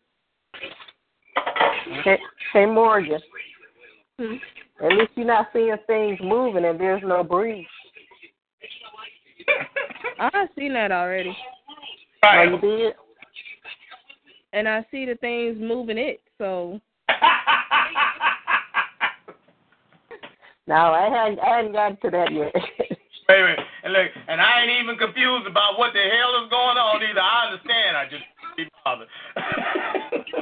Hey, 2.04 2.18
hey 2.52 2.66
Morgan, 2.66 3.20
Hmm. 4.18 4.34
at 4.84 4.92
least 4.92 5.12
you're 5.14 5.26
not 5.26 5.48
seeing 5.52 5.76
things 5.86 6.18
moving 6.22 6.64
and 6.64 6.78
there's 6.78 7.02
no 7.04 7.22
breeze. 7.22 7.66
I've 10.18 10.48
seen 10.56 10.72
that 10.74 10.90
already, 10.92 11.36
Oh, 12.24 12.42
you 12.42 12.58
did? 12.60 12.94
and 14.52 14.68
I 14.68 14.84
see 14.90 15.04
the 15.06 15.14
things 15.16 15.56
moving 15.60 15.98
it. 15.98 16.20
So 16.38 16.80
No, 20.66 20.74
I 20.74 21.08
hadn't, 21.08 21.38
I 21.40 21.56
hadn't 21.56 21.72
gotten 21.72 21.96
to 22.02 22.10
that 22.10 22.30
yet. 22.32 22.52
Wait 23.28 23.40
a 23.40 23.42
minute. 23.42 23.58
And 23.88 23.94
look, 23.94 24.12
and 24.28 24.38
I 24.38 24.60
ain't 24.60 24.82
even 24.84 24.98
confused 24.98 25.46
about 25.46 25.78
what 25.78 25.94
the 25.94 26.00
hell 26.00 26.44
is 26.44 26.50
going 26.50 26.76
on 26.76 27.02
either. 27.02 27.20
I 27.20 27.46
understand. 27.48 27.96
I 27.96 28.04
just 28.04 28.22
be 28.54 28.68
bothered. 28.84 29.08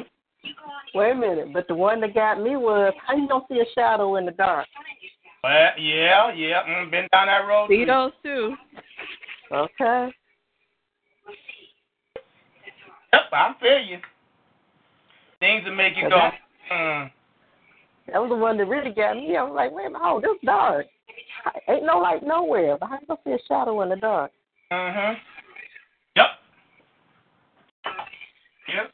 Wait 0.95 1.13
a 1.13 1.15
minute, 1.15 1.53
but 1.53 1.69
the 1.69 1.75
one 1.75 2.01
that 2.01 2.13
got 2.13 2.43
me 2.43 2.57
was 2.57 2.93
how 3.07 3.15
you 3.15 3.29
don't 3.29 3.45
see 3.49 3.61
a 3.61 3.65
shadow 3.73 4.17
in 4.17 4.27
the 4.27 4.33
dark? 4.33 4.67
well, 5.45 5.71
yeah, 5.79 6.35
yeah. 6.35 6.63
Mm, 6.69 6.91
been 6.91 7.07
down 7.13 7.29
that 7.29 7.47
road. 7.47 7.69
see 7.69 7.85
too. 7.85 7.87
those 7.87 8.13
too. 8.25 8.55
Okay. 9.53 10.13
Yep, 13.13 13.23
I 13.33 13.55
feel 13.61 13.79
you. 13.79 13.99
Things 15.39 15.63
that 15.65 15.73
make 15.73 15.97
you 15.97 16.11
go. 16.11 16.31
Mm. 16.73 17.11
That 18.09 18.21
was 18.21 18.31
the 18.31 18.37
one 18.37 18.57
that 18.57 18.67
really 18.67 18.91
got 18.91 19.15
me. 19.15 19.37
I 19.37 19.45
was 19.45 19.53
like, 19.55 19.71
wait 19.71 19.87
a 19.87 19.91
minute, 19.91 20.03
oh, 20.03 20.21
this 20.21 20.37
dark. 20.45 20.87
Ain't 21.69 21.85
no 21.85 21.99
light 21.99 22.23
nowhere, 22.23 22.77
but 22.79 22.89
how 22.89 22.99
you 23.01 23.07
gonna 23.07 23.21
see 23.25 23.33
a 23.33 23.39
shadow 23.49 23.83
in 23.83 23.89
the 23.91 23.97
dark? 23.97 24.33
Mhm. 24.73 25.21
Yep. 26.17 26.27
Yep. 28.69 28.93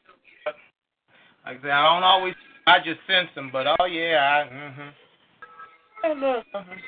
Like 1.45 1.59
I 1.59 1.61
said, 1.61 1.71
I 1.71 1.93
don't 1.93 2.03
always. 2.03 2.35
I 2.67 2.79
just 2.79 2.99
sense 3.07 3.29
them, 3.35 3.49
but 3.51 3.67
oh 3.79 3.85
yeah, 3.85 4.45
I. 4.45 4.53
Mhm. 4.53 4.93
Look. 6.21 6.45
mhm. 6.53 6.81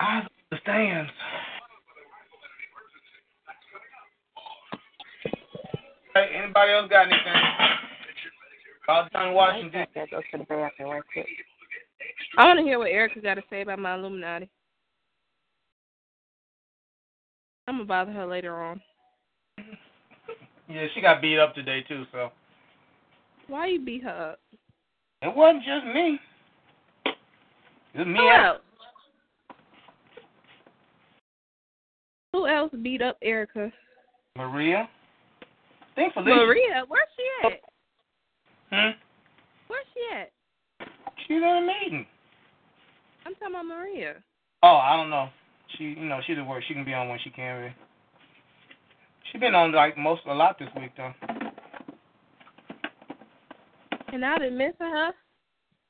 I 0.00 0.26
understand. 0.50 1.10
Hey, 6.14 6.30
anybody 6.42 6.72
else 6.72 6.88
got 6.90 7.06
anything? 7.06 7.78
Done 9.12 9.34
watching 9.34 9.70
this. 9.70 9.86
Gotta 9.94 10.10
go 10.10 10.20
to 10.20 10.38
the 10.38 10.44
bathroom 10.44 10.90
right 10.90 11.02
quick. 11.12 11.26
I 12.36 12.46
want 12.46 12.58
to 12.58 12.64
hear 12.64 12.78
what 12.78 12.90
Erica 12.90 13.20
got 13.20 13.34
to 13.34 13.42
say 13.50 13.62
about 13.62 13.78
my 13.78 13.94
Illuminati. 13.94 14.48
I'm 17.66 17.74
gonna 17.76 17.84
bother 17.84 18.12
her 18.12 18.26
later 18.26 18.60
on. 18.60 18.80
Yeah, 20.68 20.86
she 20.94 21.00
got 21.00 21.20
beat 21.22 21.38
up 21.38 21.54
today 21.54 21.84
too. 21.88 22.04
So 22.12 22.30
Why 23.46 23.66
you 23.66 23.80
beat 23.80 24.02
her 24.02 24.32
up? 24.32 24.40
it 25.22 25.36
wasn't 25.36 25.64
just 25.64 25.86
me. 25.86 26.18
It 27.94 27.98
was 27.98 28.06
me. 28.06 28.18
Who 28.18 28.28
else? 28.28 28.60
Who 32.32 32.46
else 32.48 32.72
beat 32.82 33.02
up 33.02 33.18
Erica? 33.22 33.72
Maria. 34.36 34.88
I 35.42 35.94
think 35.94 36.14
Felicia. 36.14 36.36
Maria, 36.36 36.84
where's 36.88 37.08
she 37.16 37.46
at? 37.48 37.60
Hmm. 38.70 38.98
Where's 39.66 39.86
she 39.94 40.16
at? 40.16 40.30
She's 41.26 41.36
in 41.36 41.42
a 41.42 41.60
meeting. 41.60 42.06
I'm 43.30 43.36
talking 43.36 43.54
about 43.54 43.66
Maria. 43.66 44.14
Oh, 44.62 44.76
I 44.82 44.96
don't 44.96 45.10
know. 45.10 45.28
She, 45.78 45.84
you 45.84 46.06
know, 46.06 46.18
she's 46.26 46.36
at 46.36 46.46
work. 46.46 46.64
She 46.66 46.74
can 46.74 46.84
be 46.84 46.94
on 46.94 47.08
when 47.08 47.18
she 47.22 47.30
can 47.30 47.68
be. 47.68 47.74
She 49.30 49.38
been 49.38 49.54
on 49.54 49.72
like 49.72 49.96
most 49.96 50.22
a 50.26 50.34
lot 50.34 50.58
this 50.58 50.68
week 50.76 50.90
though. 50.96 51.12
And 54.12 54.24
I've 54.24 54.40
been 54.40 54.58
missing 54.58 54.74
her. 54.80 55.12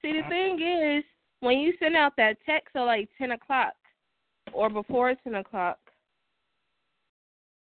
See, 0.02 0.12
the 0.12 0.18
uh-huh. 0.18 0.28
thing 0.28 0.60
is, 0.60 1.04
when 1.40 1.58
you 1.58 1.72
send 1.78 1.96
out 1.96 2.12
that 2.18 2.36
text 2.44 2.76
at 2.76 2.82
like 2.82 3.08
10 3.16 3.32
o'clock 3.32 3.72
or 4.52 4.68
before 4.68 5.14
10 5.24 5.36
o'clock, 5.36 5.78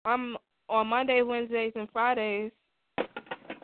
I'm 0.05 0.37
on 0.69 0.87
Mondays, 0.87 1.25
Wednesdays, 1.27 1.73
and 1.75 1.89
Fridays, 1.93 2.53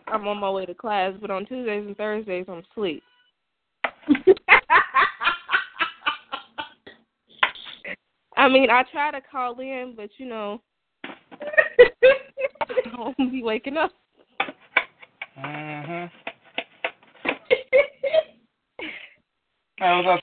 I'm 0.08 0.26
on 0.26 0.38
my 0.38 0.50
way 0.50 0.66
to 0.66 0.74
class, 0.74 1.12
but 1.20 1.30
on 1.30 1.46
Tuesdays 1.46 1.86
and 1.86 1.96
Thursdays, 1.96 2.46
I'm 2.48 2.64
asleep. 2.72 3.04
I 8.40 8.48
mean, 8.48 8.70
I 8.70 8.84
try 8.90 9.10
to 9.10 9.20
call 9.20 9.60
in, 9.60 9.92
but 9.94 10.08
you 10.16 10.24
know, 10.24 10.62
I 11.04 11.90
don't 12.96 13.30
be 13.30 13.42
waking 13.42 13.76
up. 13.76 13.92
Mhm. 15.38 16.10
Hey, 19.76 20.02
what's 20.04 20.08
up? 20.08 20.20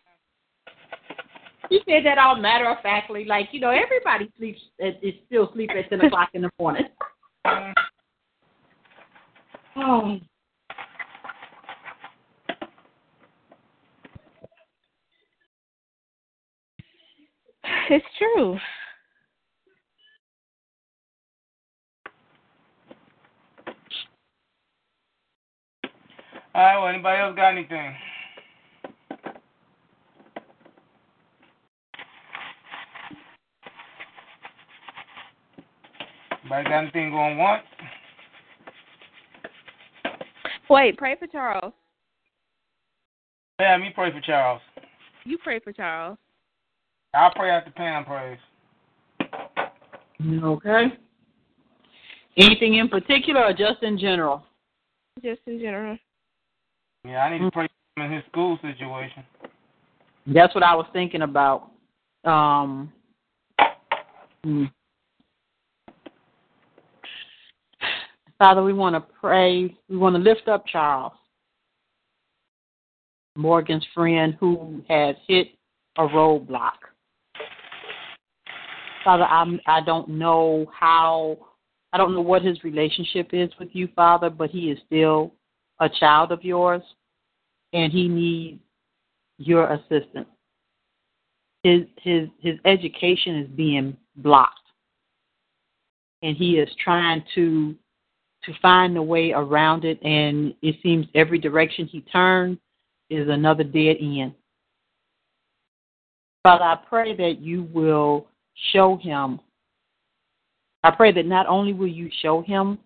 You 1.70 1.80
said 1.88 2.06
that 2.06 2.18
all 2.18 2.38
matter 2.38 2.68
of 2.68 2.82
factly, 2.82 3.26
like 3.26 3.50
you 3.52 3.60
know, 3.60 3.70
everybody 3.70 4.32
sleeps 4.36 4.62
at, 4.82 4.96
is 5.04 5.14
still 5.28 5.52
sleep 5.54 5.70
at 5.78 5.88
ten 5.88 6.02
o'clock 6.02 6.30
in 6.34 6.42
the 6.42 6.50
morning. 6.60 6.86
Oh, 9.76 10.20
It's 17.90 18.06
true. 18.18 18.58
All 26.54 26.64
right. 26.64 26.78
Well, 26.78 26.88
anybody 26.88 27.22
else 27.22 27.36
got 27.36 27.52
anything? 27.52 27.96
Anybody 36.42 36.70
got 36.70 36.80
anything 36.80 37.12
going 37.12 37.38
once? 37.38 37.64
Wait, 40.70 40.98
pray 40.98 41.16
for 41.18 41.28
Charles. 41.28 41.74
Yeah, 43.60 43.78
me 43.78 43.92
pray 43.96 44.12
for 44.12 44.20
Charles. 44.20 44.62
You 45.24 45.38
pray 45.38 45.60
for 45.60 45.72
Charles. 45.72 46.18
I'll 47.18 47.32
pray 47.32 47.50
after 47.50 47.72
Pam 47.72 48.06
prays. 48.06 48.38
okay. 50.44 50.86
Anything 52.38 52.76
in 52.76 52.88
particular, 52.90 53.44
or 53.44 53.54
just 53.54 53.82
in 53.82 53.98
general? 53.98 54.44
Just 55.24 55.42
in 55.48 55.60
general. 55.60 55.98
Yeah, 57.04 57.20
I 57.20 57.32
need 57.32 57.44
to 57.44 57.52
pray 57.52 57.68
for 57.96 58.04
him 58.04 58.12
in 58.12 58.18
his 58.18 58.26
school 58.30 58.60
situation. 58.62 59.24
That's 60.28 60.54
what 60.54 60.64
I 60.64 60.76
was 60.76 60.86
thinking 60.94 61.24
about. 61.24 61.72
Um, 62.24 62.92
hmm. 64.44 64.66
Father, 68.38 68.62
we 68.62 68.74
want 68.74 68.96
to 68.96 69.02
pray. 69.20 69.76
We 69.90 69.98
want 69.98 70.16
to 70.16 70.22
lift 70.22 70.48
up 70.48 70.68
Charles, 70.68 71.14
Morgan's 73.36 73.86
friend 73.96 74.38
who 74.40 74.84
has 74.88 75.16
hit 75.28 75.48
a 75.98 76.02
roadblock. 76.02 76.74
Father, 79.08 79.24
I'm, 79.24 79.62
I 79.66 79.80
don't 79.80 80.10
know 80.10 80.70
how, 80.78 81.38
I 81.94 81.98
don't 81.98 82.14
know 82.14 82.20
what 82.20 82.42
his 82.42 82.62
relationship 82.66 83.30
is 83.32 83.50
with 83.58 83.70
you, 83.72 83.88
Father, 83.96 84.30
but 84.30 84.50
he 84.50 84.70
is 84.70 84.78
still 84.86 85.32
a 85.80 85.88
child 85.88 86.34
of 86.34 86.44
yours, 86.44 86.82
and 87.72 87.90
he 87.90 88.10
needs 88.10 88.60
your 89.38 89.72
assistance. 89.72 90.28
His 91.64 91.84
his 92.02 92.28
his 92.42 92.56
education 92.66 93.38
is 93.38 93.48
being 93.56 93.96
blocked, 94.18 94.60
and 96.22 96.36
he 96.36 96.58
is 96.58 96.68
trying 96.84 97.24
to 97.34 97.76
to 98.44 98.54
find 98.62 98.98
a 98.98 99.02
way 99.02 99.32
around 99.32 99.86
it. 99.86 100.04
And 100.04 100.54
it 100.62 100.76
seems 100.84 101.06
every 101.16 101.40
direction 101.40 101.88
he 101.88 102.02
turns 102.02 102.58
is 103.10 103.30
another 103.30 103.64
dead 103.64 103.96
end. 104.02 104.34
Father, 106.44 106.66
I 106.66 106.76
pray 106.90 107.16
that 107.16 107.40
you 107.40 107.70
will 107.72 108.28
show 108.72 108.98
him. 108.98 109.40
I 110.84 110.92
pray 110.92 111.12
that 111.12 111.26
not 111.26 111.48
only 111.48 111.74
will 111.74 111.88
you 111.88 112.10
show 112.22 112.42
him 112.42 112.80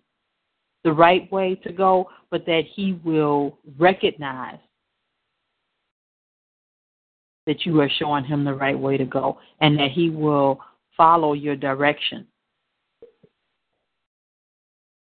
the 0.84 0.92
right 0.92 1.30
way 1.30 1.54
to 1.56 1.72
go, 1.72 2.08
but 2.30 2.44
that 2.46 2.62
he 2.74 2.98
will 3.04 3.58
recognize 3.78 4.58
that 7.46 7.66
you 7.66 7.80
are 7.80 7.90
showing 7.98 8.24
him 8.24 8.44
the 8.44 8.54
right 8.54 8.78
way 8.78 8.96
to 8.96 9.04
go 9.04 9.38
and 9.60 9.78
that 9.78 9.90
he 9.90 10.10
will 10.10 10.60
follow 10.96 11.32
your 11.32 11.56
direction. 11.56 12.26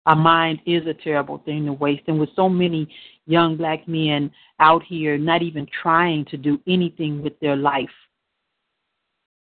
Our 0.06 0.16
mind 0.16 0.60
is 0.64 0.86
a 0.86 0.94
terrible 0.94 1.38
thing 1.44 1.66
to 1.66 1.72
waste. 1.72 2.04
And 2.06 2.18
with 2.18 2.30
so 2.34 2.48
many 2.48 2.88
young 3.26 3.56
black 3.56 3.86
men 3.86 4.30
out 4.58 4.82
here 4.82 5.18
not 5.18 5.42
even 5.42 5.66
trying 5.82 6.24
to 6.26 6.36
do 6.36 6.58
anything 6.66 7.22
with 7.22 7.38
their 7.40 7.56
life, 7.56 7.90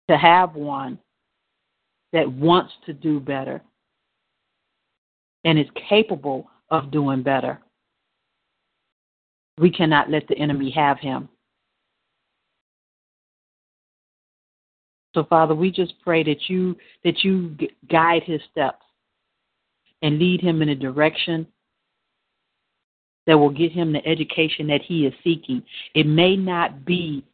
to 0.09 0.16
have 0.16 0.55
one 0.55 0.98
that 2.12 2.31
wants 2.31 2.73
to 2.87 2.93
do 2.93 3.20
better 3.20 3.61
and 5.45 5.59
is 5.59 5.66
capable 5.89 6.49
of 6.70 6.91
doing 6.91 7.23
better, 7.23 7.61
we 9.59 9.70
cannot 9.70 10.11
let 10.11 10.27
the 10.28 10.37
enemy 10.39 10.70
have 10.70 10.99
him. 10.99 11.28
So 15.15 15.24
Father, 15.24 15.55
we 15.55 15.70
just 15.70 15.95
pray 16.03 16.23
that 16.24 16.49
you 16.49 16.77
that 17.03 17.24
you 17.24 17.57
guide 17.91 18.23
his 18.24 18.41
steps 18.51 18.85
and 20.03 20.19
lead 20.19 20.43
him 20.43 20.61
in 20.61 20.69
a 20.69 20.74
direction 20.74 21.47
that 23.27 23.39
will 23.39 23.51
get 23.51 23.73
him 23.73 23.93
the 23.93 24.07
education 24.07 24.66
that 24.66 24.83
he 24.83 25.07
is 25.07 25.15
seeking. 25.24 25.62
It 25.95 26.07
may 26.07 26.37
not 26.37 26.85
be 26.85 27.24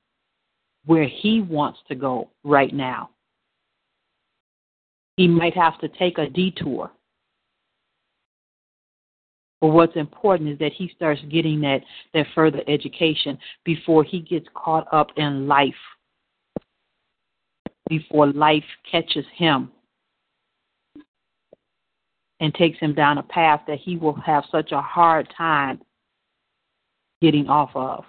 where 0.84 1.08
he 1.08 1.40
wants 1.40 1.80
to 1.88 1.96
go 1.96 2.30
right 2.44 2.72
now. 2.72 3.10
He 5.16 5.28
might 5.28 5.54
have 5.56 5.78
to 5.80 5.88
take 5.88 6.18
a 6.18 6.28
detour. 6.28 6.90
But 9.60 9.68
what's 9.68 9.94
important 9.94 10.50
is 10.50 10.58
that 10.58 10.72
he 10.72 10.90
starts 10.96 11.20
getting 11.30 11.60
that, 11.60 11.82
that 12.14 12.26
further 12.34 12.62
education 12.66 13.38
before 13.64 14.02
he 14.02 14.20
gets 14.20 14.46
caught 14.54 14.88
up 14.92 15.10
in 15.16 15.46
life, 15.46 15.74
before 17.88 18.32
life 18.32 18.64
catches 18.90 19.24
him 19.36 19.70
and 22.40 22.52
takes 22.54 22.78
him 22.80 22.92
down 22.92 23.18
a 23.18 23.22
path 23.22 23.60
that 23.68 23.78
he 23.78 23.96
will 23.96 24.16
have 24.20 24.42
such 24.50 24.72
a 24.72 24.80
hard 24.80 25.32
time 25.36 25.80
getting 27.20 27.48
off 27.48 27.70
of. 27.76 28.04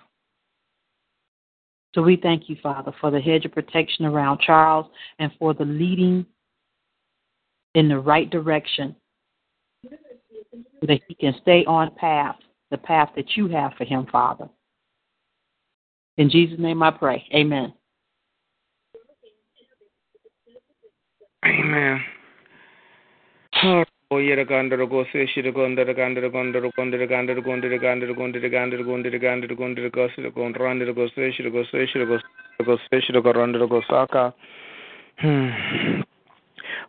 So 1.93 2.01
we 2.01 2.15
thank 2.15 2.49
you, 2.49 2.57
Father, 2.63 2.91
for 2.99 3.11
the 3.11 3.21
hedge 3.21 3.45
of 3.45 3.51
protection 3.51 4.05
around 4.05 4.39
Charles 4.39 4.88
and 5.19 5.31
for 5.38 5.53
the 5.53 5.65
leading 5.65 6.25
in 7.76 7.90
the 7.90 8.00
right 8.00 8.30
direction 8.30 8.95
so 9.84 10.88
that 10.88 11.02
he 11.08 11.16
can 11.16 11.34
stay 11.41 11.66
on 11.66 11.94
path, 11.95 12.36
the 12.72 12.78
path 12.78 13.10
that 13.16 13.36
you 13.36 13.48
have 13.48 13.74
for 13.78 13.86
him, 13.86 14.06
Father. 14.12 14.50
In 16.18 16.30
Jesus' 16.30 16.60
name 16.60 16.84
I 16.84 16.91
pray. 16.91 17.26
Amen. 17.34 17.74
Amen. 21.45 22.02
Hmm. 35.18 36.02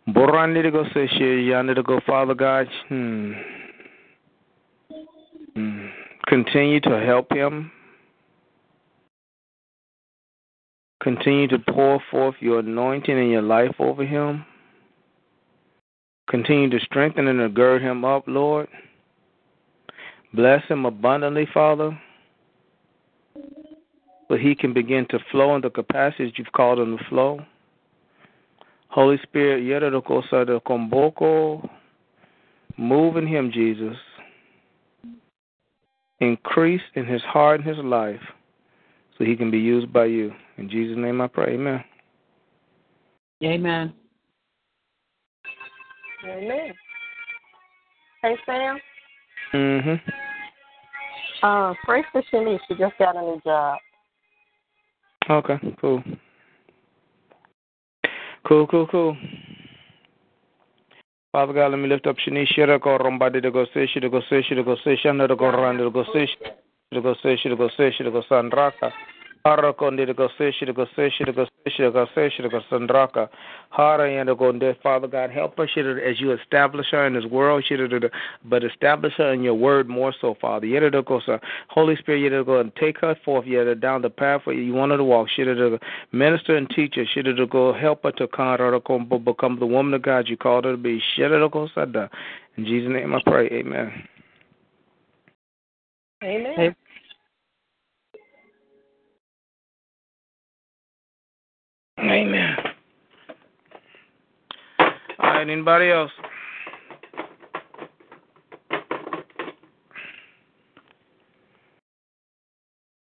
Yere 0.07 0.27
gandere 0.27 0.71
go 0.71 0.83
gondere 0.83 1.07
gandere 1.07 1.75
gondere 1.75 1.83
go 1.83 1.99
Father 2.05 2.35
God. 2.35 2.67
Hmm. 2.89 3.33
Hmm. 5.55 5.87
Continue 6.27 6.79
to 6.81 6.99
help 6.99 7.31
him. 7.31 7.71
Continue 11.01 11.47
to 11.47 11.59
pour 11.59 12.01
forth 12.09 12.35
your 12.39 12.59
anointing 12.59 13.17
and 13.17 13.31
your 13.31 13.41
life 13.41 13.75
over 13.79 14.03
him. 14.03 14.45
Continue 16.29 16.69
to 16.71 16.79
strengthen 16.79 17.27
and 17.27 17.39
to 17.39 17.49
gird 17.49 17.81
him 17.81 18.03
up, 18.03 18.23
Lord. 18.27 18.67
Bless 20.33 20.63
him 20.67 20.85
abundantly, 20.85 21.47
Father, 21.53 21.97
so 24.27 24.35
he 24.35 24.55
can 24.55 24.73
begin 24.73 25.05
to 25.09 25.19
flow 25.31 25.55
in 25.55 25.61
the 25.61 25.69
capacities 25.69 26.33
you've 26.35 26.51
called 26.51 26.79
him 26.79 26.97
to 26.97 27.03
flow. 27.05 27.45
Holy 28.95 29.17
Spirit, 29.23 29.61
Yererokosa 29.61 30.61
Komboko, 30.61 31.69
move 32.77 33.17
in 33.17 33.27
him, 33.27 33.51
Jesus. 33.51 33.97
Increase 36.21 36.81
in 36.95 37.05
his 37.05 37.21
heart 37.23 37.59
and 37.59 37.67
his 37.67 37.83
life 37.83 38.21
so 39.17 39.25
he 39.25 39.35
can 39.35 39.51
be 39.51 39.59
used 39.59 39.91
by 39.91 40.05
you. 40.05 40.31
In 40.57 40.69
Jesus' 40.69 40.97
name 40.97 41.19
I 41.19 41.27
pray. 41.27 41.55
Amen. 41.55 41.83
Amen. 43.43 43.93
Amen. 46.23 46.73
Hey 48.21 48.35
Sam, 48.45 48.79
Mm-hmm. 49.53 50.09
uh, 51.43 51.73
pray 51.83 52.01
for 52.13 52.23
Shanice. 52.31 52.59
She 52.69 52.75
just 52.75 52.97
got 52.97 53.17
a 53.17 53.21
new 53.21 53.41
job. 53.43 53.77
Okay, 55.29 55.59
cool. 55.81 56.01
Cool, 58.47 58.67
cool, 58.67 58.85
cool. 58.87 59.17
Father 61.31 61.53
God, 61.53 61.71
let 61.71 61.77
me 61.77 61.87
lift 61.87 62.05
up 62.05 62.15
Rombadi 62.99 63.41
to 63.41 63.51
go 63.51 63.65
she 63.91 63.99
to 63.99 64.09
go 64.09 64.21
say, 64.29 64.43
she 64.47 64.53
to 64.55 64.63
go 64.63 64.75
Shana 65.03 65.27
to 65.27 65.35
go 65.35 65.49
run 65.49 65.77
to 65.77 65.89
go 67.55 67.69
say, 67.75 67.91
she 67.97 68.03
to 68.03 68.11
go 68.11 68.21
Sandraka. 68.29 68.91
Hara 69.45 69.69
and 74.09 74.27
to 74.27 74.35
go 74.35 74.51
there, 74.57 74.75
Father 74.81 75.07
God, 75.07 75.29
help 75.29 75.57
her 75.57 75.67
she 75.67 75.83
to, 75.83 76.03
as 76.03 76.19
you 76.19 76.31
establish 76.31 76.87
her 76.89 77.05
in 77.05 77.13
this 77.13 77.25
world, 77.25 77.63
she 77.67 77.75
to, 77.75 77.87
do- 77.87 78.09
but 78.43 78.63
establish 78.63 79.13
her 79.17 79.31
in 79.33 79.43
your 79.43 79.53
word 79.53 79.87
more 79.87 80.15
so, 80.19 80.35
Father. 80.41 80.65
Yet 80.65 80.79
to 80.79 81.03
go, 81.03 81.21
so 81.23 81.37
Holy 81.67 81.95
Spirit, 81.97 82.21
you 82.21 82.29
to 82.31 82.43
go 82.43 82.59
and 82.59 82.75
take 82.75 82.97
her 83.01 83.15
forth, 83.23 83.45
yet 83.45 83.79
down 83.79 84.01
the 84.01 84.09
path 84.09 84.41
where 84.45 84.55
you 84.55 84.73
want 84.73 84.91
her 84.91 84.97
to 84.97 85.03
walk. 85.03 85.27
She 85.35 85.43
to 85.43 85.53
go 85.53 85.77
minister 86.11 86.57
and 86.57 86.67
teach 86.67 86.95
her. 86.95 87.05
She 87.13 87.21
to 87.21 87.45
go 87.45 87.71
help 87.71 88.01
her 88.01 88.13
to 88.13 88.27
come, 88.27 88.57
her 88.57 88.71
to 88.71 88.81
come, 88.81 89.07
become 89.23 89.59
the 89.59 89.67
woman 89.67 89.93
of 89.93 90.01
God 90.01 90.27
you 90.27 90.37
called 90.37 90.65
her 90.65 90.71
to 90.71 90.77
be. 90.77 90.99
She 91.15 91.21
to 91.21 91.49
go, 91.51 91.67
Sada. 91.75 92.09
In 92.57 92.65
Jesus' 92.65 92.91
name 92.91 93.13
I 93.13 93.21
pray. 93.23 93.47
Amen. 93.51 94.07
Amen. 96.23 96.75
Amen. 101.99 102.55
All 104.79 104.87
right, 105.19 105.49
anybody 105.49 105.89
else? 105.91 106.11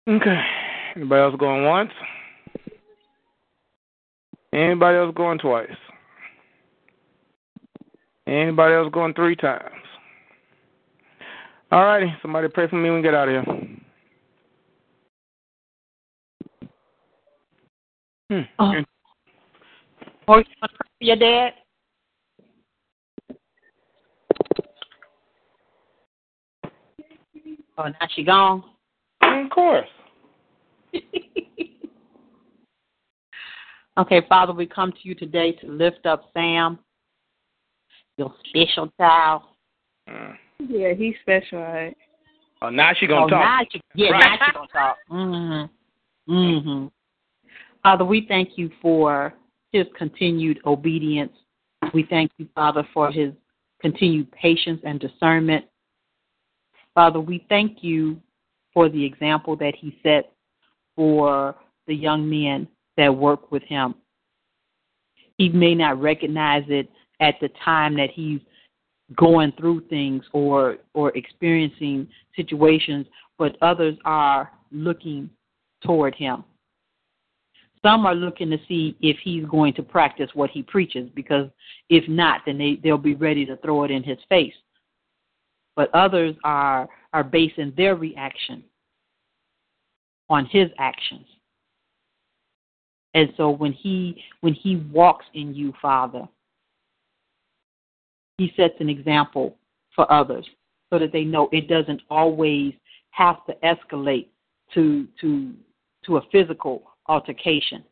Okay. 0.08 0.40
Anybody 0.96 1.20
else 1.20 1.36
going 1.38 1.64
once? 1.64 1.92
Anybody 4.52 4.98
else 4.98 5.14
going 5.14 5.38
twice? 5.38 5.68
Anybody 8.26 8.74
else 8.74 8.90
going 8.92 9.14
three 9.14 9.36
times? 9.36 9.74
All 11.70 11.84
righty. 11.84 12.12
Somebody 12.22 12.48
pray 12.48 12.68
for 12.68 12.76
me 12.76 12.90
when 12.90 12.98
we 12.98 13.02
get 13.02 13.14
out 13.14 13.28
of 13.28 13.44
here. 13.44 13.69
Hmm. 18.30 18.40
Oh. 18.60 18.72
Or 20.28 20.38
you 20.38 20.44
want 20.62 20.70
to 20.70 20.78
pray 20.78 20.88
for 20.98 21.04
your 21.04 21.16
dad? 21.16 21.52
Oh, 27.76 27.88
now 27.88 28.06
she 28.14 28.22
gone. 28.22 28.62
Of 29.22 29.50
course. 29.50 29.88
okay, 33.98 34.20
Father, 34.28 34.52
we 34.52 34.66
come 34.66 34.92
to 34.92 34.98
you 35.02 35.16
today 35.16 35.50
to 35.52 35.66
lift 35.66 36.06
up 36.06 36.30
Sam, 36.32 36.78
your 38.16 38.32
special 38.46 38.92
child. 38.96 39.42
Mm. 40.08 40.36
Yeah, 40.68 40.92
he's 40.94 41.14
special, 41.22 41.58
all 41.58 41.64
right? 41.64 41.96
Oh, 42.62 42.70
now 42.70 42.92
she 42.94 43.08
gonna 43.08 43.24
oh, 43.24 43.28
talk. 43.28 43.40
Now 43.40 43.60
she, 43.72 43.80
yeah, 43.96 44.10
Right. 44.10 44.20
now 44.20 44.46
she 44.46 44.52
gonna 44.54 44.68
talk. 44.68 44.98
Mm-hmm. 45.10 46.32
Mm-hmm. 46.32 46.86
Father, 47.82 48.04
we 48.04 48.26
thank 48.26 48.56
you 48.56 48.70
for 48.82 49.34
his 49.72 49.86
continued 49.96 50.60
obedience. 50.66 51.32
We 51.94 52.06
thank 52.08 52.30
you, 52.36 52.48
Father, 52.54 52.86
for 52.92 53.10
his 53.10 53.32
continued 53.80 54.30
patience 54.32 54.80
and 54.84 55.00
discernment. 55.00 55.64
Father, 56.94 57.20
we 57.20 57.46
thank 57.48 57.82
you 57.82 58.20
for 58.74 58.88
the 58.88 59.04
example 59.04 59.56
that 59.56 59.74
he 59.74 59.98
set 60.02 60.32
for 60.94 61.56
the 61.86 61.94
young 61.94 62.28
men 62.28 62.68
that 62.96 63.14
work 63.14 63.50
with 63.50 63.62
him. 63.62 63.94
He 65.38 65.48
may 65.48 65.74
not 65.74 66.00
recognize 66.00 66.64
it 66.68 66.88
at 67.20 67.36
the 67.40 67.48
time 67.64 67.96
that 67.96 68.10
he's 68.10 68.40
going 69.16 69.52
through 69.58 69.80
things 69.88 70.22
or 70.32 70.76
or 70.94 71.16
experiencing 71.16 72.06
situations, 72.36 73.06
but 73.38 73.56
others 73.62 73.96
are 74.04 74.52
looking 74.70 75.30
toward 75.82 76.14
him. 76.14 76.44
Some 77.84 78.04
are 78.04 78.14
looking 78.14 78.50
to 78.50 78.58
see 78.68 78.96
if 79.00 79.16
he's 79.22 79.44
going 79.46 79.72
to 79.74 79.82
practice 79.82 80.30
what 80.34 80.50
he 80.50 80.62
preaches, 80.62 81.08
because 81.14 81.48
if 81.88 82.06
not, 82.08 82.42
then 82.44 82.58
they, 82.58 82.78
they'll 82.82 82.98
be 82.98 83.14
ready 83.14 83.46
to 83.46 83.56
throw 83.58 83.84
it 83.84 83.90
in 83.90 84.02
his 84.02 84.18
face. 84.28 84.54
But 85.76 85.94
others 85.94 86.36
are 86.44 86.88
are 87.12 87.24
basing 87.24 87.72
their 87.76 87.96
reaction 87.96 88.62
on 90.28 90.46
his 90.46 90.68
actions. 90.78 91.26
And 93.14 93.32
so 93.36 93.50
when 93.50 93.72
he 93.72 94.22
when 94.40 94.52
he 94.52 94.76
walks 94.92 95.24
in 95.34 95.54
you, 95.54 95.72
Father, 95.80 96.28
he 98.38 98.52
sets 98.56 98.74
an 98.80 98.88
example 98.88 99.56
for 99.94 100.10
others 100.12 100.46
so 100.90 100.98
that 100.98 101.12
they 101.12 101.24
know 101.24 101.48
it 101.52 101.68
doesn't 101.68 102.02
always 102.10 102.74
have 103.10 103.44
to 103.46 103.54
escalate 103.64 104.26
to 104.74 105.08
to 105.20 105.54
to 106.04 106.16
a 106.18 106.22
physical 106.30 106.89
altercation. 107.10 107.84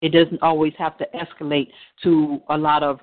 It 0.00 0.10
doesn't 0.10 0.42
always 0.42 0.72
have 0.78 0.96
to 0.98 1.06
escalate 1.14 1.68
to 2.02 2.40
a 2.48 2.56
lot 2.56 2.82
of 2.82 3.00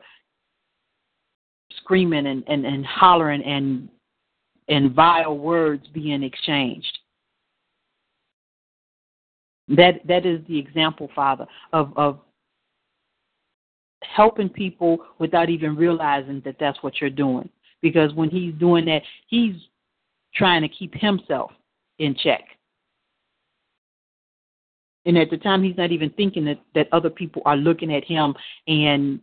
screaming 1.77 2.27
and, 2.27 2.43
and, 2.47 2.65
and 2.65 2.85
hollering 2.85 3.43
and 3.43 3.89
and 4.67 4.93
vile 4.93 5.37
words 5.37 5.85
being 5.93 6.23
exchanged. 6.23 6.99
That 9.69 10.05
that 10.07 10.25
is 10.25 10.41
the 10.47 10.57
example, 10.57 11.09
Father, 11.15 11.45
of 11.73 11.91
of 11.97 12.19
helping 14.03 14.49
people 14.49 14.99
without 15.19 15.49
even 15.49 15.75
realizing 15.75 16.41
that 16.45 16.57
that's 16.59 16.81
what 16.83 16.99
you're 16.99 17.09
doing. 17.09 17.49
Because 17.81 18.13
when 18.13 18.29
he's 18.29 18.53
doing 18.55 18.85
that, 18.85 19.01
he's 19.27 19.55
trying 20.35 20.61
to 20.61 20.69
keep 20.69 20.93
himself 20.93 21.51
in 21.99 22.15
check. 22.15 22.43
And 25.05 25.17
at 25.17 25.29
the 25.29 25.37
time, 25.37 25.63
he's 25.63 25.77
not 25.77 25.91
even 25.91 26.11
thinking 26.11 26.45
that, 26.45 26.59
that 26.75 26.87
other 26.91 27.09
people 27.09 27.41
are 27.45 27.57
looking 27.57 27.93
at 27.93 28.03
him 28.03 28.35
and 28.67 29.19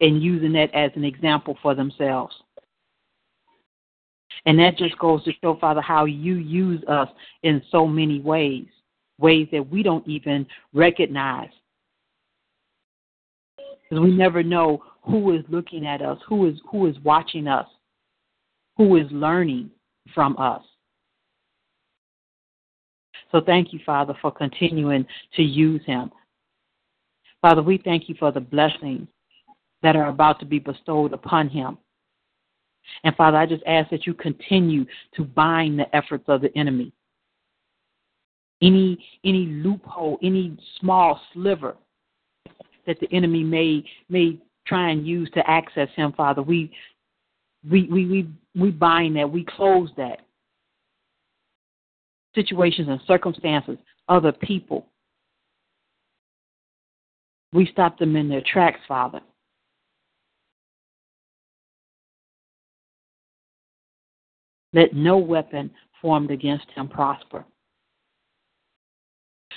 and 0.00 0.22
using 0.22 0.52
that 0.54 0.74
as 0.74 0.90
an 0.96 1.04
example 1.04 1.58
for 1.60 1.74
themselves. 1.74 2.34
And 4.46 4.58
that 4.58 4.78
just 4.78 4.98
goes 4.98 5.22
to 5.24 5.32
show, 5.42 5.56
Father, 5.60 5.82
how 5.82 6.06
you 6.06 6.36
use 6.36 6.82
us 6.88 7.08
in 7.42 7.62
so 7.70 7.86
many 7.86 8.20
ways, 8.20 8.66
ways 9.18 9.46
that 9.52 9.68
we 9.68 9.82
don't 9.82 10.06
even 10.08 10.46
recognize. 10.72 11.50
Because 13.58 14.02
we 14.02 14.12
never 14.12 14.42
know 14.42 14.82
who 15.02 15.34
is 15.34 15.44
looking 15.48 15.86
at 15.86 16.00
us, 16.00 16.18
who 16.26 16.48
is 16.48 16.58
who 16.70 16.86
is 16.86 16.96
watching 17.00 17.46
us, 17.46 17.66
who 18.76 18.96
is 18.96 19.06
learning 19.10 19.70
from 20.14 20.36
us. 20.38 20.62
So 23.32 23.40
thank 23.40 23.72
you, 23.72 23.80
Father, 23.86 24.14
for 24.20 24.30
continuing 24.30 25.06
to 25.36 25.42
use 25.42 25.82
him. 25.86 26.10
Father, 27.40 27.62
we 27.62 27.78
thank 27.78 28.08
you 28.08 28.14
for 28.18 28.32
the 28.32 28.40
blessings 28.40 29.08
that 29.82 29.96
are 29.96 30.08
about 30.08 30.38
to 30.40 30.46
be 30.46 30.58
bestowed 30.58 31.12
upon 31.12 31.48
him. 31.48 31.78
And 33.04 33.14
Father, 33.16 33.36
I 33.36 33.46
just 33.46 33.62
ask 33.66 33.90
that 33.90 34.06
you 34.06 34.14
continue 34.14 34.84
to 35.14 35.24
bind 35.24 35.78
the 35.78 35.94
efforts 35.94 36.24
of 36.28 36.40
the 36.40 36.56
enemy. 36.56 36.92
Any 38.62 39.02
any 39.24 39.46
loophole, 39.46 40.18
any 40.22 40.58
small 40.80 41.20
sliver 41.32 41.76
that 42.86 43.00
the 43.00 43.08
enemy 43.12 43.42
may 43.42 43.84
may 44.08 44.38
try 44.66 44.90
and 44.90 45.06
use 45.06 45.30
to 45.34 45.50
access 45.50 45.88
him, 45.96 46.12
Father, 46.12 46.42
we 46.42 46.70
we 47.70 47.84
we 47.84 48.06
we, 48.06 48.28
we 48.54 48.70
bind 48.70 49.16
that, 49.16 49.30
we 49.30 49.44
close 49.44 49.90
that. 49.96 50.20
Situations 52.34 52.88
and 52.88 53.00
circumstances, 53.06 53.78
other 54.08 54.32
people. 54.32 54.86
We 57.52 57.66
stop 57.66 57.98
them 57.98 58.14
in 58.16 58.28
their 58.28 58.42
tracks, 58.42 58.80
Father. 58.86 59.20
Let 64.72 64.94
no 64.94 65.18
weapon 65.18 65.70
formed 66.00 66.30
against 66.30 66.66
him 66.74 66.88
prosper. 66.88 67.44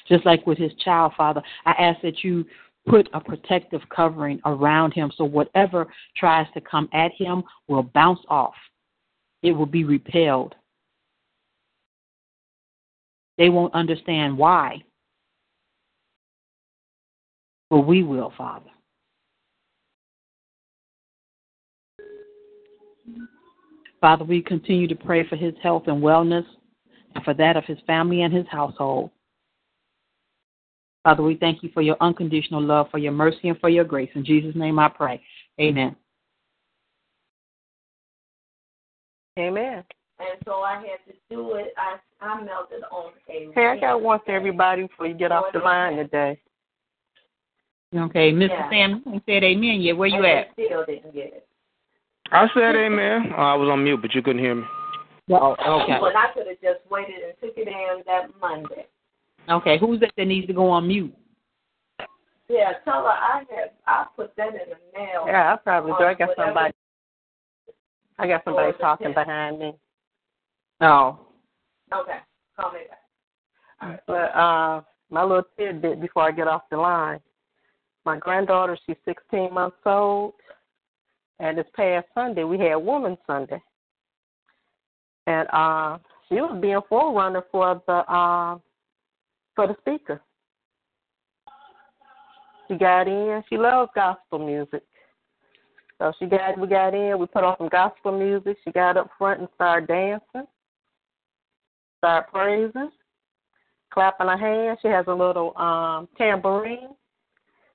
Just 0.07 0.25
like 0.25 0.45
with 0.47 0.57
his 0.57 0.73
child, 0.83 1.13
Father, 1.15 1.41
I 1.65 1.71
ask 1.71 2.01
that 2.01 2.23
you 2.23 2.45
put 2.87 3.07
a 3.13 3.21
protective 3.21 3.81
covering 3.95 4.41
around 4.45 4.91
him 4.93 5.11
so 5.15 5.23
whatever 5.23 5.87
tries 6.17 6.47
to 6.53 6.61
come 6.61 6.89
at 6.93 7.11
him 7.13 7.43
will 7.67 7.83
bounce 7.83 8.19
off. 8.27 8.55
It 9.41 9.51
will 9.51 9.65
be 9.65 9.83
repelled. 9.83 10.55
They 13.37 13.49
won't 13.49 13.73
understand 13.73 14.37
why. 14.37 14.83
But 17.69 17.81
we 17.81 18.03
will, 18.03 18.31
Father. 18.37 18.69
Father, 23.99 24.25
we 24.25 24.41
continue 24.41 24.87
to 24.87 24.95
pray 24.95 25.27
for 25.27 25.35
his 25.35 25.53
health 25.63 25.83
and 25.87 26.03
wellness 26.03 26.45
and 27.15 27.23
for 27.23 27.33
that 27.33 27.55
of 27.55 27.63
his 27.65 27.77
family 27.87 28.21
and 28.21 28.33
his 28.33 28.45
household. 28.51 29.11
Father, 31.03 31.23
we 31.23 31.35
thank 31.35 31.63
you 31.63 31.69
for 31.73 31.81
your 31.81 31.97
unconditional 31.99 32.61
love, 32.61 32.87
for 32.91 32.97
your 32.97 33.11
mercy, 33.11 33.49
and 33.49 33.59
for 33.59 33.69
your 33.69 33.83
grace. 33.83 34.09
In 34.15 34.23
Jesus' 34.23 34.55
name 34.55 34.79
I 34.79 34.89
pray. 34.89 35.21
Amen. 35.59 35.95
Amen. 39.37 39.83
And 40.19 40.39
so 40.45 40.61
I 40.61 40.75
had 40.75 41.11
to 41.11 41.13
do 41.29 41.55
it. 41.55 41.73
I 41.77 41.97
I 42.21 42.41
melted 42.41 42.83
on 42.91 43.11
a. 43.29 43.51
Hey, 43.53 43.67
I 43.67 43.79
got 43.79 44.01
one 44.01 44.19
for 44.25 44.31
everybody 44.31 44.83
before 44.83 45.07
you 45.07 45.15
get 45.15 45.31
off 45.31 45.45
the 45.53 45.59
line 45.59 45.97
today. 45.97 46.39
Okay, 47.95 48.31
Mr. 48.31 48.49
Yeah. 48.49 48.69
Sam, 48.69 49.03
you 49.05 49.21
said 49.27 49.43
amen 49.43 49.81
yet. 49.81 49.97
Where 49.97 50.07
you 50.07 50.25
I 50.25 50.39
at? 50.39 50.47
Still 50.53 50.85
didn't 50.85 51.13
get 51.13 51.25
it. 51.25 51.47
I 52.31 52.47
said 52.53 52.75
amen. 52.75 53.33
Oh, 53.37 53.41
I 53.41 53.53
was 53.55 53.69
on 53.69 53.83
mute, 53.83 54.01
but 54.01 54.15
you 54.15 54.23
couldn't 54.23 54.41
hear 54.41 54.55
me. 54.55 54.63
Oh, 55.29 55.51
okay. 55.51 55.97
But 56.01 56.15
I 56.15 56.31
could 56.33 56.47
have 56.47 56.61
just 56.61 56.89
waited 56.89 57.15
and 57.23 57.33
took 57.41 57.57
it 57.57 57.67
in 57.67 58.03
that 58.07 58.29
Monday. 58.41 58.87
Okay, 59.49 59.77
who's 59.77 59.99
that 59.99 60.11
that 60.17 60.25
needs 60.25 60.47
to 60.47 60.53
go 60.53 60.69
on 60.69 60.87
mute? 60.87 61.13
Yeah, 62.49 62.73
tell 62.83 63.03
her 63.03 63.09
I 63.09 63.43
have 63.55 63.69
I 63.85 64.05
put 64.15 64.35
that 64.37 64.49
in 64.49 64.69
the 64.69 64.97
mail. 64.97 65.25
Yeah, 65.27 65.53
I 65.53 65.57
probably 65.57 65.93
do. 65.97 66.05
I 66.05 66.13
got 66.13 66.29
somebody. 66.35 66.73
I 68.19 68.27
got 68.27 68.43
somebody 68.43 68.71
talking 68.79 69.13
behind 69.13 69.59
me. 69.59 69.73
Oh. 70.83 71.17
Okay, 71.93 72.17
call 72.59 72.73
me 72.73 72.79
back. 72.89 74.03
But 74.05 74.35
uh, 74.35 74.81
my 75.09 75.23
little 75.23 75.43
tidbit 75.57 76.01
before 76.01 76.23
I 76.23 76.31
get 76.31 76.47
off 76.47 76.63
the 76.69 76.77
line. 76.77 77.19
My 78.05 78.17
granddaughter, 78.17 78.77
she's 78.85 78.97
16 79.05 79.53
months 79.53 79.77
old, 79.85 80.33
and 81.39 81.57
this 81.57 81.67
past 81.73 82.07
Sunday 82.13 82.43
we 82.43 82.59
had 82.59 82.75
Women's 82.75 83.17
Sunday, 83.25 83.61
and 85.25 85.47
uh, 85.53 85.99
she 86.27 86.35
was 86.35 86.59
being 86.61 86.75
a 86.75 86.81
forerunner 86.81 87.43
for 87.49 87.81
the 87.87 87.93
uh, 87.93 88.57
for 89.55 89.67
the 89.67 89.75
speaker. 89.79 90.21
She 92.67 92.75
got 92.75 93.07
in. 93.07 93.41
She 93.49 93.55
loves 93.57 93.89
gospel 93.95 94.39
music. 94.39 94.83
So 95.97 96.11
she 96.19 96.25
got 96.25 96.59
we 96.59 96.67
got 96.67 96.93
in, 96.93 97.17
we 97.19 97.25
put 97.25 97.45
on 97.45 97.55
some 97.57 97.69
gospel 97.69 98.17
music. 98.17 98.57
She 98.65 98.71
got 98.73 98.97
up 98.97 99.09
front 99.17 99.39
and 99.39 99.49
started 99.55 99.87
dancing. 99.87 100.47
Started 102.03 102.29
praising, 102.33 102.91
clapping 103.93 104.27
her 104.27 104.37
hands. 104.37 104.77
She 104.81 104.89
has 104.89 105.05
a 105.07 105.13
little 105.13 105.57
um 105.57 106.09
tambourine. 106.17 106.89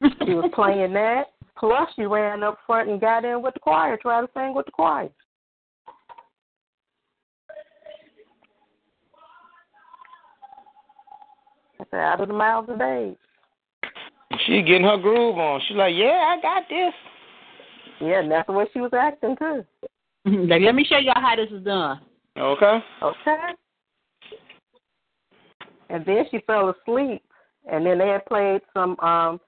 She 0.03 0.35
was 0.35 0.51
playing 0.55 0.93
that. 0.93 1.29
Plus 1.57 1.89
she 1.97 2.03
ran 2.03 2.43
up 2.43 2.59
front 2.67 2.91
and 2.91 3.01
got 3.01 3.25
in 3.25 3.41
with 3.41 3.55
the 3.55 3.61
choir, 3.61 3.97
tried 3.97 4.21
to 4.21 4.29
sing 4.35 4.55
with 4.55 4.67
the 4.67 4.73
choir. 4.73 5.09
I 11.81 11.85
said, 11.91 11.97
out 11.97 12.21
of 12.21 12.29
the 12.29 12.35
mouths 12.35 12.69
of 12.69 12.79
babes. 12.79 13.17
She 14.45 14.61
getting 14.61 14.83
her 14.83 14.99
groove 14.99 15.39
on. 15.39 15.63
She's 15.67 15.77
like, 15.79 15.95
yeah, 15.97 16.37
I 16.37 16.43
got 16.43 16.65
this. 16.69 16.93
Yeah, 18.03 18.21
and 18.21 18.31
that's 18.31 18.47
the 18.47 18.53
way 18.53 18.67
she 18.75 18.81
was 18.81 18.93
acting 18.93 19.37
too. 19.39 19.65
Like, 20.47 20.61
let 20.61 20.75
me 20.75 20.85
show 20.85 20.99
y'all 20.99 21.15
how 21.17 21.35
this 21.35 21.51
is 21.51 21.65
done. 21.65 22.03
Okay. 22.37 22.79
Okay. 23.03 23.37
And 25.89 26.05
then 26.05 26.25
she 26.31 26.41
fell 26.47 26.71
asleep, 26.71 27.23
and 27.71 27.85
then 27.85 27.99
they 27.99 28.09
had 28.09 28.27
played 28.27 28.61
some 28.75 28.99
um 29.01 29.41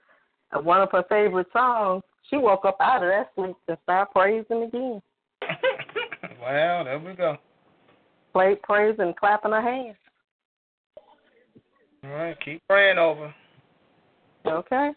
one 0.62 0.80
of 0.80 0.90
her 0.92 1.04
favorite 1.08 1.46
songs. 1.52 2.02
She 2.28 2.36
woke 2.36 2.64
up 2.64 2.78
out 2.80 3.02
of 3.02 3.08
that 3.08 3.30
sleep 3.34 3.56
and 3.68 3.78
started 3.82 4.12
praising 4.12 4.64
again. 4.64 5.02
Well, 6.40 6.84
there 6.84 6.98
we 6.98 7.12
go. 7.12 7.36
Played 8.32 8.62
praise 8.62 8.96
and 8.98 9.14
clapping 9.14 9.50
her 9.50 9.60
hands. 9.60 9.96
All 12.02 12.10
right, 12.10 12.36
keep 12.42 12.62
praying 12.66 12.96
over. 12.96 13.34
Okay. 14.46 14.92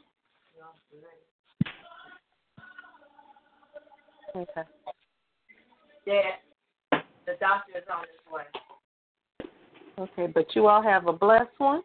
Okay. 4.36 4.62
Dad, 6.06 7.02
the 7.26 7.34
doctor 7.40 7.78
is 7.78 7.84
on 7.94 8.02
his 8.02 8.34
way. 8.34 8.44
Okay, 10.00 10.28
but 10.28 10.56
you 10.56 10.68
all 10.68 10.82
have 10.82 11.08
a 11.08 11.14
blessed 11.14 11.52
one, 11.60 11.82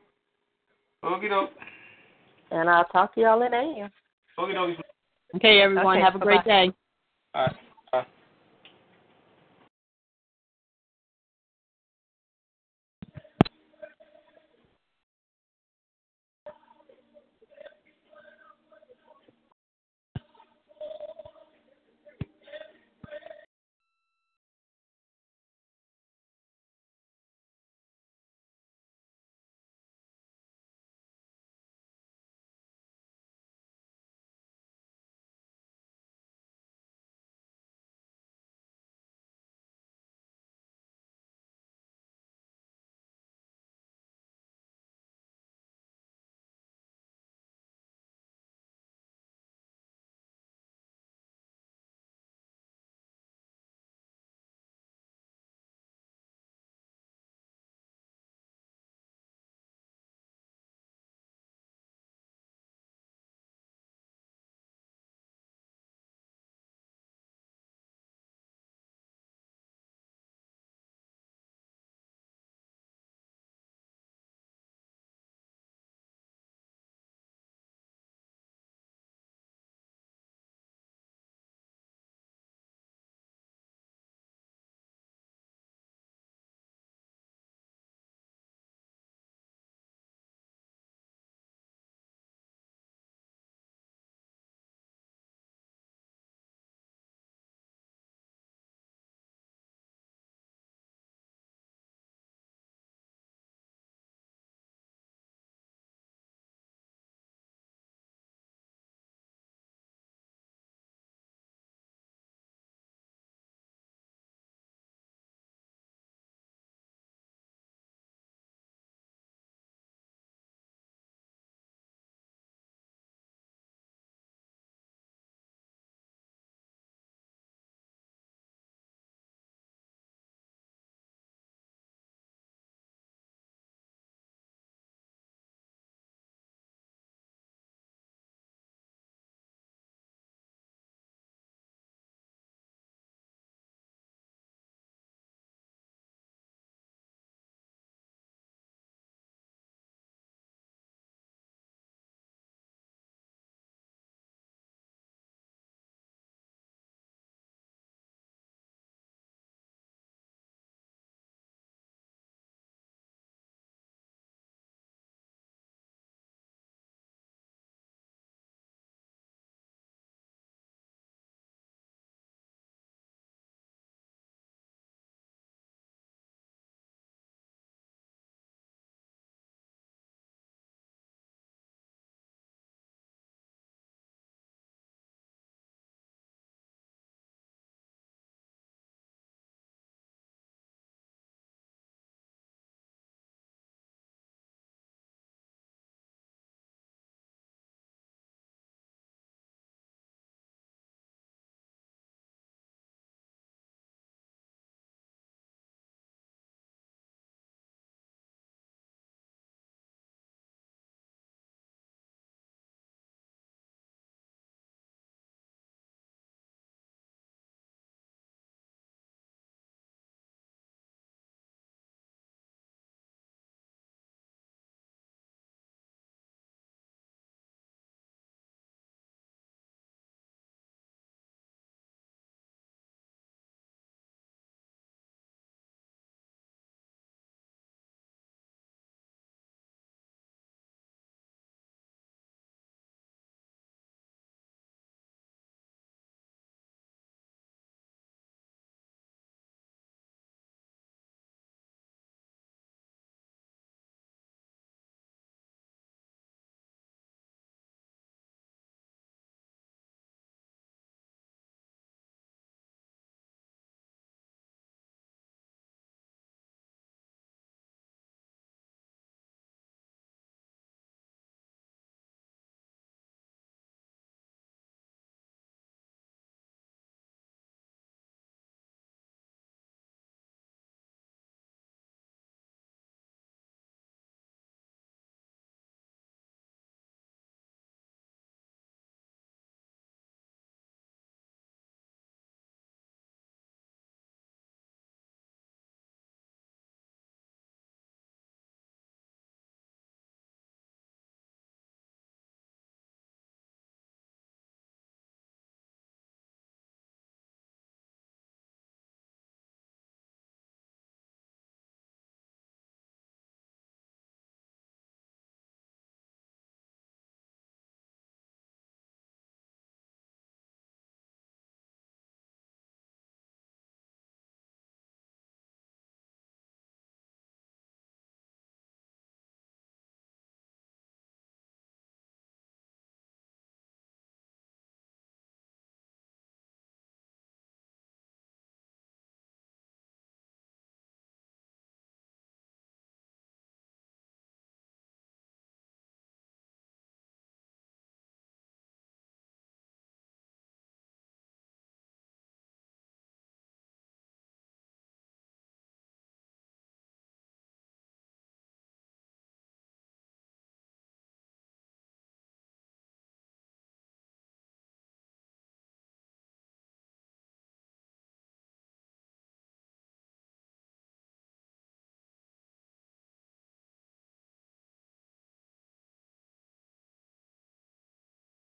Okie 1.05 1.28
doke. 1.28 1.51
and 2.51 2.68
I'll 2.68 2.86
talk 2.86 3.14
to 3.14 3.20
y'all 3.20 3.43
in 3.43 3.52
AM. 3.52 3.90
Okie 4.39 4.55
doke. 4.55 4.78
Okay, 5.36 5.60
everyone, 5.60 5.97
Okay, 5.98 6.05
have 6.05 6.14
a 6.14 6.18
great 6.18 6.44
bye-bye. 6.44 6.66
day. 6.66 6.72
All 7.35 7.43
right. 7.43 7.56